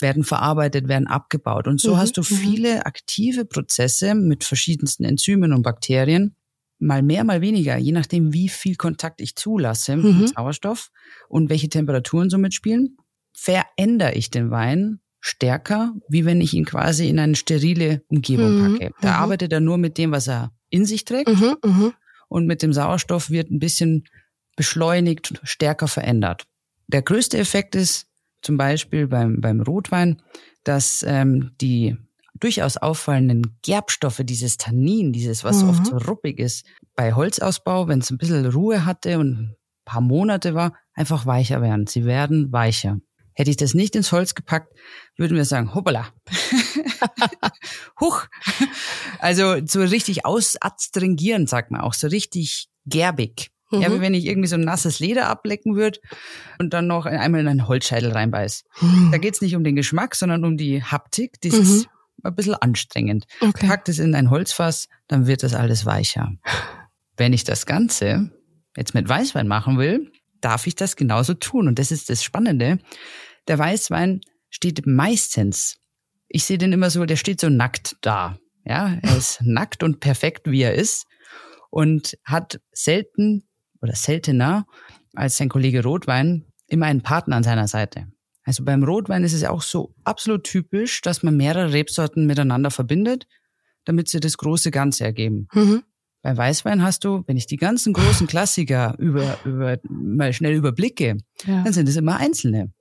werden 0.00 0.24
verarbeitet, 0.24 0.88
werden 0.88 1.06
abgebaut. 1.06 1.68
Und 1.68 1.80
so 1.80 1.92
Mhm, 1.94 1.98
hast 1.98 2.16
du 2.16 2.22
mhm. 2.22 2.24
viele 2.24 2.86
aktive 2.86 3.44
Prozesse 3.44 4.14
mit 4.14 4.42
verschiedensten 4.44 5.04
Enzymen 5.04 5.52
und 5.52 5.62
Bakterien. 5.62 6.34
Mal 6.78 7.02
mehr, 7.02 7.24
mal 7.24 7.40
weniger, 7.42 7.76
je 7.76 7.92
nachdem, 7.92 8.32
wie 8.32 8.48
viel 8.48 8.74
Kontakt 8.76 9.20
ich 9.20 9.36
zulasse 9.36 9.96
Mhm. 9.98 10.18
mit 10.20 10.28
Sauerstoff 10.34 10.88
und 11.28 11.50
welche 11.50 11.68
Temperaturen 11.68 12.30
so 12.30 12.38
mitspielen, 12.38 12.96
verändere 13.34 14.14
ich 14.14 14.30
den 14.30 14.50
Wein 14.50 14.98
stärker, 15.24 15.94
wie 16.08 16.24
wenn 16.24 16.40
ich 16.40 16.52
ihn 16.52 16.64
quasi 16.64 17.08
in 17.08 17.18
eine 17.18 17.36
sterile 17.36 18.02
Umgebung 18.08 18.52
Mhm, 18.54 18.56
packe. 18.58 18.90
Da 19.00 19.08
mhm. 19.16 19.22
arbeitet 19.22 19.52
er 19.52 19.60
nur 19.60 19.78
mit 19.78 19.96
dem, 19.96 20.10
was 20.10 20.28
er 20.28 20.52
in 20.68 20.84
sich 20.84 21.04
trägt 21.04 21.30
Mhm. 21.30 21.56
Mhm. 21.64 21.92
und 22.28 22.46
mit 22.46 22.62
dem 22.62 22.72
Sauerstoff 22.72 23.30
wird 23.30 23.50
ein 23.50 23.60
bisschen 23.60 24.04
beschleunigt, 24.56 25.40
stärker 25.44 25.88
verändert. 25.88 26.44
Der 26.88 27.02
größte 27.02 27.38
Effekt 27.38 27.74
ist 27.74 28.06
zum 28.42 28.56
Beispiel 28.56 29.06
beim, 29.06 29.40
beim 29.40 29.60
Rotwein, 29.60 30.20
dass 30.64 31.04
ähm, 31.06 31.52
die 31.60 31.96
durchaus 32.40 32.76
auffallenden 32.76 33.58
Gerbstoffe, 33.62 34.22
dieses 34.24 34.56
Tannin, 34.56 35.12
dieses, 35.12 35.44
was 35.44 35.62
Mhm. 35.62 35.68
oft 35.68 35.86
so 35.86 35.96
ruppig 35.98 36.38
ist, 36.40 36.66
bei 36.96 37.12
Holzausbau, 37.14 37.86
wenn 37.86 38.00
es 38.00 38.10
ein 38.10 38.18
bisschen 38.18 38.44
Ruhe 38.46 38.84
hatte 38.84 39.18
und 39.20 39.28
ein 39.28 39.56
paar 39.84 40.00
Monate 40.00 40.54
war, 40.54 40.74
einfach 40.94 41.24
weicher 41.26 41.62
werden. 41.62 41.86
Sie 41.86 42.04
werden 42.04 42.50
weicher. 42.52 42.98
Hätte 43.34 43.50
ich 43.50 43.56
das 43.56 43.74
nicht 43.74 43.96
ins 43.96 44.12
Holz 44.12 44.34
gepackt, 44.34 44.72
würden 45.16 45.36
wir 45.36 45.44
sagen, 45.44 45.74
hoppala. 45.74 46.08
Huch. 48.00 48.26
Also 49.18 49.56
so 49.66 49.80
richtig 49.80 50.24
ausastringieren, 50.26 51.46
sagt 51.46 51.70
man 51.70 51.80
auch, 51.80 51.94
so 51.94 52.06
richtig 52.08 52.68
gerbig. 52.86 53.50
Ja, 53.70 53.88
Mhm. 53.88 53.94
wie 53.94 54.00
wenn 54.02 54.14
ich 54.14 54.26
irgendwie 54.26 54.48
so 54.48 54.56
ein 54.56 54.64
nasses 54.64 55.00
Leder 55.00 55.28
ablecken 55.28 55.76
würde 55.76 55.98
und 56.58 56.74
dann 56.74 56.86
noch 56.86 57.06
einmal 57.06 57.40
in 57.40 57.48
einen 57.48 57.68
Holzscheitel 57.68 58.12
reinbeiß. 58.12 58.64
Mhm. 58.82 59.08
Da 59.12 59.16
geht's 59.18 59.40
nicht 59.40 59.56
um 59.56 59.64
den 59.64 59.76
Geschmack, 59.76 60.14
sondern 60.14 60.44
um 60.44 60.58
die 60.58 60.82
Haptik. 60.84 61.40
Das 61.40 61.54
ist 61.54 61.86
ein 62.22 62.34
bisschen 62.34 62.54
anstrengend. 62.54 63.24
Okay. 63.40 63.66
Packt 63.66 63.88
es 63.88 63.98
in 63.98 64.14
ein 64.14 64.28
Holzfass, 64.28 64.88
dann 65.08 65.26
wird 65.26 65.42
das 65.42 65.54
alles 65.54 65.86
weicher. 65.86 66.32
Wenn 67.16 67.32
ich 67.32 67.44
das 67.44 67.64
Ganze 67.64 68.30
jetzt 68.76 68.92
mit 68.94 69.08
Weißwein 69.08 69.48
machen 69.48 69.78
will, 69.78 70.11
darf 70.44 70.66
ich 70.66 70.74
das 70.74 70.96
genauso 70.96 71.34
tun. 71.34 71.68
Und 71.68 71.78
das 71.78 71.90
ist 71.90 72.10
das 72.10 72.22
Spannende. 72.22 72.78
Der 73.48 73.58
Weißwein 73.58 74.20
steht 74.50 74.86
meistens, 74.86 75.78
ich 76.28 76.44
sehe 76.44 76.58
den 76.58 76.72
immer 76.72 76.90
so, 76.90 77.04
der 77.04 77.16
steht 77.16 77.40
so 77.40 77.48
nackt 77.48 77.96
da. 78.00 78.38
Ja, 78.64 78.98
er 79.02 79.16
ist 79.16 79.40
nackt 79.42 79.82
und 79.82 80.00
perfekt, 80.00 80.50
wie 80.50 80.62
er 80.62 80.74
ist. 80.74 81.06
Und 81.70 82.18
hat 82.24 82.60
selten 82.72 83.48
oder 83.80 83.94
seltener 83.94 84.66
als 85.14 85.36
sein 85.36 85.48
Kollege 85.48 85.82
Rotwein 85.82 86.44
immer 86.68 86.86
einen 86.86 87.02
Partner 87.02 87.36
an 87.36 87.42
seiner 87.42 87.68
Seite. 87.68 88.06
Also 88.44 88.64
beim 88.64 88.82
Rotwein 88.82 89.24
ist 89.24 89.32
es 89.34 89.44
auch 89.44 89.62
so 89.62 89.94
absolut 90.04 90.44
typisch, 90.44 91.00
dass 91.00 91.22
man 91.22 91.36
mehrere 91.36 91.72
Rebsorten 91.72 92.26
miteinander 92.26 92.70
verbindet, 92.70 93.26
damit 93.84 94.08
sie 94.08 94.20
das 94.20 94.36
große 94.36 94.70
Ganze 94.70 95.04
ergeben. 95.04 95.48
Mhm. 95.52 95.82
Beim 96.22 96.36
Weißwein 96.36 96.82
hast 96.82 97.04
du, 97.04 97.24
wenn 97.26 97.36
ich 97.36 97.46
die 97.46 97.56
ganzen 97.56 97.92
großen 97.92 98.26
Klassiker 98.28 98.94
über, 98.98 99.38
über, 99.44 99.78
mal 99.88 100.32
schnell 100.32 100.54
überblicke, 100.54 101.16
Ja. 101.46 101.64
dann 101.64 101.72
sind 101.72 101.88
es 101.88 101.96
immer 101.96 102.16
einzelne. 102.18 102.72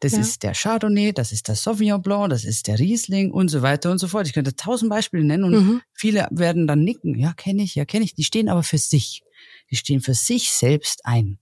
Das 0.00 0.12
Ja. 0.12 0.20
ist 0.20 0.42
der 0.42 0.52
Chardonnay, 0.54 1.12
das 1.12 1.32
ist 1.32 1.48
der 1.48 1.54
Sauvignon 1.56 2.02
Blanc, 2.02 2.30
das 2.30 2.44
ist 2.44 2.66
der 2.68 2.78
Riesling 2.78 3.30
und 3.32 3.48
so 3.48 3.62
weiter 3.62 3.90
und 3.90 3.98
so 3.98 4.06
fort. 4.06 4.26
Ich 4.26 4.32
könnte 4.32 4.54
tausend 4.54 4.90
Beispiele 4.90 5.24
nennen 5.24 5.44
und 5.44 5.52
Mhm. 5.54 5.80
viele 5.92 6.28
werden 6.30 6.66
dann 6.66 6.84
nicken. 6.84 7.16
Ja, 7.18 7.32
kenne 7.32 7.62
ich, 7.62 7.74
ja, 7.74 7.84
kenne 7.84 8.04
ich. 8.04 8.14
Die 8.14 8.24
stehen 8.24 8.48
aber 8.48 8.62
für 8.62 8.78
sich. 8.78 9.22
Die 9.70 9.76
stehen 9.76 10.00
für 10.00 10.14
sich 10.14 10.50
selbst 10.50 11.04
ein. 11.06 11.38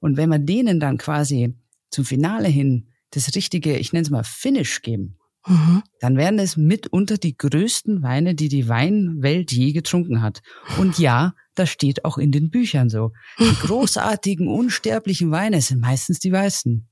Und 0.00 0.16
wenn 0.16 0.28
man 0.28 0.44
denen 0.46 0.80
dann 0.80 0.98
quasi 0.98 1.54
zum 1.90 2.04
Finale 2.04 2.48
hin 2.48 2.88
das 3.10 3.34
richtige, 3.34 3.76
ich 3.78 3.92
nenne 3.92 4.02
es 4.04 4.10
mal 4.10 4.24
Finish 4.24 4.82
geben, 4.82 5.18
Mhm. 5.46 5.82
dann 6.00 6.16
wären 6.16 6.38
es 6.38 6.56
mitunter 6.56 7.18
die 7.18 7.36
größten 7.36 8.02
Weine, 8.02 8.34
die 8.34 8.48
die 8.48 8.68
Weinwelt 8.68 9.52
je 9.52 9.72
getrunken 9.72 10.22
hat. 10.22 10.42
Und 10.78 10.98
ja, 10.98 11.34
das 11.54 11.70
steht 11.70 12.04
auch 12.04 12.18
in 12.18 12.32
den 12.32 12.50
Büchern 12.50 12.88
so. 12.88 13.12
Die 13.38 13.54
großartigen, 13.66 14.48
unsterblichen 14.48 15.30
Weine 15.30 15.60
sind 15.62 15.80
meistens 15.80 16.18
die 16.18 16.32
weißen. 16.32 16.88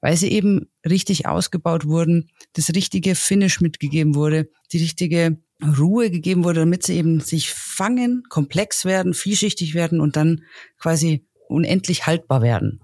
Weil 0.00 0.16
sie 0.16 0.30
eben 0.30 0.70
richtig 0.88 1.26
ausgebaut 1.26 1.86
wurden, 1.86 2.30
das 2.52 2.72
richtige 2.72 3.16
Finish 3.16 3.60
mitgegeben 3.60 4.14
wurde, 4.14 4.48
die 4.72 4.78
richtige 4.78 5.38
Ruhe 5.60 6.10
gegeben 6.10 6.44
wurde, 6.44 6.60
damit 6.60 6.84
sie 6.84 6.96
eben 6.96 7.18
sich 7.18 7.50
fangen, 7.50 8.22
komplex 8.28 8.84
werden, 8.84 9.12
vielschichtig 9.12 9.74
werden 9.74 10.00
und 10.00 10.14
dann 10.14 10.42
quasi 10.78 11.26
unendlich 11.48 12.06
haltbar 12.06 12.42
werden. 12.42 12.80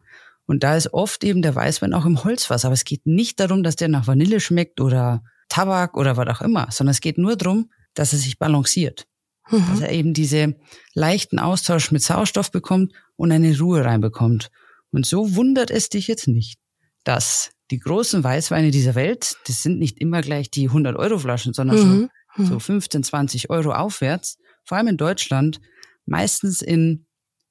Und 0.46 0.62
da 0.62 0.76
ist 0.76 0.92
oft 0.92 1.24
eben 1.24 1.40
der 1.42 1.54
Weißwein 1.54 1.94
auch 1.94 2.04
im 2.04 2.22
Holzfass. 2.22 2.64
Aber 2.64 2.74
es 2.74 2.84
geht 2.84 3.06
nicht 3.06 3.40
darum, 3.40 3.62
dass 3.62 3.76
der 3.76 3.88
nach 3.88 4.06
Vanille 4.06 4.40
schmeckt 4.40 4.80
oder 4.80 5.22
Tabak 5.48 5.96
oder 5.96 6.16
was 6.16 6.28
auch 6.28 6.42
immer, 6.42 6.68
sondern 6.70 6.90
es 6.92 7.00
geht 7.00 7.18
nur 7.18 7.36
darum, 7.36 7.70
dass 7.94 8.12
er 8.12 8.18
sich 8.18 8.38
balanciert. 8.38 9.06
Dass 9.50 9.60
Mhm. 9.78 9.82
er 9.82 9.92
eben 9.92 10.14
diese 10.14 10.54
leichten 10.94 11.38
Austausch 11.38 11.90
mit 11.90 12.02
Sauerstoff 12.02 12.50
bekommt 12.50 12.92
und 13.16 13.30
eine 13.30 13.56
Ruhe 13.58 13.84
reinbekommt. 13.84 14.50
Und 14.90 15.04
so 15.06 15.34
wundert 15.36 15.70
es 15.70 15.88
dich 15.90 16.08
jetzt 16.08 16.28
nicht, 16.28 16.58
dass 17.04 17.50
die 17.70 17.78
großen 17.78 18.22
Weißweine 18.24 18.70
dieser 18.70 18.94
Welt, 18.94 19.36
das 19.46 19.62
sind 19.62 19.78
nicht 19.78 19.98
immer 19.98 20.22
gleich 20.22 20.50
die 20.50 20.68
100 20.68 20.96
Euro 20.96 21.18
Flaschen, 21.18 21.52
sondern 21.52 21.78
schon 21.78 22.00
Mhm. 22.02 22.10
Mhm. 22.36 22.46
so 22.46 22.58
15, 22.58 23.02
20 23.02 23.50
Euro 23.50 23.72
aufwärts, 23.72 24.38
vor 24.64 24.78
allem 24.78 24.88
in 24.88 24.96
Deutschland, 24.96 25.60
meistens 26.06 26.62
in 26.62 27.06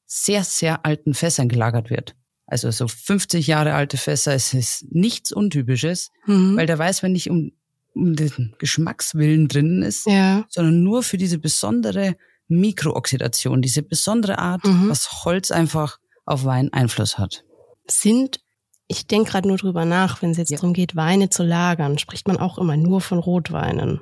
sehr, 0.05 0.43
sehr 0.43 0.85
alten 0.85 1.13
Fässern 1.13 1.47
gelagert 1.49 1.89
wird. 1.89 2.15
Also 2.45 2.69
so 2.71 2.87
50 2.87 3.47
Jahre 3.47 3.73
alte 3.73 3.97
Fässer, 3.97 4.33
es 4.33 4.53
ist 4.53 4.85
nichts 4.91 5.31
Untypisches, 5.31 6.11
Mhm. 6.25 6.57
weil 6.57 6.65
der 6.65 6.77
Weißwein 6.77 7.11
nicht 7.13 7.29
um, 7.29 7.51
um 7.95 8.15
den 8.15 8.53
Geschmackswillen 8.59 9.47
drinnen 9.47 9.81
ist, 9.83 10.05
Ja. 10.07 10.45
sondern 10.49 10.83
nur 10.83 11.03
für 11.03 11.17
diese 11.17 11.39
besondere 11.39 12.15
Mikrooxidation, 12.73 13.61
diese 13.61 13.83
besondere 13.83 14.39
Art, 14.39 14.63
Mhm. 14.65 14.89
was 14.89 15.23
Holz 15.25 15.51
einfach 15.51 15.99
auf 16.25 16.43
Wein 16.45 16.71
Einfluss 16.73 17.17
hat. 17.17 17.43
Sind, 17.89 18.39
ich 18.87 19.07
denke 19.07 19.31
gerade 19.31 19.47
nur 19.47 19.57
drüber 19.57 19.85
nach, 19.85 20.21
wenn 20.21 20.31
es 20.31 20.37
jetzt 20.37 20.49
Ja. 20.51 20.57
darum 20.57 20.73
geht, 20.73 20.95
Weine 20.95 21.29
zu 21.29 21.43
lagern, 21.43 21.97
spricht 21.97 22.27
man 22.27 22.37
auch 22.37 22.57
immer 22.57 22.77
nur 22.77 23.01
von 23.01 23.19
Rotweinen. 23.19 24.01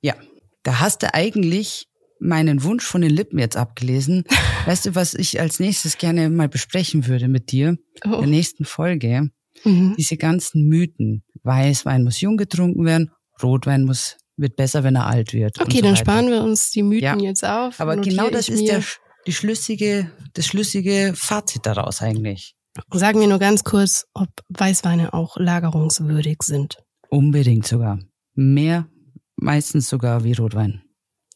Ja, 0.00 0.14
da 0.62 0.80
hast 0.80 1.02
du 1.02 1.12
eigentlich 1.14 1.88
meinen 2.24 2.62
Wunsch 2.64 2.84
von 2.84 3.02
den 3.02 3.10
Lippen 3.10 3.38
jetzt 3.38 3.56
abgelesen. 3.56 4.24
weißt 4.66 4.86
du, 4.86 4.94
was 4.94 5.14
ich 5.14 5.40
als 5.40 5.60
nächstes 5.60 5.98
gerne 5.98 6.30
mal 6.30 6.48
besprechen 6.48 7.06
würde 7.06 7.28
mit 7.28 7.52
dir? 7.52 7.76
Oh. 8.04 8.14
In 8.14 8.20
der 8.20 8.26
nächsten 8.30 8.64
Folge. 8.64 9.30
Mhm. 9.64 9.94
Diese 9.96 10.16
ganzen 10.16 10.66
Mythen. 10.68 11.22
Weißwein 11.42 12.02
muss 12.04 12.20
jung 12.20 12.36
getrunken 12.36 12.84
werden, 12.84 13.10
Rotwein 13.42 13.84
muss 13.84 14.16
wird 14.36 14.56
besser, 14.56 14.82
wenn 14.82 14.96
er 14.96 15.06
alt 15.06 15.32
wird. 15.32 15.60
Okay, 15.60 15.76
so 15.76 15.82
dann 15.82 15.92
weiter. 15.92 15.96
sparen 15.96 16.28
wir 16.28 16.42
uns 16.42 16.70
die 16.70 16.82
Mythen 16.82 17.20
Ja. 17.20 17.28
jetzt 17.28 17.44
auf. 17.44 17.80
Aber 17.80 17.96
genau 17.96 18.30
das 18.30 18.48
ist 18.48 18.66
der, 18.66 18.82
die 19.26 19.32
schlüssige, 19.32 20.10
das 20.32 20.46
schlüssige 20.46 21.12
Fazit 21.14 21.66
daraus 21.66 22.02
eigentlich. 22.02 22.56
Sagen 22.92 23.20
wir 23.20 23.28
nur 23.28 23.38
ganz 23.38 23.62
kurz, 23.62 24.06
ob 24.14 24.28
Weißweine 24.48 25.14
auch 25.14 25.36
lagerungswürdig 25.36 26.38
sind. 26.42 26.78
Unbedingt 27.08 27.66
sogar. 27.66 28.00
Mehr, 28.34 28.88
meistens 29.36 29.88
sogar 29.88 30.24
wie 30.24 30.32
Rotwein. 30.32 30.82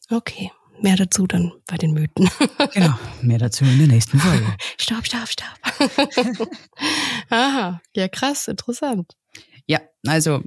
Okay, 0.09 0.51
mehr 0.81 0.95
dazu 0.95 1.27
dann 1.27 1.51
bei 1.67 1.77
den 1.77 1.93
Mythen. 1.93 2.29
Genau. 2.73 2.93
Mehr 3.21 3.37
dazu 3.39 3.63
in 3.65 3.77
der 3.79 3.87
nächsten 3.87 4.19
Folge. 4.19 4.45
stopp, 4.79 5.05
stopp, 5.05 5.27
stopp. 5.27 6.49
Aha, 7.29 7.81
ja 7.95 8.07
krass, 8.07 8.47
interessant. 8.47 9.13
Ja, 9.67 9.79
also 10.07 10.41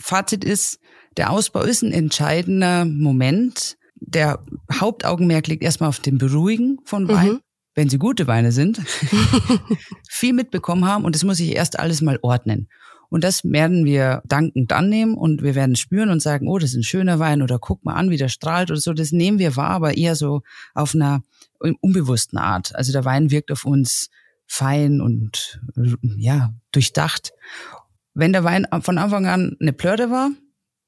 Fazit 0.00 0.44
ist, 0.44 0.78
der 1.16 1.30
Ausbau 1.30 1.62
ist 1.62 1.82
ein 1.82 1.92
entscheidender 1.92 2.84
Moment. 2.84 3.76
Der 3.96 4.44
Hauptaugenmerk 4.72 5.46
liegt 5.46 5.62
erstmal 5.62 5.88
auf 5.88 6.00
dem 6.00 6.18
Beruhigen 6.18 6.78
von 6.84 7.08
Wein, 7.08 7.26
Mhm. 7.28 7.40
wenn 7.74 7.88
sie 7.88 7.98
gute 7.98 8.26
Weine 8.26 8.52
sind, 8.52 8.80
viel 10.08 10.32
mitbekommen 10.34 10.84
haben 10.84 11.04
und 11.04 11.14
das 11.14 11.24
muss 11.24 11.40
ich 11.40 11.54
erst 11.54 11.78
alles 11.78 12.02
mal 12.02 12.18
ordnen. 12.22 12.68
Und 13.08 13.24
das 13.24 13.44
werden 13.44 13.84
wir 13.84 14.22
dankend 14.26 14.72
annehmen 14.72 15.14
und 15.14 15.42
wir 15.42 15.54
werden 15.54 15.76
spüren 15.76 16.10
und 16.10 16.20
sagen, 16.20 16.48
oh, 16.48 16.58
das 16.58 16.70
ist 16.70 16.76
ein 16.76 16.82
schöner 16.82 17.18
Wein 17.18 17.42
oder 17.42 17.58
guck 17.58 17.84
mal 17.84 17.94
an, 17.94 18.10
wie 18.10 18.16
der 18.16 18.28
strahlt 18.28 18.70
oder 18.70 18.80
so. 18.80 18.92
Das 18.92 19.12
nehmen 19.12 19.38
wir 19.38 19.56
wahr, 19.56 19.70
aber 19.70 19.96
eher 19.96 20.14
so 20.16 20.42
auf 20.74 20.94
einer 20.94 21.22
unbewussten 21.80 22.38
Art. 22.38 22.74
Also 22.74 22.92
der 22.92 23.04
Wein 23.04 23.30
wirkt 23.30 23.50
auf 23.52 23.64
uns 23.64 24.10
fein 24.46 25.00
und 25.00 25.60
ja, 26.16 26.52
durchdacht. 26.72 27.32
Wenn 28.14 28.32
der 28.32 28.44
Wein 28.44 28.66
von 28.82 28.98
Anfang 28.98 29.26
an 29.26 29.56
eine 29.60 29.72
Plörre 29.72 30.10
war, 30.10 30.30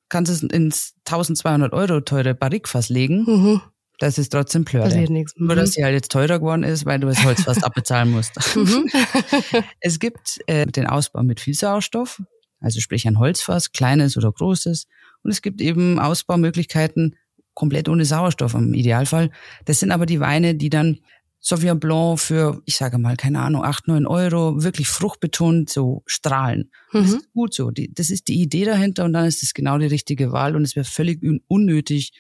kannst 0.08 0.30
du 0.30 0.46
es 0.46 0.52
ins 0.52 0.94
1200 1.06 1.72
Euro 1.72 2.00
teure 2.00 2.34
Barrikfass 2.34 2.88
legen. 2.88 3.24
Mhm. 3.26 3.60
Das 3.98 4.16
ist 4.18 4.28
trotzdem 4.30 4.64
Plörre. 4.64 4.84
Passiert 4.88 5.10
nichts. 5.10 5.34
Nur, 5.36 5.56
dass 5.56 5.72
sie 5.72 5.82
halt 5.82 5.94
jetzt 5.94 6.12
teurer 6.12 6.38
geworden 6.38 6.62
ist, 6.62 6.86
weil 6.86 7.00
du 7.00 7.08
das 7.08 7.22
Holz 7.24 7.42
fast 7.42 7.64
abbezahlen 7.64 8.10
musst. 8.10 8.32
Mhm. 8.56 8.88
Es 9.80 9.98
gibt 9.98 10.38
äh, 10.46 10.66
den 10.66 10.86
Ausbau 10.86 11.22
mit 11.22 11.40
viel 11.40 11.54
Sauerstoff, 11.54 12.22
also 12.60 12.80
sprich 12.80 13.06
ein 13.08 13.18
Holzfass, 13.18 13.72
kleines 13.72 14.16
oder 14.16 14.30
großes. 14.32 14.86
Und 15.22 15.30
es 15.32 15.42
gibt 15.42 15.60
eben 15.60 15.98
Ausbaumöglichkeiten 15.98 17.16
komplett 17.54 17.88
ohne 17.88 18.04
Sauerstoff 18.04 18.54
im 18.54 18.72
Idealfall. 18.74 19.30
Das 19.64 19.80
sind 19.80 19.90
aber 19.90 20.06
die 20.06 20.20
Weine, 20.20 20.54
die 20.54 20.70
dann 20.70 20.98
Sauvignon 21.40 21.78
Blanc 21.78 22.18
für, 22.20 22.60
ich 22.66 22.76
sage 22.76 22.98
mal, 22.98 23.16
keine 23.16 23.40
Ahnung, 23.40 23.64
acht 23.64 23.86
neun 23.86 24.06
Euro, 24.06 24.62
wirklich 24.62 24.88
fruchtbetont 24.88 25.70
so 25.70 26.02
strahlen. 26.06 26.70
Und 26.92 27.02
Das 27.04 27.10
Mhm. 27.12 27.16
ist 27.18 27.32
gut 27.32 27.54
so. 27.54 27.70
Die, 27.70 27.92
das 27.94 28.10
ist 28.10 28.26
die 28.28 28.40
Idee 28.42 28.64
dahinter 28.64 29.04
und 29.04 29.12
dann 29.12 29.24
ist 29.24 29.42
es 29.44 29.54
genau 29.54 29.78
die 29.78 29.86
richtige 29.86 30.32
Wahl 30.32 30.56
und 30.56 30.62
es 30.62 30.74
wäre 30.74 30.84
völlig 30.84 31.22
un- 31.22 31.40
unnötig, 31.46 32.12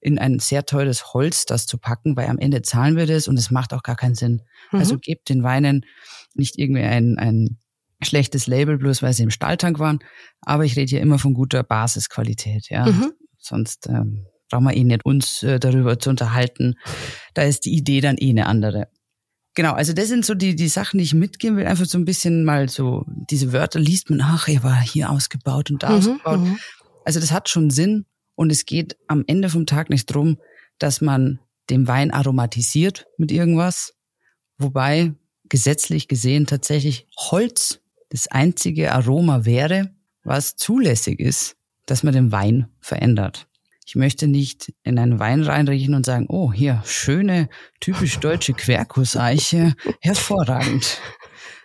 in 0.00 0.18
ein 0.18 0.38
sehr 0.38 0.64
teures 0.66 1.12
Holz 1.14 1.44
das 1.46 1.66
zu 1.66 1.78
packen, 1.78 2.16
weil 2.16 2.28
am 2.28 2.38
Ende 2.38 2.62
zahlen 2.62 2.96
wir 2.96 3.06
das 3.06 3.28
und 3.28 3.36
es 3.38 3.50
macht 3.50 3.72
auch 3.74 3.82
gar 3.82 3.96
keinen 3.96 4.14
Sinn. 4.14 4.42
Also 4.72 4.94
Mhm. 4.94 5.00
gebt 5.00 5.28
den 5.28 5.42
Weinen 5.42 5.84
nicht 6.34 6.58
irgendwie 6.58 6.82
ein, 6.82 7.18
ein 7.18 7.58
schlechtes 8.02 8.46
Label, 8.46 8.78
bloß 8.78 9.02
weil 9.02 9.12
sie 9.12 9.22
im 9.24 9.30
Stahltank 9.30 9.78
waren. 9.78 9.98
Aber 10.40 10.64
ich 10.64 10.76
rede 10.76 10.88
hier 10.88 11.00
immer 11.02 11.18
von 11.18 11.34
guter 11.34 11.62
Basisqualität, 11.62 12.70
ja. 12.70 12.86
Mhm. 12.86 13.12
Sonst 13.38 13.88
ähm, 13.88 14.26
brauchen 14.48 14.64
wir 14.64 14.74
eh 14.74 14.84
nicht 14.84 15.04
uns 15.04 15.42
äh, 15.42 15.58
darüber 15.60 15.98
zu 15.98 16.08
unterhalten. 16.10 16.76
Da 17.34 17.42
ist 17.42 17.66
die 17.66 17.74
Idee 17.76 18.00
dann 18.00 18.16
eh 18.18 18.30
eine 18.30 18.46
andere. 18.46 18.88
Genau, 19.54 19.72
also 19.72 19.92
das 19.92 20.08
sind 20.08 20.24
so 20.24 20.34
die, 20.34 20.54
die 20.54 20.68
Sachen, 20.68 20.98
die 20.98 21.04
ich 21.04 21.12
mitgeben 21.14 21.56
will. 21.58 21.66
Einfach 21.66 21.84
so 21.84 21.98
ein 21.98 22.04
bisschen 22.04 22.44
mal 22.44 22.68
so, 22.68 23.04
diese 23.28 23.52
Wörter 23.52 23.80
liest 23.80 24.08
man, 24.08 24.20
ach, 24.22 24.48
er 24.48 24.62
war 24.62 24.80
hier 24.80 25.10
ausgebaut 25.10 25.70
und 25.70 25.82
da 25.82 25.90
Mhm. 25.90 25.96
ausgebaut. 25.96 26.40
Mhm. 26.40 26.58
Also 27.04 27.20
das 27.20 27.32
hat 27.32 27.48
schon 27.48 27.68
Sinn 27.70 28.06
und 28.40 28.50
es 28.50 28.64
geht 28.64 28.96
am 29.06 29.22
Ende 29.26 29.50
vom 29.50 29.66
Tag 29.66 29.90
nicht 29.90 30.06
drum, 30.06 30.38
dass 30.78 31.02
man 31.02 31.40
den 31.68 31.86
Wein 31.86 32.10
aromatisiert 32.10 33.06
mit 33.18 33.30
irgendwas, 33.30 33.92
wobei 34.56 35.12
gesetzlich 35.50 36.08
gesehen 36.08 36.46
tatsächlich 36.46 37.06
Holz 37.18 37.80
das 38.08 38.28
einzige 38.28 38.92
Aroma 38.92 39.44
wäre, 39.44 39.90
was 40.24 40.56
zulässig 40.56 41.20
ist, 41.20 41.58
dass 41.84 42.02
man 42.02 42.14
den 42.14 42.32
Wein 42.32 42.70
verändert. 42.80 43.46
Ich 43.84 43.94
möchte 43.94 44.26
nicht 44.26 44.72
in 44.84 44.98
einen 44.98 45.18
Wein 45.18 45.42
reinriechen 45.42 45.94
und 45.94 46.06
sagen, 46.06 46.24
oh, 46.30 46.50
hier, 46.50 46.80
schöne, 46.86 47.50
typisch 47.78 48.20
deutsche 48.20 48.54
Quercuseiche, 48.54 49.74
hervorragend. 50.00 50.98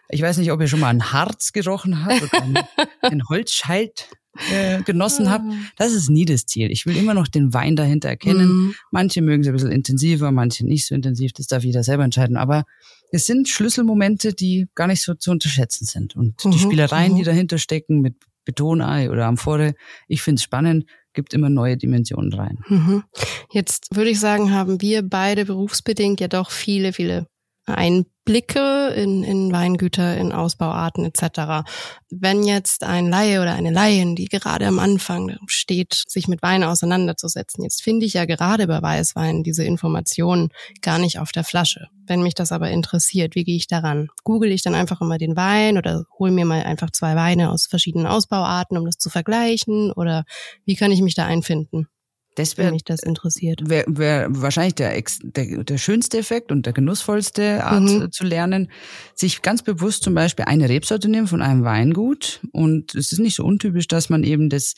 Ich 0.09 0.21
weiß 0.21 0.39
nicht, 0.39 0.51
ob 0.51 0.59
ihr 0.59 0.67
schon 0.67 0.81
mal 0.81 0.89
ein 0.89 1.13
Harz 1.13 1.53
gerochen 1.53 2.03
habt 2.03 2.21
oder 2.21 2.43
ein, 2.43 2.59
ein 2.99 3.23
Holzscheit 3.29 4.09
äh, 4.51 4.81
genossen 4.83 5.29
habt. 5.29 5.45
Das 5.77 5.93
ist 5.93 6.09
nie 6.09 6.25
das 6.25 6.45
Ziel. 6.45 6.71
Ich 6.71 6.85
will 6.85 6.97
immer 6.97 7.13
noch 7.13 7.27
den 7.27 7.53
Wein 7.53 7.75
dahinter 7.75 8.09
erkennen. 8.09 8.47
Mhm. 8.47 8.75
Manche 8.91 9.21
mögen 9.21 9.41
es 9.41 9.47
ein 9.47 9.53
bisschen 9.53 9.71
intensiver, 9.71 10.31
manche 10.31 10.65
nicht 10.65 10.85
so 10.87 10.95
intensiv. 10.95 11.33
Das 11.33 11.47
darf 11.47 11.63
jeder 11.63 11.83
selber 11.83 12.03
entscheiden. 12.03 12.37
Aber 12.37 12.63
es 13.11 13.25
sind 13.25 13.47
Schlüsselmomente, 13.47 14.33
die 14.33 14.67
gar 14.75 14.87
nicht 14.87 15.01
so 15.01 15.13
zu 15.13 15.31
unterschätzen 15.31 15.85
sind. 15.85 16.15
Und 16.15 16.43
die 16.43 16.49
Mhm, 16.49 16.59
Spielereien, 16.59 17.13
mhm. 17.13 17.17
die 17.17 17.23
dahinter 17.23 17.57
stecken 17.57 18.01
mit 18.01 18.15
Betonei 18.43 19.09
oder 19.09 19.25
Amphore, 19.25 19.73
ich 20.07 20.21
finde 20.21 20.39
es 20.39 20.43
spannend, 20.43 20.85
gibt 21.13 21.33
immer 21.33 21.49
neue 21.49 21.77
Dimensionen 21.77 22.33
rein. 22.33 22.59
Mhm. 22.67 23.03
Jetzt 23.51 23.95
würde 23.95 24.09
ich 24.09 24.19
sagen, 24.19 24.51
haben 24.51 24.81
wir 24.81 25.01
beide 25.01 25.45
berufsbedingt 25.45 26.19
ja 26.19 26.27
doch 26.27 26.51
viele, 26.51 26.93
viele 26.93 27.27
Einblicke 27.65 28.89
in, 28.89 29.23
in 29.23 29.51
Weingüter, 29.51 30.17
in 30.17 30.31
Ausbauarten 30.31 31.05
etc. 31.05 31.67
Wenn 32.09 32.43
jetzt 32.43 32.83
ein 32.83 33.09
Laie 33.09 33.41
oder 33.41 33.53
eine 33.53 33.71
Laien, 33.71 34.15
die 34.15 34.25
gerade 34.25 34.67
am 34.67 34.79
Anfang 34.79 35.37
steht, 35.47 36.03
sich 36.07 36.27
mit 36.27 36.41
Wein 36.41 36.63
auseinanderzusetzen, 36.63 37.63
jetzt 37.63 37.83
finde 37.83 38.05
ich 38.05 38.13
ja 38.13 38.25
gerade 38.25 38.67
bei 38.67 38.81
Weißwein 38.81 39.43
diese 39.43 39.63
Informationen 39.63 40.49
gar 40.81 40.99
nicht 40.99 41.19
auf 41.19 41.31
der 41.31 41.43
Flasche. 41.43 41.87
Wenn 42.07 42.21
mich 42.21 42.35
das 42.35 42.51
aber 42.51 42.69
interessiert, 42.69 43.35
wie 43.35 43.43
gehe 43.43 43.57
ich 43.57 43.67
daran? 43.67 44.09
Google 44.23 44.51
ich 44.51 44.61
dann 44.61 44.75
einfach 44.75 45.01
immer 45.01 45.17
den 45.17 45.35
Wein 45.35 45.77
oder 45.77 46.05
hole 46.19 46.31
mir 46.31 46.45
mal 46.45 46.63
einfach 46.63 46.91
zwei 46.91 47.15
Weine 47.15 47.51
aus 47.51 47.67
verschiedenen 47.67 48.05
Ausbauarten, 48.07 48.77
um 48.77 48.85
das 48.85 48.97
zu 48.97 49.09
vergleichen? 49.09 49.91
Oder 49.91 50.23
wie 50.65 50.75
kann 50.75 50.91
ich 50.91 51.01
mich 51.01 51.15
da 51.15 51.25
einfinden? 51.25 51.87
Das 52.35 52.57
wenn 52.57 52.65
wäre 52.65 52.73
mich 52.73 52.83
das 52.83 53.01
interessiert. 53.01 53.61
wär, 53.69 53.85
wär 53.87 54.27
wahrscheinlich 54.29 54.75
der, 54.75 55.01
der, 55.23 55.63
der 55.63 55.77
schönste 55.77 56.17
Effekt 56.17 56.51
und 56.51 56.65
der 56.65 56.73
genussvollste 56.73 57.63
Art 57.63 57.81
Mhm. 57.83 58.11
zu 58.11 58.25
lernen, 58.25 58.69
sich 59.13 59.41
ganz 59.41 59.61
bewusst 59.63 60.03
zum 60.03 60.13
Beispiel 60.13 60.45
eine 60.45 60.67
Rebsorte 60.69 61.07
nehmen 61.09 61.27
von 61.27 61.41
einem 61.41 61.63
Weingut. 61.63 62.41
Und 62.51 62.93
es 62.93 63.11
ist 63.11 63.19
nicht 63.19 63.35
so 63.35 63.43
untypisch, 63.45 63.87
dass 63.87 64.09
man 64.09 64.23
eben 64.23 64.49
das 64.49 64.75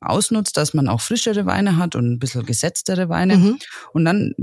ausnutzt, 0.00 0.56
dass 0.56 0.74
man 0.74 0.88
auch 0.88 1.00
frischere 1.00 1.46
Weine 1.46 1.76
hat 1.76 1.96
und 1.96 2.04
ein 2.12 2.18
bisschen 2.18 2.44
gesetztere 2.44 3.08
Weine. 3.08 3.36
Mhm. 3.36 3.58
Und 3.92 4.04
dann 4.04 4.34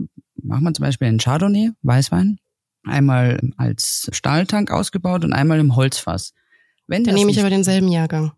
macht 0.42 0.62
man 0.62 0.74
zum 0.74 0.84
Beispiel 0.84 1.08
einen 1.08 1.20
Chardonnay, 1.20 1.72
Weißwein, 1.84 2.40
einmal 2.84 3.40
als 3.58 4.10
Stahltank 4.12 4.72
ausgebaut 4.72 5.24
und 5.26 5.34
einmal 5.34 5.60
im 5.60 5.76
Holzfass. 5.76 6.34
Wenn 6.88 7.04
Dann 7.04 7.14
nehme 7.16 7.30
ich 7.32 7.40
aber 7.40 7.50
denselben 7.52 7.90
Jahrgang. 7.90 8.32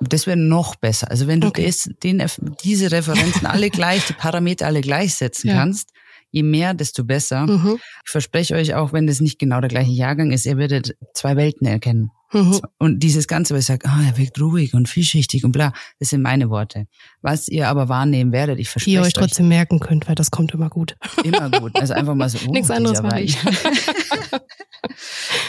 Das 0.00 0.26
wäre 0.26 0.36
noch 0.36 0.76
besser. 0.76 1.10
Also 1.10 1.26
wenn 1.26 1.40
du 1.40 1.48
Okay. 1.48 1.66
das, 1.66 1.88
den, 2.02 2.22
diese 2.64 2.90
Referenzen 2.92 3.46
alle 3.46 3.70
gleich, 3.70 4.06
die 4.06 4.12
Parameter 4.12 4.66
alle 4.66 4.80
gleichsetzen 4.80 5.50
Ja. 5.50 5.56
kannst, 5.56 5.90
je 6.30 6.42
mehr, 6.42 6.74
desto 6.74 7.04
besser. 7.04 7.46
Mhm. 7.46 7.78
Ich 8.04 8.10
verspreche 8.10 8.54
euch 8.54 8.74
auch, 8.74 8.92
wenn 8.92 9.06
das 9.06 9.20
nicht 9.20 9.38
genau 9.38 9.60
der 9.60 9.68
gleiche 9.68 9.90
Jahrgang 9.92 10.30
ist, 10.32 10.46
ihr 10.46 10.56
werdet 10.58 10.96
zwei 11.14 11.36
Welten 11.36 11.66
erkennen. 11.66 12.10
Mhm. 12.32 12.60
Und 12.78 13.00
dieses 13.00 13.26
Ganze, 13.26 13.54
was 13.54 13.60
ich 13.62 13.66
sage, 13.66 13.88
ah, 13.88 14.00
er 14.06 14.16
wirkt 14.16 14.40
ruhig 14.40 14.74
und 14.74 14.88
vielschichtig 14.88 15.44
und 15.44 15.50
bla, 15.52 15.72
das 15.98 16.10
sind 16.10 16.22
meine 16.22 16.48
Worte. 16.50 16.86
Was 17.22 17.48
ihr 17.48 17.68
aber 17.68 17.88
wahrnehmen 17.88 18.30
werdet, 18.32 18.58
ich 18.60 18.68
Die 18.68 18.72
verspreche 18.72 18.94
ihr 18.94 19.00
euch 19.00 19.06
euch 19.08 19.12
trotzdem 19.14 19.48
merken 19.48 19.80
könnt, 19.80 20.06
weil 20.08 20.14
das 20.14 20.30
kommt 20.30 20.52
immer 20.54 20.70
gut. 20.70 20.96
immer 21.24 21.50
gut. 21.50 21.74
Also 21.80 21.94
einfach 21.94 22.14
mal 22.14 22.28
so, 22.28 22.38
oh, 22.48 22.52
Nichts 22.52 22.70
anderes 22.70 23.02
Wein. 23.02 23.24
ich. 23.24 23.36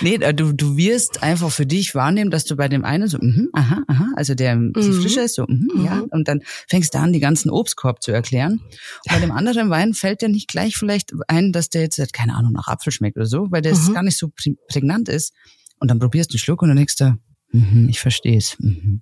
nee, 0.02 0.18
du, 0.18 0.54
du 0.54 0.78
wirst 0.78 1.24
einfach 1.24 1.52
für 1.52 1.66
dich 1.66 1.96
wahrnehmen, 1.96 2.32
dass 2.32 2.46
du 2.46 2.56
bei 2.56 2.68
dem 2.68 2.84
einen 2.84 3.08
so, 3.08 3.18
mhm, 3.20 3.50
aha, 3.54 3.84
aha, 3.88 4.08
also 4.16 4.36
der 4.36 4.56
Mhm. 4.56 4.74
frischer 4.74 5.24
ist, 5.24 5.36
so, 5.36 5.46
mhm, 5.48 5.70
Mhm. 5.74 5.86
ja, 5.86 6.04
und 6.12 6.28
dann 6.28 6.42
fängst 6.68 6.94
du 6.94 7.00
an, 7.00 7.14
die 7.14 7.20
ganzen 7.20 7.50
Obstkorb 7.50 8.02
zu 8.02 8.12
erklären. 8.12 8.54
Und 8.54 9.12
bei 9.12 9.20
dem 9.20 9.32
anderen 9.32 9.70
Wein 9.70 9.94
fällt 9.94 10.22
dir 10.22 10.30
nicht 10.30 10.48
gleich 10.48 10.76
vielleicht 10.78 11.12
ein, 11.28 11.52
dass 11.52 11.70
der 11.70 11.82
jetzt, 11.84 12.14
keine 12.14 12.36
Ahnung, 12.36 12.54
nach 12.54 12.68
Apfel 12.68 12.92
schmeckt 12.92 13.18
oder 13.18 13.26
so, 13.26 13.48
weil 13.52 13.62
der 13.62 13.76
Mhm. 13.76 13.94
gar 13.94 14.04
nicht 14.04 14.18
so 14.18 14.28
prä- 14.28 14.58
prägnant 14.68 15.10
ist. 15.10 15.34
Und 15.82 15.90
dann 15.90 16.00
probierst 16.00 16.32
du 16.32 16.36
einen 16.36 16.40
Schluck 16.40 16.62
und 16.62 16.70
dann 16.70 16.78
denkst 16.78 16.96
du, 16.96 17.18
mhm, 17.52 17.88
ich 17.90 18.00
verstehe 18.00 18.38
es. 18.38 18.56
Mhm. 18.60 19.02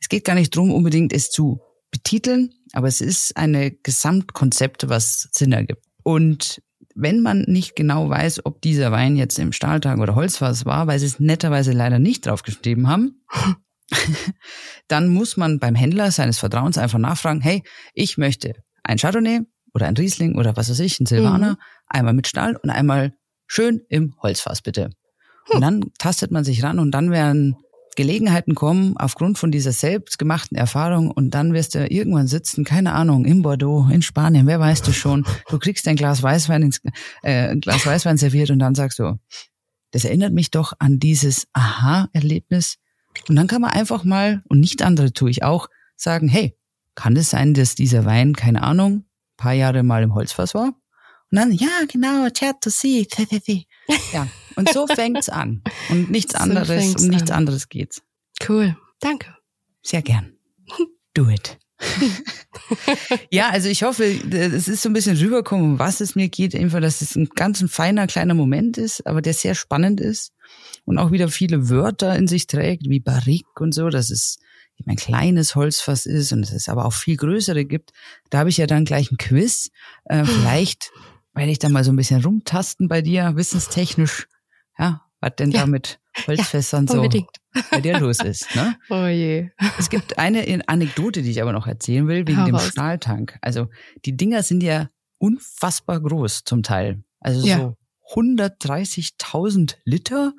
Es 0.00 0.08
geht 0.10 0.24
gar 0.24 0.34
nicht 0.34 0.54
drum, 0.54 0.70
unbedingt 0.72 1.12
es 1.14 1.30
zu 1.30 1.60
betiteln, 1.90 2.50
aber 2.72 2.88
es 2.88 3.00
ist 3.00 3.36
eine 3.36 3.70
Gesamtkonzept, 3.70 4.88
was 4.88 5.28
Sinn 5.32 5.52
ergibt. 5.52 5.82
Und 6.02 6.60
wenn 6.94 7.20
man 7.22 7.42
nicht 7.42 7.76
genau 7.76 8.08
weiß, 8.10 8.44
ob 8.44 8.60
dieser 8.60 8.90
Wein 8.92 9.16
jetzt 9.16 9.38
im 9.38 9.52
Stahltag 9.52 9.98
oder 9.98 10.14
Holzfass 10.14 10.66
war, 10.66 10.86
weil 10.86 10.98
sie 10.98 11.06
es 11.06 11.20
netterweise 11.20 11.72
leider 11.72 11.98
nicht 11.98 12.26
draufgeschrieben 12.26 12.88
haben, 12.88 13.22
dann 14.88 15.08
muss 15.08 15.36
man 15.36 15.58
beim 15.58 15.74
Händler 15.74 16.10
seines 16.10 16.38
Vertrauens 16.38 16.78
einfach 16.78 16.98
nachfragen, 16.98 17.40
hey, 17.40 17.62
ich 17.94 18.18
möchte 18.18 18.54
ein 18.82 18.98
Chardonnay 18.98 19.40
oder 19.74 19.86
ein 19.86 19.96
Riesling 19.96 20.36
oder 20.36 20.56
was 20.56 20.70
weiß 20.70 20.80
ich, 20.80 20.98
ein 21.00 21.06
Silvaner, 21.06 21.52
Mhm. 21.52 21.56
einmal 21.86 22.14
mit 22.14 22.26
Stahl 22.26 22.56
und 22.56 22.70
einmal 22.70 23.14
schön 23.46 23.82
im 23.88 24.14
Holzfass 24.22 24.62
bitte. 24.62 24.90
Und 25.48 25.60
dann 25.60 25.84
tastet 25.98 26.30
man 26.30 26.44
sich 26.44 26.62
ran 26.62 26.78
und 26.78 26.90
dann 26.90 27.10
werden 27.10 27.56
Gelegenheiten 27.96 28.54
kommen 28.54 28.96
aufgrund 28.98 29.38
von 29.38 29.50
dieser 29.50 29.72
selbstgemachten 29.72 30.56
Erfahrung 30.56 31.10
und 31.10 31.30
dann 31.30 31.54
wirst 31.54 31.74
du 31.74 31.86
irgendwann 31.86 32.28
sitzen, 32.28 32.64
keine 32.64 32.92
Ahnung, 32.92 33.24
in 33.24 33.42
Bordeaux, 33.42 33.88
in 33.90 34.02
Spanien, 34.02 34.46
wer 34.46 34.60
weiß 34.60 34.82
das 34.82 34.96
schon. 34.96 35.24
Du 35.48 35.58
kriegst 35.58 35.88
ein 35.88 35.96
Glas 35.96 36.22
Weißwein 36.22 36.62
ins 36.62 36.82
äh, 37.22 37.48
ein 37.48 37.60
Glas 37.60 37.86
Weißwein 37.86 38.18
serviert 38.18 38.50
und 38.50 38.58
dann 38.58 38.74
sagst 38.74 38.98
du, 38.98 39.18
das 39.92 40.04
erinnert 40.04 40.34
mich 40.34 40.50
doch 40.50 40.74
an 40.78 40.98
dieses 40.98 41.46
Aha-Erlebnis. 41.54 42.76
Und 43.28 43.36
dann 43.36 43.46
kann 43.46 43.62
man 43.62 43.70
einfach 43.70 44.04
mal, 44.04 44.42
und 44.46 44.60
nicht 44.60 44.82
andere 44.82 45.12
tue 45.12 45.30
ich 45.30 45.42
auch, 45.42 45.68
sagen, 45.96 46.28
hey, 46.28 46.54
kann 46.94 47.16
es 47.16 47.30
sein, 47.30 47.54
dass 47.54 47.74
dieser 47.74 48.04
Wein, 48.04 48.36
keine 48.36 48.62
Ahnung, 48.62 49.04
paar 49.38 49.54
Jahre 49.54 49.82
mal 49.82 50.02
im 50.02 50.14
Holzfass 50.14 50.54
war? 50.54 50.74
Und 51.30 51.38
dann, 51.38 51.50
ja, 51.50 51.68
genau, 51.90 52.28
certo, 52.34 52.68
sì, 52.68 53.08
ja. 54.12 54.28
Und 54.56 54.72
so 54.72 54.86
fängt's 54.86 55.28
an. 55.28 55.62
Und 55.90 56.10
nichts 56.10 56.32
So 56.32 56.38
anderes, 56.38 56.96
um 56.96 57.08
nichts 57.08 57.30
an. 57.30 57.38
anderes 57.38 57.68
geht's. 57.68 58.02
Cool. 58.46 58.76
Danke. 59.00 59.34
Sehr 59.82 60.02
gern. 60.02 60.32
Do 61.14 61.28
it. 61.28 61.58
ja, 63.30 63.50
also 63.50 63.68
ich 63.68 63.82
hoffe, 63.82 64.04
es 64.04 64.68
ist 64.68 64.82
so 64.82 64.88
ein 64.88 64.94
bisschen 64.94 65.16
rübergekommen, 65.16 65.72
um 65.72 65.78
was 65.78 66.00
es 66.00 66.14
mir 66.14 66.28
geht. 66.28 66.54
Einfach, 66.54 66.80
dass 66.80 67.02
es 67.02 67.16
ein 67.16 67.28
ganz 67.34 67.60
ein 67.60 67.68
feiner, 67.68 68.06
kleiner 68.06 68.34
Moment 68.34 68.78
ist, 68.78 69.06
aber 69.06 69.22
der 69.22 69.34
sehr 69.34 69.54
spannend 69.54 70.00
ist 70.00 70.32
und 70.84 70.98
auch 70.98 71.12
wieder 71.12 71.28
viele 71.28 71.68
Wörter 71.68 72.16
in 72.16 72.28
sich 72.28 72.46
trägt, 72.46 72.88
wie 72.88 73.00
Barrique 73.00 73.60
und 73.60 73.72
so, 73.72 73.90
dass 73.90 74.10
es 74.10 74.38
eben 74.78 74.90
ein 74.90 74.96
kleines 74.96 75.54
Holzfass 75.54 76.06
ist 76.06 76.32
und 76.32 76.42
dass 76.42 76.52
es 76.52 76.68
aber 76.68 76.86
auch 76.86 76.92
viel 76.92 77.16
größere 77.16 77.64
gibt. 77.64 77.92
Da 78.30 78.38
habe 78.38 78.50
ich 78.50 78.56
ja 78.56 78.66
dann 78.66 78.84
gleich 78.84 79.10
ein 79.10 79.18
Quiz. 79.18 79.70
Äh, 80.06 80.24
vielleicht 80.24 80.90
werde 81.34 81.50
ich 81.50 81.58
da 81.58 81.68
mal 81.68 81.84
so 81.84 81.92
ein 81.92 81.96
bisschen 81.96 82.22
rumtasten 82.24 82.88
bei 82.88 83.02
dir, 83.02 83.32
wissenstechnisch. 83.36 84.26
Ja, 84.78 85.02
was 85.20 85.32
denn 85.38 85.50
Ja. 85.50 85.60
da 85.60 85.66
mit 85.66 85.98
Holzfässern 86.26 86.86
so 86.88 86.94
Unbedingt. 86.98 87.30
bei 87.70 87.80
dir 87.80 87.98
los 88.00 88.18
ist. 88.20 88.54
Ne? 88.54 88.76
Oh 88.90 89.06
je. 89.06 89.50
Es 89.78 89.90
gibt 89.90 90.18
eine 90.18 90.60
Anekdote, 90.68 91.22
die 91.22 91.30
ich 91.30 91.42
aber 91.42 91.52
noch 91.52 91.66
erzählen 91.66 92.06
will, 92.08 92.26
wegen 92.26 92.40
Hau 92.42 92.46
dem. 92.46 92.58
Stahltank. 92.58 93.38
Also 93.42 93.68
die 94.04 94.16
Dinger 94.16 94.42
sind 94.42 94.62
ja 94.62 94.88
unfassbar 95.18 96.00
groß 96.00 96.44
zum 96.44 96.62
Teil. 96.62 97.02
Also 97.20 97.46
Ja. 97.46 97.58
so 97.58 97.76
130.000 98.14 99.76
Liter. 99.84 100.32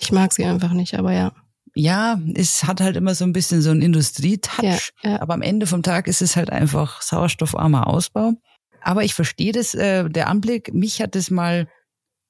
Ich 0.00 0.12
mag 0.12 0.32
sie 0.32 0.44
einfach 0.44 0.72
nicht, 0.72 0.94
aber 0.94 1.12
ja. 1.12 1.32
Ja, 1.74 2.20
es 2.34 2.64
hat 2.64 2.80
halt 2.80 2.96
immer 2.96 3.14
so 3.14 3.24
ein 3.24 3.32
bisschen 3.32 3.62
so 3.62 3.70
einen 3.70 3.82
Industrietouch. 3.82 4.62
Ja, 5.02 5.10
ja. 5.10 5.20
Aber 5.22 5.34
am 5.34 5.42
Ende 5.42 5.66
vom 5.66 5.82
Tag 5.82 6.08
ist 6.08 6.22
es 6.22 6.36
halt 6.36 6.50
einfach 6.50 7.02
sauerstoffarmer 7.02 7.86
Ausbau. 7.86 8.32
Aber 8.82 9.04
ich 9.04 9.14
verstehe 9.14 9.52
das, 9.52 9.74
äh, 9.74 10.08
der 10.08 10.28
Anblick, 10.28 10.72
mich 10.72 11.00
hat 11.02 11.14
das 11.14 11.30
mal 11.30 11.68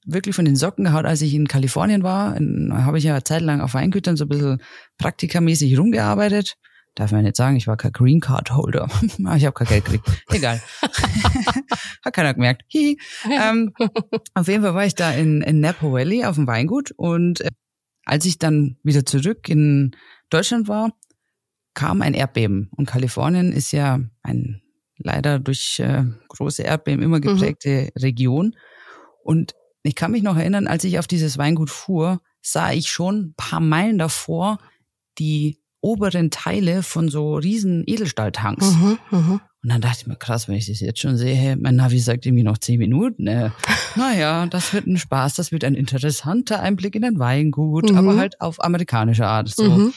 wirklich 0.09 0.34
von 0.34 0.44
den 0.44 0.56
Socken 0.56 0.84
gehaut, 0.84 1.04
als 1.04 1.22
ich 1.22 1.34
in 1.34 1.48
Kalifornien 1.48 2.02
war. 2.02 2.34
Habe 2.34 2.98
ich 2.98 3.04
ja 3.04 3.22
zeitlang 3.22 3.61
auf 3.61 3.74
Weingütern 3.74 4.16
so 4.16 4.24
ein 4.24 4.28
bisschen 4.28 4.62
praktikamäßig 4.98 5.78
rumgearbeitet. 5.78 6.56
Darf 6.94 7.12
man 7.12 7.22
nicht 7.22 7.36
sagen, 7.36 7.56
ich 7.56 7.68
war 7.68 7.76
kein 7.76 7.92
Green 7.92 8.20
Card 8.20 8.50
Holder. 8.50 8.88
Ah, 9.24 9.36
ich 9.36 9.44
habe 9.44 9.52
kein 9.52 9.68
Geld 9.68 9.84
gekriegt. 9.84 10.09
Egal. 10.30 10.61
Hat 12.04 12.14
keiner 12.14 12.34
gemerkt. 12.34 12.62
Hihi. 12.68 12.98
Ähm, 13.30 13.72
auf 14.34 14.48
jeden 14.48 14.62
Fall 14.62 14.74
war 14.74 14.84
ich 14.84 14.94
da 14.94 15.12
in, 15.12 15.42
in 15.42 15.61
Napa 15.61 15.92
Valley 15.92 16.24
auf 16.24 16.36
dem 16.36 16.46
Weingut 16.46 16.92
und 16.96 17.42
äh, 17.42 17.50
als 18.04 18.24
ich 18.24 18.38
dann 18.38 18.78
wieder 18.82 19.04
zurück 19.04 19.48
in 19.48 19.94
Deutschland 20.30 20.66
war, 20.66 20.92
kam 21.74 22.02
ein 22.02 22.14
Erdbeben. 22.14 22.70
Und 22.76 22.86
Kalifornien 22.86 23.52
ist 23.52 23.70
ja 23.72 24.00
ein 24.22 24.62
leider 24.96 25.38
durch 25.38 25.78
äh, 25.78 26.04
große 26.28 26.62
Erdbeben 26.62 27.04
immer 27.04 27.20
geprägte 27.20 27.90
Region. 27.96 28.56
Und 29.22 29.54
ich 29.83 29.95
kann 29.95 30.11
mich 30.11 30.22
noch 30.22 30.37
erinnern, 30.37 30.66
als 30.66 30.85
ich 30.85 30.99
auf 30.99 31.07
dieses 31.07 31.39
Weingut 31.39 31.70
fuhr, 31.70 32.20
sah 32.43 32.72
ich 32.72 32.91
schon 32.91 33.18
ein 33.18 33.35
paar 33.37 33.61
Meilen 33.61 33.99
davor 33.99 34.59
die 35.18 35.61
oberen 35.81 36.31
Teile 36.31 36.83
von 36.83 37.09
so 37.09 37.37
riesen 37.37 37.85
Edelstahltanks. 37.87 38.72
Mhm, 38.72 38.99
mhm. 39.11 39.41
Und 39.64 39.70
dann 39.70 39.80
dachte 39.80 39.98
ich 40.02 40.06
mir, 40.06 40.14
krass, 40.16 40.46
wenn 40.46 40.54
ich 40.54 40.66
das 40.66 40.78
jetzt 40.78 41.00
schon 41.00 41.16
sehe, 41.16 41.56
mein 41.56 41.74
Navi 41.74 41.98
sagt 41.98 42.24
irgendwie 42.26 42.44
noch 42.44 42.59
zehn 42.59 42.78
Minuten. 42.78 43.26
Äh, 43.38 43.50
naja, 43.96 44.46
das 44.46 44.72
wird 44.72 44.86
ein 44.86 44.98
Spaß, 44.98 45.34
das 45.34 45.50
wird 45.50 45.64
ein 45.64 45.74
interessanter 45.74 46.61
Einblick 46.61 46.94
in 46.94 47.04
ein 47.04 47.18
Weingut, 47.18 47.90
Mhm. 47.90 47.96
aber 47.96 48.16
halt 48.16 48.40
auf 48.40 48.62
amerikanische 48.62 49.26
Art. 49.26 49.48
So, 49.48 49.64
Mhm. 49.64 49.94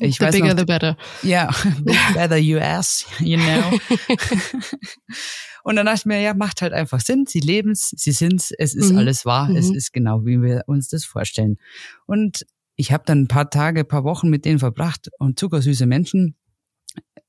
ich 0.00 0.16
the 0.18 0.24
weiß 0.24 0.34
bigger 0.34 0.48
noch, 0.52 0.58
the 0.58 0.64
better. 0.66 0.96
ja, 1.22 1.48
big 1.84 1.96
better 2.14 2.36
US, 2.36 3.06
you 3.20 3.38
know. 3.38 3.78
Und 5.64 5.76
dann 5.76 5.86
dachte 5.86 6.00
ich 6.00 6.06
mir, 6.06 6.20
ja, 6.20 6.34
macht 6.34 6.62
halt 6.62 6.72
einfach 6.72 7.00
Sinn. 7.00 7.24
Sie 7.26 7.40
leben's, 7.40 7.90
sie 7.96 8.12
sind's, 8.12 8.50
es 8.56 8.74
ist 8.74 8.92
Mhm. 8.92 8.98
alles 8.98 9.24
wahr, 9.24 9.50
es 9.50 9.68
Mhm. 9.70 9.74
ist 9.76 9.92
genau, 9.92 10.24
wie 10.24 10.40
wir 10.42 10.64
uns 10.66 10.88
das 10.88 11.04
vorstellen. 11.04 11.56
Und 12.06 12.46
ich 12.76 12.92
habe 12.92 13.04
dann 13.06 13.22
ein 13.22 13.28
paar 13.28 13.50
Tage, 13.50 13.80
ein 13.80 13.88
paar 13.88 14.04
Wochen 14.04 14.28
mit 14.30 14.44
denen 14.44 14.58
verbracht 14.58 15.08
und 15.18 15.38
zuckersüße 15.38 15.86
Menschen. 15.86 16.36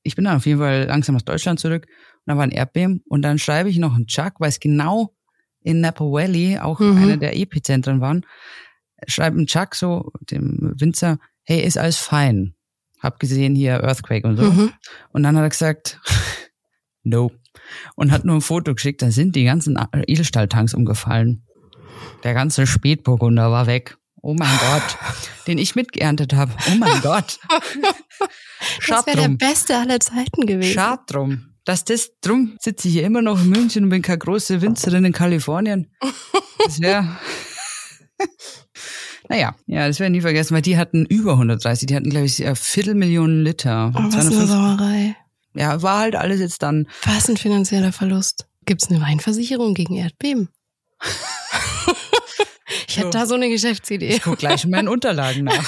Ich 0.02 0.16
bin 0.16 0.24
dann 0.24 0.36
auf 0.36 0.46
jeden 0.46 0.58
Fall 0.60 0.84
langsam 0.84 1.14
nach 1.14 1.22
Deutschland 1.22 1.60
zurück 1.60 1.86
und 1.86 2.22
dann 2.26 2.36
war 2.38 2.44
ein 2.44 2.50
Erdbeben 2.50 3.02
und 3.08 3.22
dann 3.22 3.38
schreibe 3.38 3.68
ich 3.68 3.78
noch 3.78 3.94
einen 3.94 4.06
Chuck, 4.06 4.34
weil 4.38 4.48
es 4.48 4.60
genau 4.60 5.14
in 5.62 5.80
Napa 5.80 6.04
Valley 6.04 6.58
auch 6.58 6.80
Mhm. 6.80 6.96
einer 6.96 7.16
der 7.18 7.36
Epizentren 7.36 8.00
waren, 8.00 8.24
schreibe 9.06 9.36
einen 9.36 9.46
Chuck 9.46 9.74
so, 9.74 10.10
dem 10.30 10.72
Winzer, 10.78 11.18
hey, 11.44 11.62
ist 11.62 11.76
alles 11.78 11.98
fein. 11.98 12.54
Hab 13.00 13.18
gesehen 13.18 13.54
hier 13.54 13.82
Earthquake 13.82 14.26
und 14.26 14.36
so. 14.36 14.44
Mhm. 14.50 14.72
Und 15.10 15.22
dann 15.22 15.36
hat 15.36 15.42
er 15.44 15.48
gesagt, 15.50 16.00
no. 17.02 17.30
Und 17.94 18.10
hat 18.10 18.24
nur 18.24 18.36
ein 18.36 18.40
Foto 18.42 18.74
geschickt, 18.74 19.02
da 19.02 19.10
sind 19.10 19.36
die 19.36 19.44
ganzen 19.44 19.78
Edelstahltanks 20.06 20.74
umgefallen. 20.74 21.46
Der 22.24 22.34
ganze 22.34 22.66
Spätburgunder 22.66 23.50
war 23.50 23.66
weg. 23.66 23.96
Oh 24.22 24.34
mein 24.38 24.58
Gott, 24.58 24.98
den 25.46 25.58
ich 25.58 25.74
mitgeerntet 25.74 26.34
habe. 26.34 26.52
Oh 26.70 26.74
mein 26.76 27.00
Gott. 27.00 27.38
Das 28.86 29.06
wäre 29.06 29.16
der 29.16 29.28
beste 29.28 29.76
aller 29.76 29.98
Zeiten 30.00 30.46
gewesen. 30.46 30.74
Schad 30.74 31.00
drum. 31.06 31.46
Dass 31.64 31.84
das 31.84 32.10
drum 32.20 32.56
sitze 32.60 32.88
ich 32.88 32.94
hier 32.94 33.04
immer 33.04 33.22
noch 33.22 33.40
in 33.40 33.48
München 33.48 33.84
und 33.84 33.90
bin 33.90 34.02
keine 34.02 34.18
große 34.18 34.60
Winzerin 34.60 35.04
in 35.04 35.12
Kalifornien. 35.12 35.90
Das 36.64 36.80
wäre. 36.80 37.16
naja, 39.28 39.54
ja, 39.66 39.86
das 39.86 40.00
werde 40.00 40.12
ich 40.12 40.18
nie 40.18 40.22
vergessen, 40.22 40.54
weil 40.54 40.62
die 40.62 40.76
hatten 40.76 41.06
über 41.06 41.32
130, 41.32 41.86
die 41.86 41.96
hatten, 41.96 42.10
glaube 42.10 42.26
ich, 42.26 42.44
eine 42.44 42.56
Viertelmillion 42.56 43.42
Liter. 43.42 43.92
Oh, 43.94 43.98
was 43.98 44.26
eine 44.26 44.30
250 44.30 44.48
Sauerei. 44.48 45.16
ja, 45.54 45.82
war 45.82 46.00
halt 46.00 46.16
alles 46.16 46.40
jetzt 46.40 46.62
dann 46.62 46.88
Was 47.04 47.28
ein 47.28 47.36
finanzieller 47.36 47.92
Verlust. 47.92 48.46
Gibt's 48.66 48.90
eine 48.90 49.00
Weinversicherung 49.00 49.74
gegen 49.74 49.96
Erdbeben? 49.96 50.48
ich 52.90 52.96
hätte 52.98 53.06
So. 53.12 53.18
da 53.18 53.26
so 53.26 53.34
eine 53.34 53.48
Geschäftsidee. 53.48 54.08
Ich 54.08 54.22
guck 54.22 54.38
gleich 54.38 54.64
in 54.64 54.70
meinen 54.70 54.88
Unterlagen 54.94 55.44
nach. 55.44 55.64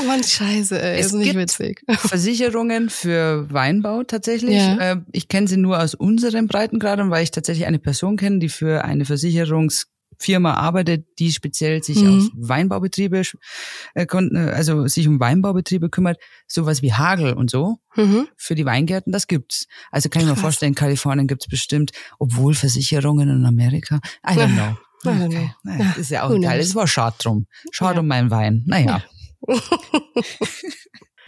Oh 0.00 0.04
Mann, 0.04 0.22
scheiße, 0.22 0.80
ey, 0.80 1.00
Es 1.00 1.06
ist 1.06 1.12
nicht 1.14 1.34
witzig. 1.36 1.82
Versicherungen 1.88 2.88
für 2.88 3.46
Weinbau 3.52 4.04
tatsächlich. 4.04 4.54
Ja. 4.56 4.76
Äh, 4.92 4.96
Ich 5.12 5.28
kenne 5.28 5.48
sie 5.48 5.56
nur 5.56 5.82
aus 5.82 5.94
unseren 5.94 6.46
Breitengraden, 6.46 7.10
weil 7.10 7.24
ich 7.24 7.30
tatsächlich 7.30 7.66
eine 7.66 7.78
Person 7.78 8.16
kenne, 8.16 8.38
die 8.38 8.48
für 8.48 8.84
eine 8.84 9.04
Versicherungsfirma 9.04 10.54
arbeitet, 10.54 11.06
die 11.18 11.32
speziell 11.32 11.82
sich 11.82 11.98
Mhm. 11.98 12.18
auf 12.18 12.48
Weinbaubetriebe, 12.48 13.22
äh, 13.94 14.04
äh, 14.04 14.38
also 14.50 14.86
sich 14.86 15.08
um 15.08 15.18
Weinbaubetriebe 15.20 15.90
kümmert. 15.90 16.18
Sowas 16.46 16.80
wie 16.82 16.92
Hagel 16.92 17.32
und 17.34 17.50
so. 17.50 17.78
Mhm. 17.96 18.28
Für 18.36 18.54
die 18.54 18.64
Weingärten, 18.64 19.12
das 19.12 19.26
gibt's. 19.26 19.66
Also 19.90 20.08
kann 20.08 20.22
ich 20.22 20.26
mir 20.28 20.34
Krass. 20.34 20.42
vorstellen, 20.42 20.70
in 20.72 20.76
Kalifornien 20.76 21.26
gibt's 21.26 21.48
bestimmt, 21.48 21.90
obwohl 22.18 22.54
Versicherungen 22.54 23.28
in 23.28 23.44
Amerika. 23.44 24.00
I 24.26 24.34
don't 24.34 24.54
know. 24.54 24.76
Don't 25.04 25.26
Okay. 25.26 25.50
Naja, 25.62 25.84
Ja, 25.84 25.92
ist 25.92 26.10
ja 26.10 26.22
auch 26.24 26.30
knows? 26.34 26.54
Es 26.58 26.74
war 26.74 26.86
schade 26.86 27.16
drum. 27.18 27.46
Schade 27.70 27.94
Ja. 27.96 28.00
um 28.00 28.06
meinen 28.08 28.30
Wein. 28.30 28.62
Naja. 28.66 29.02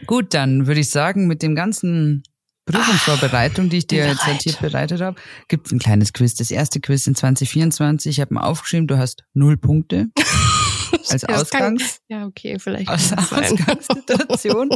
Gut, 0.07 0.35
dann 0.35 0.67
würde 0.67 0.81
ich 0.81 0.91
sagen, 0.91 1.27
mit 1.27 1.43
dem 1.43 1.55
ganzen 1.55 2.23
Prüfungsvorbereitung, 2.67 3.69
die 3.69 3.79
ich 3.79 3.87
dir 3.87 4.07
jetzt 4.07 4.25
hier 4.43 4.53
bereitet 4.61 5.01
habe, 5.01 5.21
gibt's 5.49 5.73
ein 5.73 5.79
kleines 5.79 6.13
Quiz. 6.13 6.35
Das 6.35 6.51
erste 6.51 6.81
Quiz 6.81 7.07
in 7.07 7.15
2024. 7.15 8.11
Ich 8.11 8.21
habe 8.21 8.35
mir 8.35 8.43
aufgeschrieben, 8.43 8.87
du 8.87 8.97
hast 8.99 9.25
null 9.35 9.57
Punkte 9.57 10.09
als 11.09 11.23
Ja, 11.23 11.29
das 11.29 11.51
kann- 11.51 11.75
Ausgangs, 11.75 12.01
Ja, 12.09 12.27
okay, 12.27 12.59
vielleicht. 12.59 12.89
als 12.89 13.11
das. 13.11 13.33
Ausgangssituation. 13.33 14.71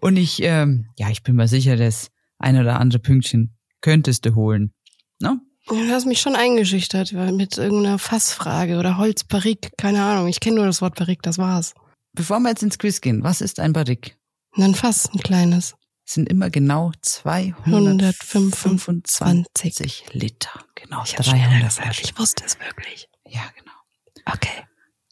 Und 0.00 0.16
ich, 0.16 0.42
ähm, 0.42 0.86
ja, 0.98 1.10
ich 1.10 1.22
bin 1.22 1.36
mir 1.36 1.48
sicher, 1.48 1.76
das 1.76 2.08
ein 2.38 2.58
oder 2.58 2.80
andere 2.80 2.98
Pünktchen 3.00 3.56
könntest 3.80 4.24
du 4.26 4.34
holen. 4.34 4.74
Ne? 5.20 5.38
Du 5.68 5.76
hast 5.90 6.06
mich 6.06 6.20
schon 6.20 6.34
eingeschüchtert 6.36 7.12
mit 7.12 7.56
irgendeiner 7.56 7.98
Fassfrage 7.98 8.78
oder 8.78 8.98
Holzbarrik, 8.98 9.70
keine 9.78 10.02
Ahnung. 10.02 10.26
Ich 10.28 10.40
kenne 10.40 10.56
nur 10.56 10.66
das 10.66 10.82
Wort 10.82 10.96
Barrik, 10.96 11.22
das 11.22 11.38
war's. 11.38 11.72
Bevor 12.14 12.40
wir 12.40 12.50
jetzt 12.50 12.62
ins 12.62 12.78
Quiz 12.78 13.00
gehen, 13.00 13.22
was 13.22 13.40
ist 13.40 13.58
ein? 13.60 13.74
Und 13.74 14.12
dann 14.56 14.74
Fass, 14.74 15.08
ein 15.14 15.20
kleines. 15.20 15.74
Es 16.04 16.14
sind 16.14 16.28
immer 16.28 16.50
genau 16.50 16.90
225 17.00 17.64
125. 17.64 20.04
Liter. 20.12 20.50
Genau, 20.74 21.02
Ich, 21.04 21.16
hab's 21.16 21.28
schneller 21.28 21.44
300 21.44 21.62
gesagt. 21.68 21.84
Flaschen. 21.86 22.04
ich 22.04 22.18
wusste 22.18 22.44
es 22.44 22.58
wirklich. 22.58 23.08
Ja, 23.28 23.42
genau. 23.56 23.72
Okay. 24.34 24.64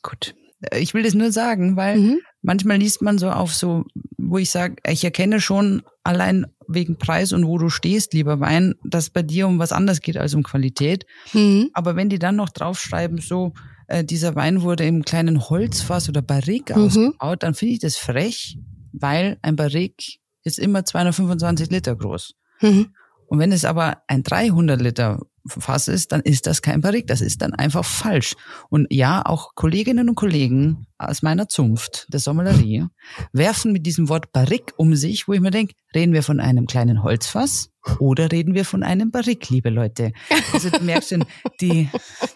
Gut. 0.03 0.35
Äh, 0.61 0.81
Ich 0.81 0.95
will 0.95 1.03
das 1.03 1.15
nur 1.15 1.33
sagen, 1.33 1.77
weil 1.77 1.97
Mhm. 1.99 2.19
manchmal 2.43 2.79
liest 2.79 3.03
man 3.03 3.19
so 3.19 3.31
auf 3.31 3.55
so, 3.55 3.85
wo 4.19 4.39
ich 4.39 4.51
sage, 4.51 4.77
ich 4.87 5.05
erkenne 5.05 5.41
schon 5.41 5.83
allein 6.05 6.47
wegen 6.69 6.97
Preis 6.99 7.33
und 7.33 7.47
wo 7.47 7.59
du 7.59 7.69
stehst, 7.69 8.13
lieber 8.15 8.41
Wein, 8.41 8.75
dass 8.85 9.11
bei 9.11 9.23
dir 9.23 9.47
um 9.49 9.59
was 9.59 9.73
anderes 9.73 10.01
geht 10.01 10.17
als 10.17 10.35
um 10.35 10.43
Qualität. 10.43 11.05
Mhm. 11.33 11.71
Aber 11.75 11.97
wenn 11.97 12.09
die 12.09 12.19
dann 12.19 12.37
noch 12.37 12.49
draufschreiben, 12.51 13.19
so 13.19 13.53
äh, 13.89 14.05
dieser 14.05 14.37
Wein 14.37 14.63
wurde 14.63 14.85
im 14.87 15.05
kleinen 15.05 15.49
Holzfass 15.51 16.09
oder 16.09 16.23
Barrique 16.23 16.75
Mhm. 16.77 16.85
ausgebaut, 16.85 17.43
dann 17.43 17.55
finde 17.55 17.75
ich 17.75 17.81
das 17.81 17.97
frech, 17.97 18.57
weil 18.93 19.39
ein 19.43 19.57
Barrique 19.57 20.19
ist 20.45 20.59
immer 20.59 20.85
225 20.85 21.71
Liter 21.71 21.97
groß. 21.97 22.35
Mhm. 22.63 22.95
Und 23.27 23.39
wenn 23.41 23.53
es 23.53 23.65
aber 23.65 23.99
ein 24.09 24.23
300 24.23 24.81
Liter 24.81 25.21
Fass 25.59 25.89
ist, 25.89 26.13
dann 26.13 26.21
ist 26.21 26.47
das 26.47 26.63
kein 26.63 26.81
Barrique, 26.81 27.07
das 27.07 27.21
ist 27.21 27.43
dann 27.43 27.53
einfach 27.55 27.85
falsch. 27.85 28.35
Und 28.69 28.87
ja, 28.91 29.23
auch 29.25 29.55
Kolleginnen 29.55 30.09
und 30.09 30.15
Kollegen 30.15 30.87
aus 30.99 31.23
meiner 31.23 31.49
Zunft 31.49 32.07
der 32.13 32.21
Sommelerie 32.21 32.87
werfen 33.33 33.73
mit 33.73 33.87
diesem 33.87 34.09
Wort 34.09 34.33
Barrique 34.33 34.73
um 34.77 34.95
sich, 34.95 35.27
wo 35.27 35.33
ich 35.33 35.41
mir 35.41 35.51
denke, 35.51 35.75
reden 35.95 36.13
wir 36.13 36.23
von 36.23 36.39
einem 36.41 36.67
kleinen 36.67 37.03
Holzfass 37.03 37.71
oder 37.99 38.31
reden 38.31 38.55
wir 38.55 38.65
von 38.65 38.83
einem 38.83 39.11
Barrique, 39.11 39.49
liebe 39.53 39.71
Leute? 39.71 40.13
Also 40.53 40.71
du 40.71 40.85
merkst 40.85 41.09
schon, 41.11 41.25
die, 41.61 41.89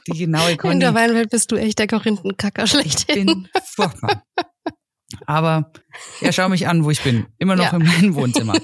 die 0.08 0.18
genaue 0.18 0.52
In 0.52 0.56
Kondition. 0.58 0.80
der 0.80 0.94
Weinwelt 0.94 1.30
bist 1.30 1.52
du 1.52 1.56
echt 1.56 1.78
der 1.78 1.86
Korinthenkacker 1.86 2.64
Ich 2.64 2.70
schlechthin. 2.70 3.26
bin 3.26 3.48
furchtbar. 3.64 4.24
Aber 5.26 5.70
ja, 6.20 6.32
schau 6.32 6.48
mich 6.48 6.66
an, 6.66 6.84
wo 6.84 6.90
ich 6.90 7.02
bin. 7.02 7.26
Immer 7.38 7.54
noch 7.56 7.72
Ja. 7.72 7.76
in 7.78 7.84
meinem 7.84 8.14
Wohnzimmer. 8.14 8.54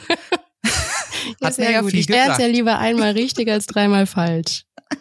Hat 1.42 1.54
sehr 1.54 1.70
ja 1.70 1.80
gut. 1.80 1.92
Ich 1.94 2.08
lerne 2.08 2.40
ja 2.42 2.46
lieber 2.48 2.78
einmal 2.78 3.12
richtig 3.12 3.48
als 3.50 3.66
dreimal 3.66 4.06
falsch. 4.06 4.64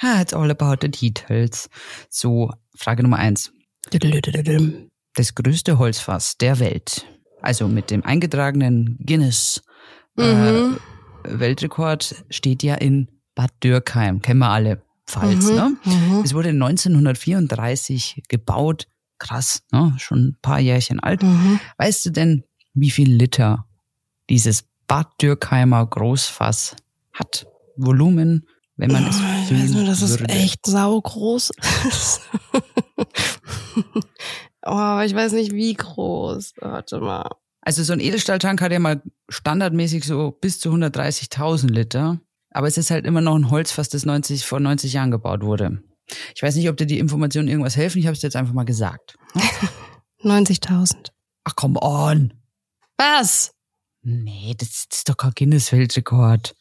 Ah, 0.00 0.20
It's 0.20 0.32
all 0.32 0.50
about 0.50 0.76
the 0.80 0.88
details. 0.88 1.68
So, 2.08 2.50
Frage 2.76 3.02
Nummer 3.02 3.16
eins. 3.18 3.52
Das 5.14 5.34
größte 5.34 5.78
Holzfass 5.78 6.36
der 6.38 6.58
Welt. 6.60 7.04
Also 7.42 7.66
mit 7.68 7.90
dem 7.90 8.04
eingetragenen 8.04 8.98
Guinness 9.04 9.62
Mhm. 10.16 10.78
äh, 11.24 11.38
Weltrekord 11.38 12.24
steht 12.30 12.62
ja 12.64 12.74
in 12.74 13.08
Bad 13.34 13.50
Dürkheim. 13.62 14.20
Kennen 14.22 14.40
wir 14.40 14.50
alle. 14.50 14.82
Pfalz, 15.06 15.46
Mhm. 15.48 15.54
ne? 15.54 15.76
Mhm. 15.84 16.22
Es 16.24 16.34
wurde 16.34 16.52
1934 16.52 18.22
gebaut. 18.28 18.86
Krass, 19.18 19.62
ne? 19.72 19.94
Schon 19.98 20.18
ein 20.28 20.36
paar 20.42 20.60
Jährchen 20.60 21.00
alt. 21.00 21.22
Mhm. 21.22 21.58
Weißt 21.76 22.04
du 22.06 22.10
denn, 22.10 22.44
wie 22.74 22.90
viel 22.90 23.12
Liter 23.12 23.66
dieses 24.30 24.64
Bad 24.88 25.06
Dürkheimer 25.22 25.86
Großfass 25.86 26.74
hat? 27.12 27.46
Volumen, 27.76 28.48
wenn 28.76 28.90
man 28.90 29.06
es 29.06 29.16
Oh, 29.20 29.22
ich 29.44 29.62
weiß 29.62 29.70
nur, 29.70 29.84
dass 29.84 30.02
es 30.02 30.18
würde. 30.18 30.32
echt 30.32 30.66
saugroß 30.66 31.50
ist. 31.86 32.20
oh, 34.66 34.70
aber 34.70 35.04
ich 35.04 35.14
weiß 35.14 35.32
nicht, 35.32 35.52
wie 35.52 35.74
groß. 35.74 36.54
Warte 36.60 36.98
mal. 36.98 37.30
Also 37.60 37.82
so 37.82 37.92
ein 37.92 38.00
Edelstahltank 38.00 38.60
hat 38.60 38.72
ja 38.72 38.78
mal 38.78 39.02
standardmäßig 39.28 40.04
so 40.04 40.30
bis 40.32 40.58
zu 40.58 40.70
130.000 40.70 41.68
Liter. 41.68 42.18
Aber 42.50 42.66
es 42.66 42.78
ist 42.78 42.90
halt 42.90 43.04
immer 43.06 43.20
noch 43.20 43.36
ein 43.36 43.50
Holzfass, 43.50 43.88
das 43.90 44.06
90, 44.06 44.44
vor 44.46 44.58
90 44.58 44.94
Jahren 44.94 45.10
gebaut 45.10 45.42
wurde. 45.42 45.82
Ich 46.34 46.42
weiß 46.42 46.56
nicht, 46.56 46.68
ob 46.70 46.78
dir 46.78 46.86
die 46.86 46.98
Informationen 46.98 47.48
irgendwas 47.48 47.76
helfen. 47.76 47.98
Ich 47.98 48.06
habe 48.06 48.16
es 48.16 48.22
jetzt 48.22 48.36
einfach 48.36 48.54
mal 48.54 48.64
gesagt. 48.64 49.16
90.000. 50.22 51.10
Ach, 51.44 51.54
come 51.54 51.78
on. 51.82 52.32
Was? 52.96 53.52
Nee, 54.02 54.54
das, 54.56 54.86
ist 54.90 55.08
doch 55.08 55.16
kein 55.16 55.32
Guinness-Weltrekord. 55.34 56.54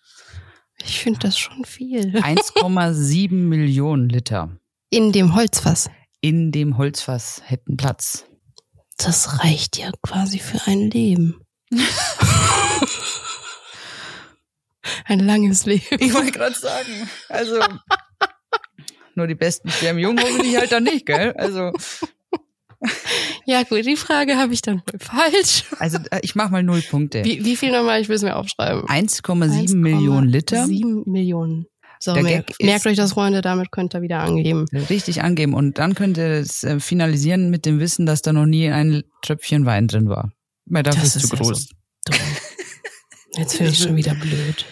Ich 0.84 1.00
finde 1.00 1.20
das 1.20 1.38
schon 1.38 1.66
viel. 1.66 2.18
1,7 2.18 3.34
Millionen 3.34 4.10
Liter 4.10 4.58
In 4.90 5.12
dem 5.12 5.36
Holzfass. 5.36 5.90
in 6.22 6.52
dem 6.52 6.78
Holzfass 6.78 7.42
hätten 7.46 7.78
Platz. 7.78 8.26
Das 8.98 9.44
reicht 9.44 9.78
ja 9.78 9.92
quasi 10.02 10.40
für 10.40 10.60
ein 10.66 10.90
Leben. 10.90 11.40
ein 15.06 15.20
langes 15.20 15.66
Leben. 15.66 15.98
Ich 16.00 16.14
wollte 16.14 16.32
gerade 16.32 16.56
sagen, 16.56 17.10
also 17.30 17.60
nur 19.16 19.28
die 19.28 19.36
Besten 19.36 19.70
sterben 19.70 20.00
jung, 20.00 20.20
hoffentlich 20.20 20.58
halt 20.58 20.72
dann 20.72 20.84
nicht, 20.84 21.06
gell? 21.06 21.34
Also, 21.38 21.72
Ja 23.50 23.64
gut, 23.64 23.86
die 23.86 23.96
Frage 23.96 24.36
habe 24.36 24.54
ich 24.54 24.62
dann 24.62 24.82
falsch. 25.00 25.64
also 25.80 25.98
äh, 26.12 26.20
ich 26.22 26.36
mach 26.36 26.50
mal 26.50 26.64
null 26.64 26.82
Punkte. 26.82 27.24
Wie, 27.24 27.46
wie 27.46 27.56
viel 27.56 27.72
nochmal? 27.72 28.02
Ich 28.02 28.10
will 28.10 28.18
es 28.18 28.22
mir 28.22 28.36
aufschreiben. 28.36 28.84
1,7 28.84 29.76
Millionen 29.78 30.28
Liter. 30.28 30.66
7 30.68 31.04
Millionen. 31.06 31.66
So, 32.00 32.14
Der 32.14 32.24
merkt, 32.24 32.48
Gag 32.48 32.60
ist- 32.60 32.66
merkt 32.66 32.86
euch 32.86 32.98
das, 32.98 33.14
Freunde, 33.14 33.42
damit 33.42 33.72
könnt 33.72 33.96
ihr 33.96 34.02
wieder 34.02 34.20
angeben. 34.20 34.66
Richtig 34.90 35.24
angeben 35.24 35.54
und 35.54 35.78
dann 35.80 35.96
könnt 35.96 36.18
ihr 36.18 36.28
es 36.28 36.64
äh, 36.66 36.80
finalisieren 36.82 37.50
mit 37.50 37.66
dem 37.66 37.80
Wissen, 37.80 38.06
dass 38.06 38.22
da 38.22 38.34
noch 38.34 38.46
nie 38.46 38.70
ein 38.70 39.04
Tröpfchen 39.24 39.66
Wein 39.66 39.88
drin 39.88 40.10
war. 40.10 40.32
Weil 40.66 40.84
dafür 40.84 41.02
Das 41.04 41.16
ist 41.16 41.28
zu 41.28 41.34
ist 41.36 41.40
ja 41.40 41.46
groß. 41.46 41.70
so. 41.70 42.14
Jetzt 43.40 43.56
finde 43.56 43.72
ich 43.72 43.80
schon 43.80 43.96
wieder 43.96 44.14
blöd. 44.14 44.66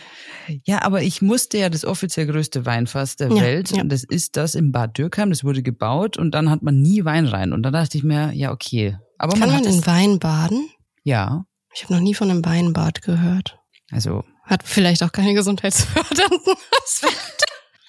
Ja, 0.63 0.81
aber 0.83 1.01
ich 1.01 1.21
musste 1.21 1.57
ja 1.57 1.69
das 1.69 1.85
offiziell 1.85 2.27
größte 2.27 2.65
Weinfass 2.65 3.15
der 3.15 3.29
Ja, 3.29 3.41
Welt 3.41 3.71
ja. 3.71 3.81
und 3.81 3.89
das 3.89 4.03
ist 4.03 4.35
das 4.37 4.55
im 4.55 4.71
Bad 4.71 4.97
Dürkheim. 4.97 5.29
Das 5.29 5.43
wurde 5.43 5.63
gebaut 5.63 6.17
und 6.17 6.31
dann 6.31 6.49
hat 6.49 6.61
man 6.61 6.81
nie 6.81 7.03
Wein 7.05 7.25
rein 7.27 7.53
und 7.53 7.63
dann 7.63 7.73
dachte 7.73 7.97
ich 7.97 8.03
mir, 8.03 8.31
ja 8.33 8.51
okay. 8.51 8.97
Aber 9.17 9.31
Kann 9.37 9.49
man 9.49 9.63
man 9.63 9.73
in 9.73 9.85
Wein 9.85 10.19
baden? 10.19 10.69
ja, 11.03 11.45
Ich 11.73 11.83
habe 11.83 11.93
noch 11.93 12.01
nie 12.01 12.13
von 12.13 12.29
einem 12.29 12.43
Weinbad 12.45 13.01
gehört. 13.01 13.57
also 13.91 14.23
Hat 14.43 14.61
vielleicht 14.65 15.03
auch 15.03 15.11
keine 15.11 15.33
gesundheitsfördernden 15.33 16.55
Aspekte. 16.83 17.45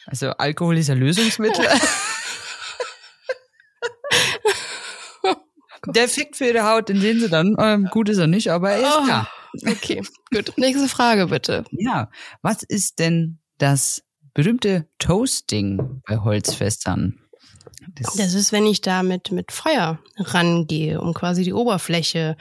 also 0.06 0.30
Alkohol 0.30 0.78
ist 0.78 0.90
ein 0.90 0.98
Lösungsmittel. 0.98 1.64
Der 5.88 6.04
Effekt 6.04 6.36
für 6.36 6.46
ihre 6.46 6.64
Haut, 6.68 6.88
den 6.88 7.00
sehen 7.00 7.20
sie 7.20 7.28
dann. 7.28 7.54
Ähm, 7.60 7.86
gut 7.92 8.08
ist 8.08 8.18
er 8.18 8.26
nicht, 8.26 8.50
aber 8.50 8.70
er 8.72 8.78
ist 8.80 8.96
Oh. 9.02 9.06
da. 9.06 9.28
Okay, 9.64 10.02
gut. 10.32 10.52
Nächste 10.56 10.88
Frage 10.88 11.28
bitte. 11.28 11.64
Ja, 11.70 12.10
was 12.42 12.62
ist 12.62 12.98
denn 12.98 13.38
das 13.58 14.02
berühmte 14.34 14.88
Toasting 14.98 16.02
bei 16.06 16.18
Holzfässern? 16.18 17.18
Das, 17.94 18.14
Das 18.14 18.34
ist, 18.34 18.52
wenn 18.52 18.66
ich 18.66 18.80
da 18.80 19.02
mit, 19.02 19.30
mit 19.32 19.52
Feuer 19.52 19.98
rangehe, 20.18 21.00
um 21.00 21.14
quasi 21.14 21.44
die 21.44 21.52
Oberfläche 21.52 22.36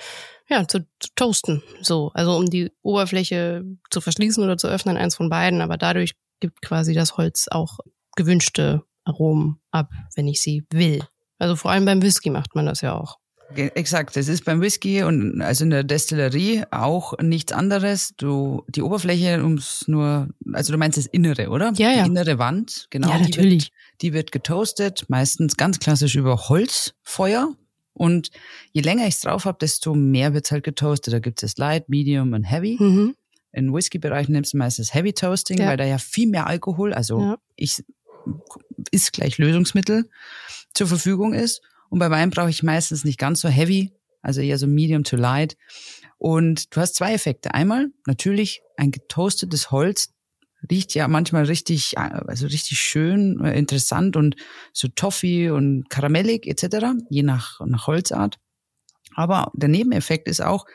ja, 0.47 0.68
zu, 0.68 0.82
zu 0.99 1.09
toasten. 1.16 1.63
So, 1.82 2.11
also 2.13 2.36
um 2.36 2.45
die 2.45 2.72
Oberfläche 2.82 3.63
zu 3.89 4.01
verschließen 4.01 4.43
oder 4.43 4.57
zu 4.57 4.68
öffnen, 4.68 4.97
eins 4.97 5.16
von 5.16 5.30
beiden. 5.30 5.61
Aber 5.61 5.78
dadurch 5.78 6.13
gibt 6.39 6.61
quasi 6.61 6.93
das 6.93 7.18
Holz 7.18 7.47
auch 7.49 7.80
gewünschte 8.16 8.84
Aromen 9.03 9.59
ab, 9.72 9.91
wenn 10.16 10.28
ich 10.28 10.41
sie 10.41 10.63
will. 10.72 11.03
Also 11.38 11.55
vor 11.55 11.72
allem 11.72 11.86
beim 11.86 12.01
Whisky 12.01 12.30
macht 12.30 12.55
man 12.55 12.66
das 12.66 12.82
ja 12.82 12.93
auch. 12.93 13.18
Exakt, 13.53 14.15
das 14.17 14.27
ist 14.27 14.43
beim 14.43 14.59
Whisky 14.59 15.03
und 15.03 15.41
also 15.41 15.63
in 15.63 15.69
der 15.69 15.83
Destillerie 15.83 16.63
auch 16.71 17.13
nichts 17.19 17.51
anderes. 17.51 18.13
Du 18.17 18.63
die 18.67 18.81
Oberfläche 18.81 19.41
ums 19.41 19.87
nur, 19.87 20.29
also 20.53 20.73
du 20.73 20.79
meinst 20.79 20.97
das 20.97 21.05
Innere, 21.05 21.49
oder? 21.49 21.71
Ja, 21.75 21.91
ja. 21.91 22.03
Die 22.03 22.09
innere 22.09 22.39
Wand, 22.39 22.87
genau. 22.89 23.09
ja, 23.09 23.17
die 23.17 23.23
natürlich. 23.23 23.63
Wird, 23.65 24.01
die 24.01 24.13
wird 24.13 24.31
getoastet, 24.31 25.05
meistens 25.09 25.57
ganz 25.57 25.79
klassisch 25.79 26.15
über 26.15 26.49
Holzfeuer. 26.49 27.53
Und 27.93 28.29
je 28.73 28.81
länger 28.81 29.07
ich's 29.07 29.21
drauf 29.21 29.45
habe, 29.45 29.57
desto 29.61 29.93
mehr 29.95 30.33
wird's 30.33 30.51
halt 30.51 30.63
getoastet. 30.65 31.13
Da 31.13 31.19
gibt 31.19 31.41
es 31.43 31.55
Light, 31.57 31.87
Medium 31.87 32.33
und 32.33 32.43
Heavy. 32.43 32.75
Mhm. 32.79 33.15
In 33.53 33.73
Whisky-Bereich 33.73 34.27
nimmst 34.27 34.53
du 34.53 34.57
meistens 34.57 34.93
Heavy 34.93 35.13
Toasting, 35.13 35.59
Ja. 35.59 35.67
weil 35.67 35.77
da 35.77 35.85
ja 35.85 35.97
viel 35.97 36.27
mehr 36.27 36.47
Alkohol, 36.47 36.93
also 36.93 37.19
Ja. 37.21 37.37
ich 37.55 37.83
ist 38.91 39.13
gleich 39.13 39.37
Lösungsmittel 39.37 40.09
zur 40.73 40.87
Verfügung 40.87 41.33
ist. 41.33 41.61
Und 41.89 41.99
bei 41.99 42.09
Wein 42.09 42.29
brauche 42.29 42.49
ich 42.49 42.63
meistens 42.63 43.03
nicht 43.03 43.19
ganz 43.19 43.41
so 43.41 43.49
heavy, 43.49 43.93
also 44.21 44.41
eher 44.41 44.57
so 44.57 44.67
medium 44.67 45.03
to 45.03 45.15
light. 45.15 45.55
Und 46.17 46.75
du 46.75 46.81
hast 46.81 46.95
zwei 46.95 47.13
Effekte. 47.13 47.53
Einmal 47.53 47.88
natürlich 48.05 48.61
ein 48.77 48.91
getoastetes 48.91 49.71
Holz 49.71 50.09
riecht 50.69 50.95
ja 50.95 51.07
manchmal 51.07 51.43
richtig, 51.45 51.97
also 51.97 52.47
richtig 52.47 52.79
schön, 52.79 53.39
äh, 53.43 53.57
interessant 53.57 54.15
und 54.15 54.36
so 54.73 54.88
toffee 54.88 55.49
und 55.49 55.89
karamellig 55.89 56.47
etc., 56.47 56.88
je 57.09 57.23
nach, 57.23 57.59
nach 57.65 57.88
Holzart. 57.88 58.39
Aber 59.13 59.51
der 59.53 59.69
Nebeneffekt 59.69 60.27
ist 60.27 60.41
auch, 60.41 60.65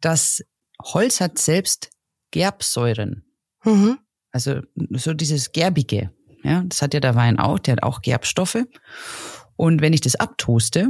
dass 0.00 0.44
Holz 0.82 1.20
hat 1.20 1.38
selbst 1.38 1.90
Gerbsäuren. 2.30 3.24
Mhm. 3.64 3.98
Also 4.30 4.60
so 4.90 5.14
dieses 5.14 5.52
Gerbige. 5.52 6.12
Ja, 6.42 6.62
das 6.66 6.82
hat 6.82 6.94
ja 6.94 7.00
der 7.00 7.14
Wein 7.14 7.38
auch, 7.38 7.58
der 7.58 7.72
hat 7.72 7.82
auch 7.82 8.02
Gerbstoffe. 8.02 8.64
Und 9.56 9.80
wenn 9.80 9.92
ich 9.92 10.00
das 10.00 10.14
abtoaste, 10.16 10.88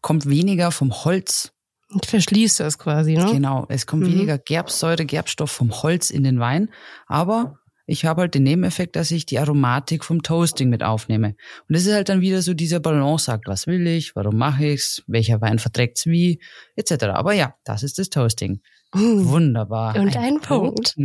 kommt 0.00 0.28
weniger 0.28 0.70
vom 0.70 0.92
Holz. 1.04 1.52
Und 1.92 2.06
verschließt 2.06 2.60
das 2.60 2.78
quasi, 2.78 3.14
ne? 3.14 3.26
Genau, 3.32 3.66
es 3.68 3.86
kommt 3.86 4.02
Mhm. 4.04 4.12
weniger 4.12 4.38
Gerbsäure, 4.38 5.04
Gerbstoff 5.04 5.50
vom 5.50 5.82
Holz 5.82 6.10
in 6.10 6.22
den 6.24 6.38
Wein. 6.38 6.70
Aber 7.06 7.58
ich 7.86 8.04
habe 8.04 8.20
halt 8.22 8.34
den 8.34 8.44
Nebeneffekt, 8.44 8.94
dass 8.94 9.10
ich 9.10 9.26
die 9.26 9.40
Aromatik 9.40 10.04
vom 10.04 10.22
Toasting 10.22 10.68
mit 10.68 10.84
aufnehme. 10.84 11.34
Und 11.68 11.76
das 11.76 11.86
ist 11.86 11.92
halt 11.92 12.08
dann 12.08 12.20
wieder 12.20 12.40
so 12.42 12.54
dieser 12.54 12.78
Balanceakt. 12.78 13.48
Was 13.48 13.66
will 13.66 13.84
ich? 13.88 14.14
Warum 14.14 14.36
mache 14.36 14.66
ich's? 14.66 15.02
Welcher 15.08 15.40
Wein 15.40 15.58
verträgt's 15.58 16.06
wie? 16.06 16.40
Etc. 16.76 17.02
Aber 17.06 17.32
ja, 17.32 17.54
das 17.64 17.82
ist 17.82 17.98
das 17.98 18.08
Toasting. 18.08 18.60
Mhm. 18.94 19.26
Wunderbar. 19.28 19.96
Und 19.96 20.16
ein 20.16 20.40
Punkt. 20.40 20.94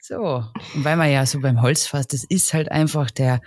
So, 0.00 0.42
und 0.74 0.84
weil 0.84 0.96
man 0.96 1.10
ja 1.10 1.24
so 1.26 1.40
beim 1.40 1.62
Holzfass, 1.62 2.06
das 2.08 2.24
ist 2.24 2.52
halt 2.52 2.70
einfach 2.70 3.10
der 3.12 3.40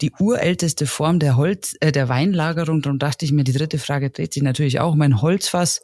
die 0.00 0.12
urälteste 0.18 0.86
Form 0.86 1.18
der 1.18 1.36
Holz 1.36 1.74
äh, 1.80 1.92
der 1.92 2.08
Weinlagerung. 2.08 2.82
Darum 2.82 2.98
dachte 2.98 3.24
ich 3.24 3.32
mir, 3.32 3.44
die 3.44 3.52
dritte 3.52 3.78
Frage 3.78 4.10
dreht 4.10 4.32
sich 4.34 4.42
natürlich 4.42 4.80
auch 4.80 4.92
um 4.92 5.02
ein 5.02 5.20
Holzfass. 5.22 5.80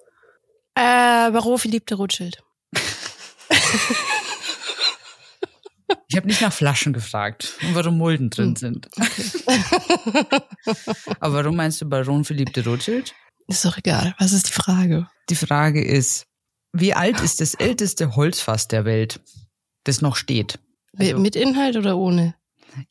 Äh, 0.75 1.31
Barreau 1.31 1.57
Philippe 1.57 1.87
de 1.87 1.97
Rothschild. 1.97 2.43
Ich 6.09 6.17
habe 6.17 6.27
nicht 6.27 6.41
nach 6.41 6.53
Flaschen 6.53 6.93
gefragt 6.93 7.55
und 7.63 7.75
warum 7.75 7.99
Mulden 7.99 8.31
drin 8.31 8.49
Hm. 8.51 8.57
sind. 8.57 8.89
Aber 11.21 11.35
warum 11.45 11.57
meinst 11.57 11.81
du 11.81 11.87
Baron 11.89 12.25
Philippe 12.25 12.53
de 12.53 12.65
Rothschild? 12.65 13.15
Ist 13.49 13.65
doch 13.65 13.77
egal. 13.79 14.15
Was 14.19 14.33
ist 14.33 14.49
die 14.49 14.53
Frage? 14.53 15.09
Die 15.31 15.35
Frage 15.37 15.85
ist, 15.85 16.27
wie 16.73 16.95
alt 16.95 17.21
ist 17.21 17.41
das 17.41 17.55
älteste 17.55 18.17
Holzfass 18.17 18.67
der 18.69 18.85
Welt, 18.85 19.21
das 19.85 20.01
noch 20.01 20.17
steht? 20.17 20.59
Also- 20.97 21.19
Mit 21.19 21.37
Inhalt 21.37 21.77
oder 21.77 21.97
ohne? 21.97 22.35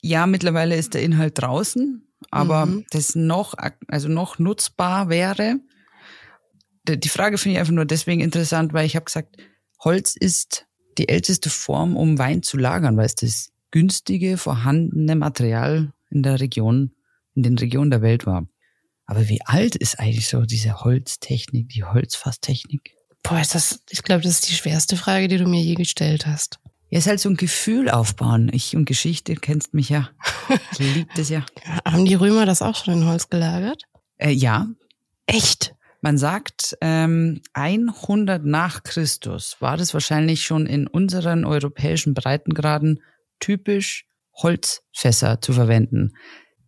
Ja, 0.02 0.28
mittlerweile 0.28 0.76
ist 0.76 0.94
der 0.94 1.02
Inhalt 1.04 1.34
draußen, 1.42 2.08
aber 2.32 2.66
Mhm. 2.66 2.86
das 2.92 3.16
noch, 3.16 3.56
also 3.88 4.08
noch 4.08 4.40
nutzbar 4.40 5.10
wäre. 5.10 5.60
Die 6.88 7.10
Frage 7.10 7.38
finde 7.38 7.54
ich 7.56 7.60
einfach 7.60 7.74
nur 7.74 7.86
deswegen 7.86 8.22
interessant, 8.22 8.74
weil 8.74 8.86
ich 8.86 8.96
habe 8.96 9.06
gesagt, 9.06 9.38
Holz 9.84 10.16
ist 10.16 10.68
die 10.98 11.10
älteste 11.10 11.50
Form, 11.50 11.98
um 11.98 12.18
Wein 12.20 12.44
zu 12.44 12.58
lagern, 12.58 12.96
weil 12.98 13.06
es 13.08 13.16
das 13.16 13.52
günstige, 13.72 14.38
vorhandene 14.38 15.16
Material 15.16 15.92
in 16.12 16.24
der 16.24 16.40
Region, 16.40 16.92
in 17.34 17.44
den 17.44 17.58
Regionen 17.58 17.92
der 17.92 18.02
Welt 18.02 18.26
war. 18.26 18.48
Aber 19.08 19.28
wie 19.28 19.42
alt 19.46 19.76
ist 19.76 20.00
eigentlich 20.00 20.28
so 20.28 20.42
diese 20.44 20.84
Holztechnik, 20.84 21.70
die 21.70 21.84
Holzfasstechnik? 21.84 22.92
Boah, 23.24 23.40
ist 23.42 23.56
das, 23.56 23.82
ich 23.90 24.04
glaube, 24.04 24.22
das 24.22 24.34
ist 24.34 24.50
die 24.50 24.54
schwerste 24.54 24.96
Frage, 24.98 25.28
die 25.28 25.38
du 25.38 25.48
mir 25.48 25.62
je 25.62 25.74
gestellt 25.76 26.26
hast. 26.28 26.60
Ja, 26.90 27.00
ist 27.00 27.08
halt 27.08 27.20
so 27.20 27.30
ein 27.30 27.38
Gefühl 27.38 27.90
aufbauen. 27.90 28.50
Ich 28.54 28.76
und 28.76 28.86
Geschichte 28.86 29.36
kennst 29.36 29.74
mich 29.74 29.90
ja. 29.90 30.10
Ich 30.72 30.80
liebe 30.80 31.10
das 31.16 31.30
ja. 31.30 31.44
Haben 31.86 32.06
die 32.06 32.16
Römer 32.16 32.46
das 32.46 32.62
auch 32.62 32.76
schon 32.76 32.94
in 32.94 33.06
Holz 33.08 33.30
gelagert? 33.30 33.84
Äh, 34.18 34.32
ja, 34.32 34.68
Echt? 35.26 35.76
Man 36.02 36.18
sagt, 36.18 36.78
ähm, 36.82 37.42
100 37.54 38.46
nach 38.46 38.84
Christus 38.84 39.58
war 39.60 39.76
das 39.76 39.94
wahrscheinlich 39.94 40.46
schon 40.46 40.68
in 40.68 40.88
unseren 40.88 41.46
europäischen 41.46 42.14
Breitengraden 42.14 43.02
typisch, 43.40 44.06
Holzfässer 44.36 45.42
zu 45.42 45.54
verwenden. 45.54 46.14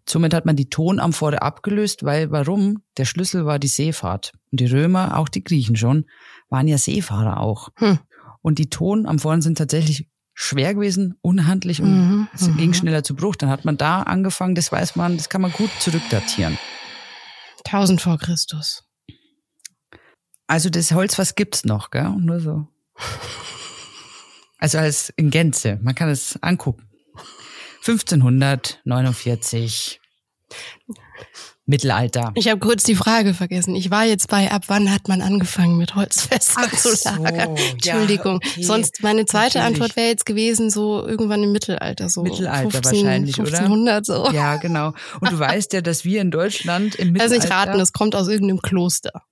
Somit 0.09 0.33
hat 0.33 0.45
man 0.45 0.55
die 0.55 0.69
Tonamphore 0.69 1.41
abgelöst, 1.41 2.03
weil 2.03 2.31
warum? 2.31 2.81
Der 2.97 3.05
Schlüssel 3.05 3.45
war 3.45 3.59
die 3.59 3.67
Seefahrt. 3.67 4.31
Und 4.51 4.61
die 4.61 4.65
Römer, 4.65 5.17
auch 5.17 5.27
die 5.27 5.43
Griechen 5.43 5.75
schon, 5.75 6.05
waren 6.49 6.67
ja 6.67 6.77
Seefahrer 6.77 7.41
auch. 7.41 7.69
Hm. 7.75 7.99
Und 8.47 8.59
die 8.59 8.69
Tonamphoren 8.69 9.41
sind 9.41 9.57
tatsächlich 9.57 10.07
schwer 10.33 10.73
gewesen, 10.73 11.15
unhandlich 11.21 11.81
und 11.81 11.91
Mhm, 11.91 12.29
es 12.33 12.47
mhm. 12.47 12.55
ging 12.55 12.73
schneller 12.73 13.03
zu 13.03 13.13
Bruch. 13.13 13.35
Dann 13.35 13.49
hat 13.49 13.65
man 13.65 13.75
da 13.75 14.03
angefangen, 14.03 14.55
das 14.55 14.71
weiß 14.71 14.95
man, 14.95 15.17
das 15.17 15.27
kann 15.27 15.41
man 15.41 15.51
gut 15.51 15.69
zurückdatieren. 15.79 16.57
1000 17.65 17.99
vor 17.99 18.17
Christus. 18.17 18.85
Also 20.47 20.69
das 20.69 20.93
Holz, 20.93 21.19
was 21.19 21.35
gibt's 21.35 21.65
noch, 21.65 21.91
gell? 21.91 22.09
Nur 22.11 22.39
so. 22.39 22.69
Also 24.59 24.77
als 24.77 25.09
in 25.17 25.29
Gänze. 25.29 25.77
Man 25.81 25.93
kann 25.93 26.07
es 26.07 26.41
angucken. 26.41 26.87
1549. 27.85 29.99
Mittelalter. 31.67 32.31
Ich 32.35 32.47
habe 32.47 32.59
kurz 32.59 32.83
die 32.83 32.95
Frage 32.95 33.33
vergessen. 33.33 33.75
Ich 33.75 33.91
war 33.91 34.05
jetzt 34.05 34.29
bei, 34.29 34.49
ab 34.49 34.63
wann 34.67 34.91
hat 34.91 35.09
man 35.09 35.21
angefangen 35.21 35.77
mit 35.77 35.95
Holzfässern 35.95 36.63
Ach 36.65 36.75
zu 36.77 36.95
so, 36.95 37.09
lagern? 37.09 37.55
ja, 37.57 37.71
Entschuldigung. 37.71 38.35
okay. 38.37 38.63
Sonst 38.63 39.03
meine 39.03 39.25
zweite 39.25 39.59
Natürlich. 39.59 39.81
Antwort 39.81 39.95
wäre 39.97 40.07
jetzt 40.07 40.25
gewesen, 40.25 40.69
so 40.69 41.05
irgendwann 41.05 41.43
im 41.43 41.51
Mittelalter, 41.51 42.07
so 42.07 42.23
Mittelalter 42.23 42.83
wahrscheinlich, 42.83 43.37
oder? 43.39 43.49
1500 43.49 44.05
so. 44.05 44.31
Ja, 44.31 44.55
genau. 44.55 44.93
Und 45.19 45.31
du 45.31 45.39
weißt 45.39 45.73
ja, 45.73 45.81
dass 45.81 46.05
wir 46.05 46.21
in 46.21 46.31
Deutschland 46.31 46.95
im 46.95 47.09
Also 47.09 47.13
Mittelalter... 47.13 47.35
nicht 47.35 47.51
raten, 47.51 47.79
es 47.81 47.91
kommt 47.91 48.15
aus 48.15 48.29
irgendeinem 48.29 48.61
Kloster. 48.61 49.23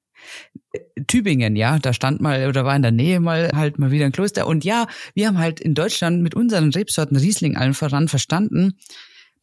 Tübingen, 1.07 1.55
ja, 1.55 1.79
da 1.79 1.93
stand 1.93 2.19
mal 2.19 2.47
oder 2.47 2.65
war 2.65 2.75
in 2.75 2.81
der 2.81 2.91
Nähe 2.91 3.19
mal 3.19 3.49
halt 3.53 3.79
mal 3.79 3.91
wieder 3.91 4.05
ein 4.05 4.11
Kloster. 4.11 4.47
Und 4.47 4.65
ja, 4.65 4.87
wir 5.13 5.27
haben 5.27 5.37
halt 5.37 5.59
in 5.59 5.73
Deutschland 5.73 6.21
mit 6.21 6.35
unseren 6.35 6.71
Rebsorten 6.71 7.15
Riesling 7.15 7.55
allen 7.55 7.73
voran 7.73 8.07
verstanden, 8.07 8.77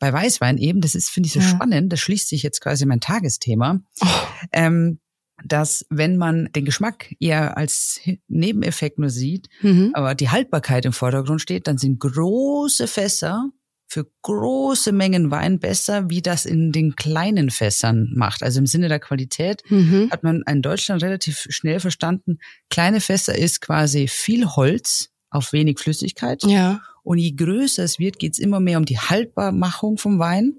bei 0.02 0.12
Weißwein 0.12 0.58
eben, 0.58 0.80
das 0.80 0.96
ist, 0.96 1.10
finde 1.10 1.28
ich, 1.28 1.32
so 1.32 1.38
Ja. 1.38 1.46
spannend, 1.46 1.92
das 1.92 2.00
schließt 2.00 2.28
sich 2.28 2.42
jetzt 2.42 2.60
quasi 2.60 2.84
mein 2.86 2.98
Tagesthema, 3.00 3.78
Oh. 4.02 4.06
ähm, 4.52 4.98
dass 5.44 5.86
wenn 5.90 6.16
man 6.16 6.48
den 6.56 6.64
Geschmack 6.64 7.14
eher 7.20 7.56
als 7.56 8.00
Nebeneffekt 8.26 8.98
nur 8.98 9.10
sieht, 9.10 9.48
Mhm. 9.62 9.92
aber 9.94 10.16
die 10.16 10.28
Haltbarkeit 10.30 10.84
im 10.86 10.92
Vordergrund 10.92 11.40
steht, 11.40 11.68
dann 11.68 11.78
sind 11.78 12.00
große 12.00 12.88
Fässer 12.88 13.48
für 13.86 14.10
große 14.22 14.90
Mengen 14.90 15.30
Wein 15.30 15.60
besser, 15.60 16.10
wie 16.10 16.20
das 16.22 16.46
in 16.46 16.72
den 16.72 16.96
kleinen 16.96 17.50
Fässern 17.50 18.10
macht. 18.16 18.42
Also 18.42 18.58
im 18.58 18.66
Sinne 18.66 18.88
der 18.88 18.98
Qualität 18.98 19.62
Mhm. 19.70 20.08
hat 20.10 20.24
man 20.24 20.42
in 20.48 20.62
Deutschland 20.62 21.00
relativ 21.04 21.46
schnell 21.48 21.78
verstanden, 21.78 22.38
kleine 22.70 23.00
Fässer 23.00 23.36
ist 23.38 23.60
quasi 23.60 24.08
viel 24.08 24.46
Holz 24.46 25.10
auf 25.30 25.52
wenig 25.52 25.78
Flüssigkeit. 25.78 26.42
Ja. 26.44 26.80
Und 27.02 27.18
je 27.18 27.32
größer 27.32 27.82
es 27.82 27.98
wird, 27.98 28.18
geht 28.18 28.34
es 28.34 28.38
immer 28.38 28.60
mehr 28.60 28.78
um 28.78 28.84
die 28.84 28.98
Haltbarmachung 28.98 29.98
vom 29.98 30.18
Wein 30.18 30.54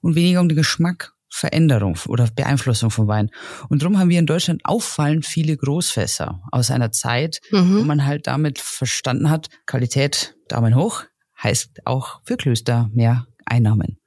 und 0.00 0.14
weniger 0.16 0.40
um 0.40 0.48
die 0.48 0.54
Geschmackveränderung 0.56 1.96
oder 2.08 2.28
Beeinflussung 2.34 2.90
vom 2.90 3.06
Wein. 3.06 3.30
Und 3.68 3.82
darum 3.82 3.98
haben 3.98 4.08
wir 4.10 4.18
in 4.18 4.26
Deutschland 4.26 4.62
auffallend 4.64 5.24
viele 5.24 5.56
Großfässer 5.56 6.42
aus 6.50 6.70
einer 6.70 6.90
Zeit, 6.92 7.40
wo 7.50 7.58
Mhm. 7.58 7.86
man 7.86 8.04
halt 8.06 8.26
damit 8.26 8.58
verstanden 8.58 9.30
hat, 9.30 9.48
Qualität 9.66 10.36
Daumen 10.48 10.74
hoch 10.76 11.04
heißt 11.42 11.86
auch 11.86 12.20
für 12.24 12.36
Klöster 12.36 12.90
mehr 12.92 13.26
Einnahmen. 13.44 13.98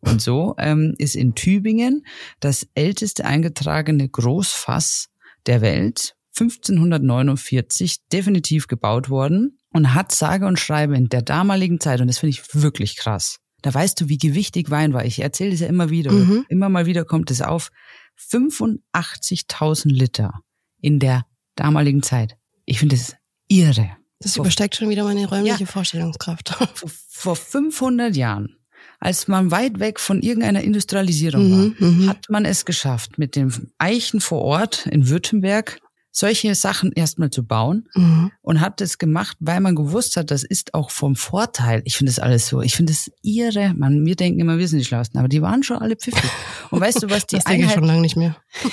Und 0.00 0.22
so 0.22 0.54
ähm, 0.58 0.94
ist 0.98 1.16
in 1.16 1.34
Tübingen 1.34 2.06
das 2.40 2.66
älteste 2.74 3.24
eingetragene 3.24 4.08
Großfass 4.08 5.08
der 5.46 5.60
Welt 5.62 6.14
1549 6.38 8.06
definitiv 8.12 8.66
gebaut 8.68 9.08
worden 9.10 9.58
und 9.76 9.94
hat 9.94 10.12
sage 10.12 10.46
und 10.46 10.58
schreibe 10.58 10.96
in 10.96 11.08
der 11.08 11.22
damaligen 11.22 11.78
Zeit, 11.80 12.00
und 12.00 12.08
das 12.08 12.18
finde 12.18 12.30
ich 12.36 12.54
wirklich 12.54 12.96
krass, 12.96 13.38
da 13.62 13.72
weißt 13.72 14.00
du, 14.00 14.08
wie 14.08 14.18
gewichtig 14.18 14.70
Wein 14.70 14.92
war. 14.92 15.04
Ich 15.04 15.20
erzähle 15.20 15.50
das 15.52 15.60
ja 15.60 15.66
immer 15.68 15.90
wieder, 15.90 16.12
Mhm. 16.12 16.44
immer 16.48 16.68
mal 16.68 16.86
wieder 16.86 17.04
kommt 17.04 17.30
es 17.30 17.42
auf. 17.42 17.70
85.000 18.18 19.90
Liter 19.92 20.40
in 20.80 20.98
der 20.98 21.24
damaligen 21.54 22.02
Zeit. 22.02 22.36
Ich 22.64 22.78
finde 22.78 22.96
das 22.96 23.14
irre. 23.48 23.90
Das 24.20 24.34
Vor- 24.34 24.44
übersteigt 24.44 24.76
schon 24.76 24.88
wieder 24.88 25.04
meine 25.04 25.26
räumliche 25.28 25.66
Vorstellungskraft. 25.66 26.48
Vor, 26.74 26.90
vor 27.08 27.36
500 27.36 28.16
Jahren, 28.16 28.56
als 29.00 29.28
man 29.28 29.50
weit 29.50 29.78
weg 29.78 30.00
von 30.00 30.20
irgendeiner 30.22 30.62
Industrialisierung 30.62 31.50
war, 31.50 31.58
Mhm, 31.88 32.02
mhm. 32.04 32.08
hat 32.08 32.28
man 32.30 32.44
es 32.44 32.64
geschafft, 32.64 33.18
mit 33.18 33.36
dem 33.36 33.70
Eichen 33.78 34.20
vor 34.20 34.42
Ort 34.42 34.86
in 34.86 35.08
Württemberg 35.08 35.78
solche 36.18 36.54
Sachen 36.54 36.92
erstmal 36.92 37.28
zu 37.28 37.44
bauen 37.46 37.88
Mhm. 37.94 38.32
und 38.40 38.60
hat 38.62 38.80
es 38.80 38.96
gemacht, 38.96 39.36
weil 39.40 39.60
man 39.60 39.74
gewusst 39.76 40.16
hat, 40.16 40.30
das 40.30 40.44
ist 40.44 40.72
auch 40.72 40.90
vom 40.90 41.14
Vorteil. 41.14 41.82
Ich 41.84 41.96
finde 41.98 42.10
das 42.10 42.18
alles 42.18 42.46
so. 42.48 42.62
Ich 42.62 42.74
finde 42.74 42.92
das 42.94 43.10
irre. 43.22 43.74
Man, 43.76 44.04
wir 44.06 44.16
denken 44.16 44.40
immer, 44.40 44.56
wir 44.56 44.66
sind 44.66 44.78
die 44.78 44.84
Schlausten, 44.86 45.18
aber 45.18 45.28
die 45.28 45.42
waren 45.42 45.62
schon 45.62 45.76
alle 45.76 45.94
pfiffig. 45.96 46.30
Und 46.70 46.80
weißt 46.80 47.02
du, 47.02 47.10
was 47.10 47.26
die 47.26 47.36
Das 47.36 47.44
denke 47.44 47.58
ich 47.60 47.64
Einheit, 47.64 47.74
schon 47.74 47.84
lange 47.84 48.00
nicht 48.00 48.16
mehr. 48.16 48.34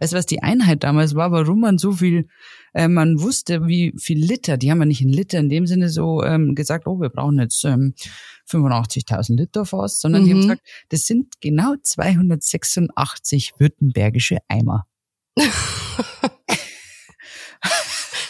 weißt 0.00 0.12
du, 0.12 0.16
was 0.16 0.24
die 0.26 0.42
Einheit 0.42 0.84
damals 0.84 1.14
war, 1.14 1.30
warum 1.32 1.60
man 1.60 1.76
so 1.76 1.92
viel, 1.92 2.28
äh, 2.72 2.88
man 2.88 3.20
wusste, 3.20 3.66
wie 3.66 3.92
viel 3.98 4.18
Liter, 4.18 4.56
die 4.56 4.70
haben 4.70 4.78
ja 4.80 4.86
nicht 4.86 5.02
in 5.02 5.10
Liter 5.10 5.38
in 5.38 5.50
dem 5.50 5.66
Sinne 5.66 5.90
so 5.90 6.22
ähm, 6.24 6.54
gesagt, 6.54 6.86
oh, 6.86 6.98
wir 7.00 7.10
brauchen 7.10 7.38
jetzt 7.38 7.62
ähm, 7.66 7.92
85.000 8.50 9.36
Liter 9.36 9.64
Fass, 9.66 10.00
sondern 10.00 10.24
die 10.24 10.30
haben 10.30 10.38
Mhm. 10.38 10.42
gesagt, 10.42 10.62
das 10.88 11.04
sind 11.06 11.40
genau 11.42 11.74
286 11.82 13.52
württembergische 13.58 14.38
Eimer. 14.48 14.86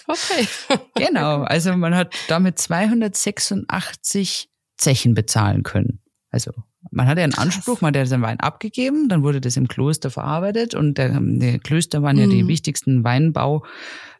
Okay. 0.06 0.46
Genau, 0.96 1.42
also 1.42 1.74
man 1.76 1.94
hat 1.94 2.14
damit 2.28 2.58
286 2.58 4.50
Zechen 4.76 5.14
bezahlen 5.14 5.62
können. 5.62 6.00
Also 6.30 6.52
man 6.90 7.06
hatte 7.06 7.22
einen 7.22 7.32
Anspruch, 7.34 7.80
man 7.80 7.96
hat 7.96 8.06
seinen 8.06 8.22
Wein 8.22 8.38
abgegeben, 8.40 9.08
dann 9.08 9.22
wurde 9.22 9.40
das 9.40 9.56
im 9.56 9.66
Kloster 9.66 10.10
verarbeitet 10.10 10.74
und 10.74 10.98
der, 10.98 11.18
die 11.20 11.58
Klöster 11.58 12.02
waren 12.02 12.18
ja 12.18 12.26
die 12.26 12.42
Mhm. 12.42 12.48
wichtigsten 12.48 13.02
Weinbau, 13.04 13.64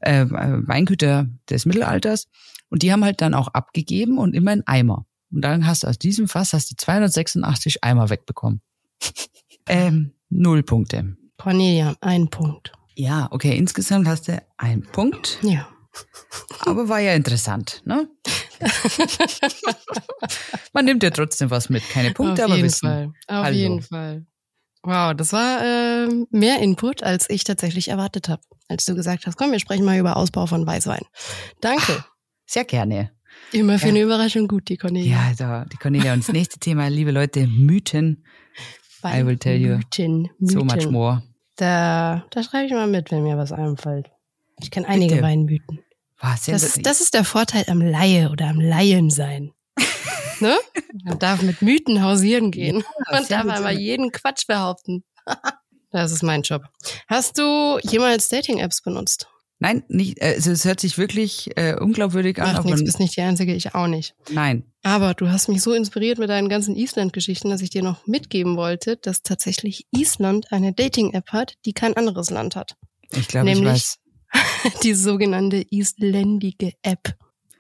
äh, 0.01 0.25
Weingüter 0.29 1.27
des 1.51 1.67
Mittelalters 1.67 2.29
und 2.71 2.83
die 2.83 2.91
haben 2.93 3.05
halt 3.05 3.21
dann 3.21 3.35
auch 3.35 3.49
abgegeben 3.49 4.17
und 4.17 4.35
immer 4.35 4.53
einen 4.53 4.67
Eimer. 4.67 5.05
Und 5.31 5.43
dann 5.43 5.67
hast 5.67 5.83
du 5.83 5.89
aus 5.89 5.99
diesem 5.99 6.29
Fass 6.29 6.53
hast 6.55 6.71
du 6.71 6.77
286 6.77 7.85
Eimer 7.85 8.09
wegbekommen. 8.09 8.63
ähm, 9.69 10.13
null 10.31 10.63
Punkte. 10.63 11.17
Cornelia, 11.39 11.95
ein 12.01 12.29
Punkt. 12.29 12.73
Ja, 12.95 13.29
okay, 13.31 13.57
insgesamt 13.57 14.07
hast 14.07 14.29
du 14.29 14.41
einen 14.57 14.83
Punkt. 14.83 15.39
Ja. 15.43 15.69
Aber 16.61 16.89
war 16.89 17.01
ja 17.01 17.15
interessant, 17.15 17.83
ne? 17.85 18.09
Man 20.73 20.85
nimmt 20.85 21.03
ja 21.03 21.11
trotzdem 21.11 21.51
was 21.51 21.69
mit. 21.69 21.89
Keine 21.89 22.13
Punkte, 22.13 22.45
Auf 22.45 22.51
aber 22.51 22.57
jeden 22.57 22.67
Wissen. 22.67 22.89
Fall. 22.89 23.13
Auf 23.27 23.45
Hallo. 23.45 23.57
jeden 23.57 23.83
Fall. 23.83 24.27
Wow, 24.83 25.15
das 25.15 25.33
war 25.33 25.65
ähm, 25.65 26.27
mehr 26.31 26.61
Input, 26.61 27.03
als 27.03 27.31
ich 27.31 27.45
tatsächlich 27.45 27.89
erwartet 27.89 28.29
habe. 28.29 28.43
Als 28.69 28.85
du 28.85 28.95
gesagt 28.95 29.27
hast, 29.27 29.37
komm, 29.37 29.53
wir 29.53 29.59
sprechen 29.59 29.85
mal 29.85 29.99
über 29.99 30.17
Ausbau 30.17 30.47
von 30.47 30.67
Weißwein. 30.67 31.03
Danke. 31.61 32.05
Sehr 32.47 32.65
gerne. 32.65 33.11
Immer 33.53 33.79
für 33.79 33.87
ja. 33.87 33.93
eine 33.93 34.03
Überraschung 34.03 34.47
gut, 34.49 34.69
die 34.69 34.77
Cornelia. 34.77 35.29
Ja, 35.29 35.33
da, 35.37 35.65
die 35.65 35.77
Cornelia. 35.77 36.13
Und 36.13 36.21
das 36.27 36.33
nächste 36.33 36.59
Thema, 36.59 36.89
liebe 36.89 37.13
Leute, 37.13 37.47
Mythen. 37.47 38.25
I 39.05 39.27
will 39.27 39.39
tell 39.39 39.57
you 39.57 39.77
Mythen, 39.77 40.31
Mythen. 40.39 40.49
So 40.51 40.65
much 40.65 40.91
more. 40.91 41.23
Da, 41.57 42.25
da 42.31 42.43
schreibe 42.43 42.67
ich 42.67 42.73
mal 42.73 42.87
mit, 42.87 43.11
wenn 43.11 43.23
mir 43.23 43.37
was 43.37 43.53
einfällt. 43.53 44.11
Ich 44.61 44.71
kenne 44.71 44.89
einige 44.89 45.17
Bitte. 45.17 45.27
Weinmythen. 45.27 45.85
Sehr 46.41 46.55
Das, 46.55 46.79
das 46.83 47.01
ist 47.01 47.15
der 47.15 47.25
Vorteil 47.25 47.65
am 47.69 47.81
Laie 47.81 48.31
oder 48.31 48.49
am 48.49 48.61
Laien 48.61 49.11
sein. 49.11 49.53
ne? 50.41 50.57
Man 51.05 51.19
darf 51.19 51.43
mit 51.43 51.61
Mythen 51.61 52.03
hausieren 52.03 52.51
gehen. 52.51 52.83
Man 53.11 53.25
sehr 53.25 53.43
darf 53.43 53.57
einmal 53.57 53.79
jeden 53.79 54.11
Quatsch 54.11 54.47
behaupten. 54.47 55.05
das 55.91 56.13
ist 56.13 56.23
mein 56.23 56.43
Job. 56.43 56.63
Hast 57.09 57.39
du 57.39 57.79
jemals 57.83 58.29
Dating-Apps 58.29 58.83
benutzt? 58.83 59.29
Nein, 59.65 59.83
nicht, 59.89 60.21
äh, 60.21 60.35
also 60.35 60.51
es 60.51 60.67
hört 60.67 60.79
sich 60.79 60.99
wirklich 60.99 61.57
äh, 61.57 61.75
unglaubwürdig 61.81 62.39
an, 62.39 62.53
Macht 62.53 62.67
nichts, 62.67 62.85
bist 62.85 63.01
nicht 63.01 63.17
die 63.17 63.23
Einzige, 63.23 63.55
ich 63.55 63.75
auch 63.75 63.87
nicht. 63.87 64.15
nein. 64.31 64.65
Aber 64.83 65.15
du 65.15 65.31
hast 65.31 65.49
mich 65.49 65.63
so 65.63 65.73
inspiriert 65.73 66.19
mit 66.19 66.29
deinen 66.29 66.51
ganzen 66.51 66.77
Island-Geschichten, 66.77 67.49
dass 67.49 67.63
ich 67.63 67.71
dir 67.71 67.83
noch 67.83 68.07
mitgeben 68.07 68.59
wollte, 68.59 68.99
dass 68.99 69.23
tatsächlich 69.23 69.87
Island 69.91 70.53
eine 70.53 70.75
Dating-App 70.75 71.29
hat, 71.33 71.55
die 71.65 71.73
kein 71.73 71.97
anderes 71.97 72.29
Land 72.29 72.57
hat. 72.57 72.77
Ich 73.11 73.27
glaube, 73.27 73.49
ich 73.49 73.55
Nämlich- 73.55 73.73
weiß. 73.73 73.99
Die 74.83 74.93
sogenannte 74.93 75.65
isländige 75.71 76.73
App. 76.83 77.17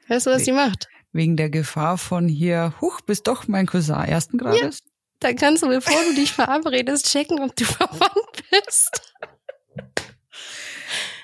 Weißt 0.08 0.26
du, 0.26 0.30
was 0.32 0.42
die 0.42 0.52
macht? 0.52 0.88
Wegen 1.12 1.38
der 1.38 1.48
Gefahr 1.48 1.96
von 1.96 2.28
hier, 2.28 2.74
huch, 2.82 3.00
bist 3.00 3.26
doch 3.28 3.48
mein 3.48 3.64
Cousin 3.66 3.94
ersten 4.04 4.36
Grades. 4.36 4.80
Da 5.20 5.32
kannst 5.32 5.62
du, 5.62 5.68
bevor 5.68 5.96
du 6.10 6.14
dich 6.16 6.32
verabredest, 6.32 7.06
checken, 7.10 7.40
ob 7.40 7.56
du 7.56 7.64
verwandt 7.64 8.42
bist. 8.50 8.90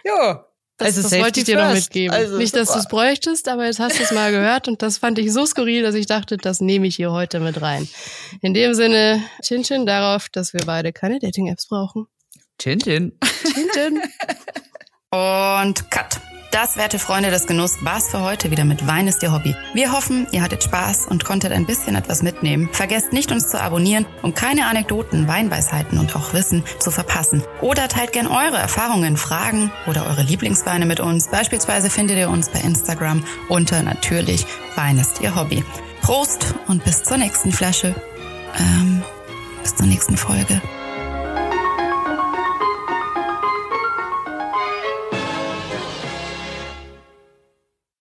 Ja. 0.04 0.46
Das, 0.80 0.96
Also 0.96 1.02
das 1.08 1.18
wollte 1.20 1.40
ich 1.40 1.46
dir 1.46 1.56
noch 1.56 1.70
first. 1.70 1.88
mitgeben. 1.88 2.14
Also 2.16 2.36
Nicht, 2.38 2.56
dass 2.56 2.72
du 2.72 2.78
es 2.78 2.88
bräuchtest, 2.88 3.48
aber 3.48 3.66
jetzt 3.66 3.78
hast 3.78 3.98
du 3.98 4.02
es 4.02 4.10
mal 4.12 4.30
gehört 4.32 4.66
und 4.66 4.82
das 4.82 4.98
fand 4.98 5.18
ich 5.18 5.32
so 5.32 5.46
skurril, 5.46 5.82
dass 5.82 5.94
ich 5.94 6.06
dachte, 6.06 6.36
das 6.36 6.60
nehme 6.60 6.86
ich 6.86 6.96
hier 6.96 7.12
heute 7.12 7.38
mit 7.40 7.60
rein. 7.60 7.88
In 8.40 8.54
dem 8.54 8.74
Sinne, 8.74 9.22
Chin 9.42 9.62
Chin 9.62 9.86
darauf, 9.86 10.28
dass 10.28 10.52
wir 10.52 10.62
beide 10.66 10.92
keine 10.92 11.18
Dating-Apps 11.20 11.68
brauchen. 11.68 12.06
Chin 12.58 12.78
Chin. 12.80 13.12
Chin 13.54 13.68
Chin. 13.74 14.02
Und 15.10 15.90
Cut. 15.90 16.20
Das, 16.50 16.76
werte 16.76 16.98
Freunde 16.98 17.30
des 17.30 17.46
Genuss, 17.46 17.76
war's 17.84 18.08
für 18.10 18.22
heute 18.22 18.50
wieder 18.50 18.64
mit 18.64 18.84
Wein 18.84 19.06
ist 19.06 19.22
Ihr 19.22 19.32
Hobby. 19.32 19.54
Wir 19.72 19.92
hoffen, 19.92 20.26
ihr 20.32 20.42
hattet 20.42 20.64
Spaß 20.64 21.06
und 21.06 21.24
konntet 21.24 21.52
ein 21.52 21.64
bisschen 21.64 21.94
etwas 21.94 22.24
mitnehmen. 22.24 22.68
Vergesst 22.72 23.12
nicht, 23.12 23.30
uns 23.30 23.48
zu 23.50 23.60
abonnieren, 23.60 24.04
um 24.22 24.34
keine 24.34 24.66
Anekdoten, 24.66 25.28
Weinweisheiten 25.28 25.96
und 25.96 26.16
auch 26.16 26.34
Wissen 26.34 26.64
zu 26.80 26.90
verpassen. 26.90 27.44
Oder 27.60 27.86
teilt 27.86 28.12
gern 28.12 28.26
eure 28.26 28.58
Erfahrungen, 28.58 29.16
Fragen 29.16 29.70
oder 29.86 30.06
eure 30.08 30.22
Lieblingsweine 30.22 30.86
mit 30.86 30.98
uns. 30.98 31.28
Beispielsweise 31.28 31.88
findet 31.88 32.18
ihr 32.18 32.30
uns 32.30 32.48
bei 32.48 32.58
Instagram 32.58 33.24
unter 33.48 33.84
natürlich 33.84 34.44
Wein 34.74 34.98
ist 34.98 35.20
Ihr 35.20 35.36
Hobby. 35.36 35.64
Prost 36.02 36.54
und 36.66 36.82
bis 36.82 37.04
zur 37.04 37.18
nächsten 37.18 37.52
Flasche. 37.52 37.94
Ähm, 38.58 39.04
bis 39.62 39.76
zur 39.76 39.86
nächsten 39.86 40.16
Folge. 40.16 40.60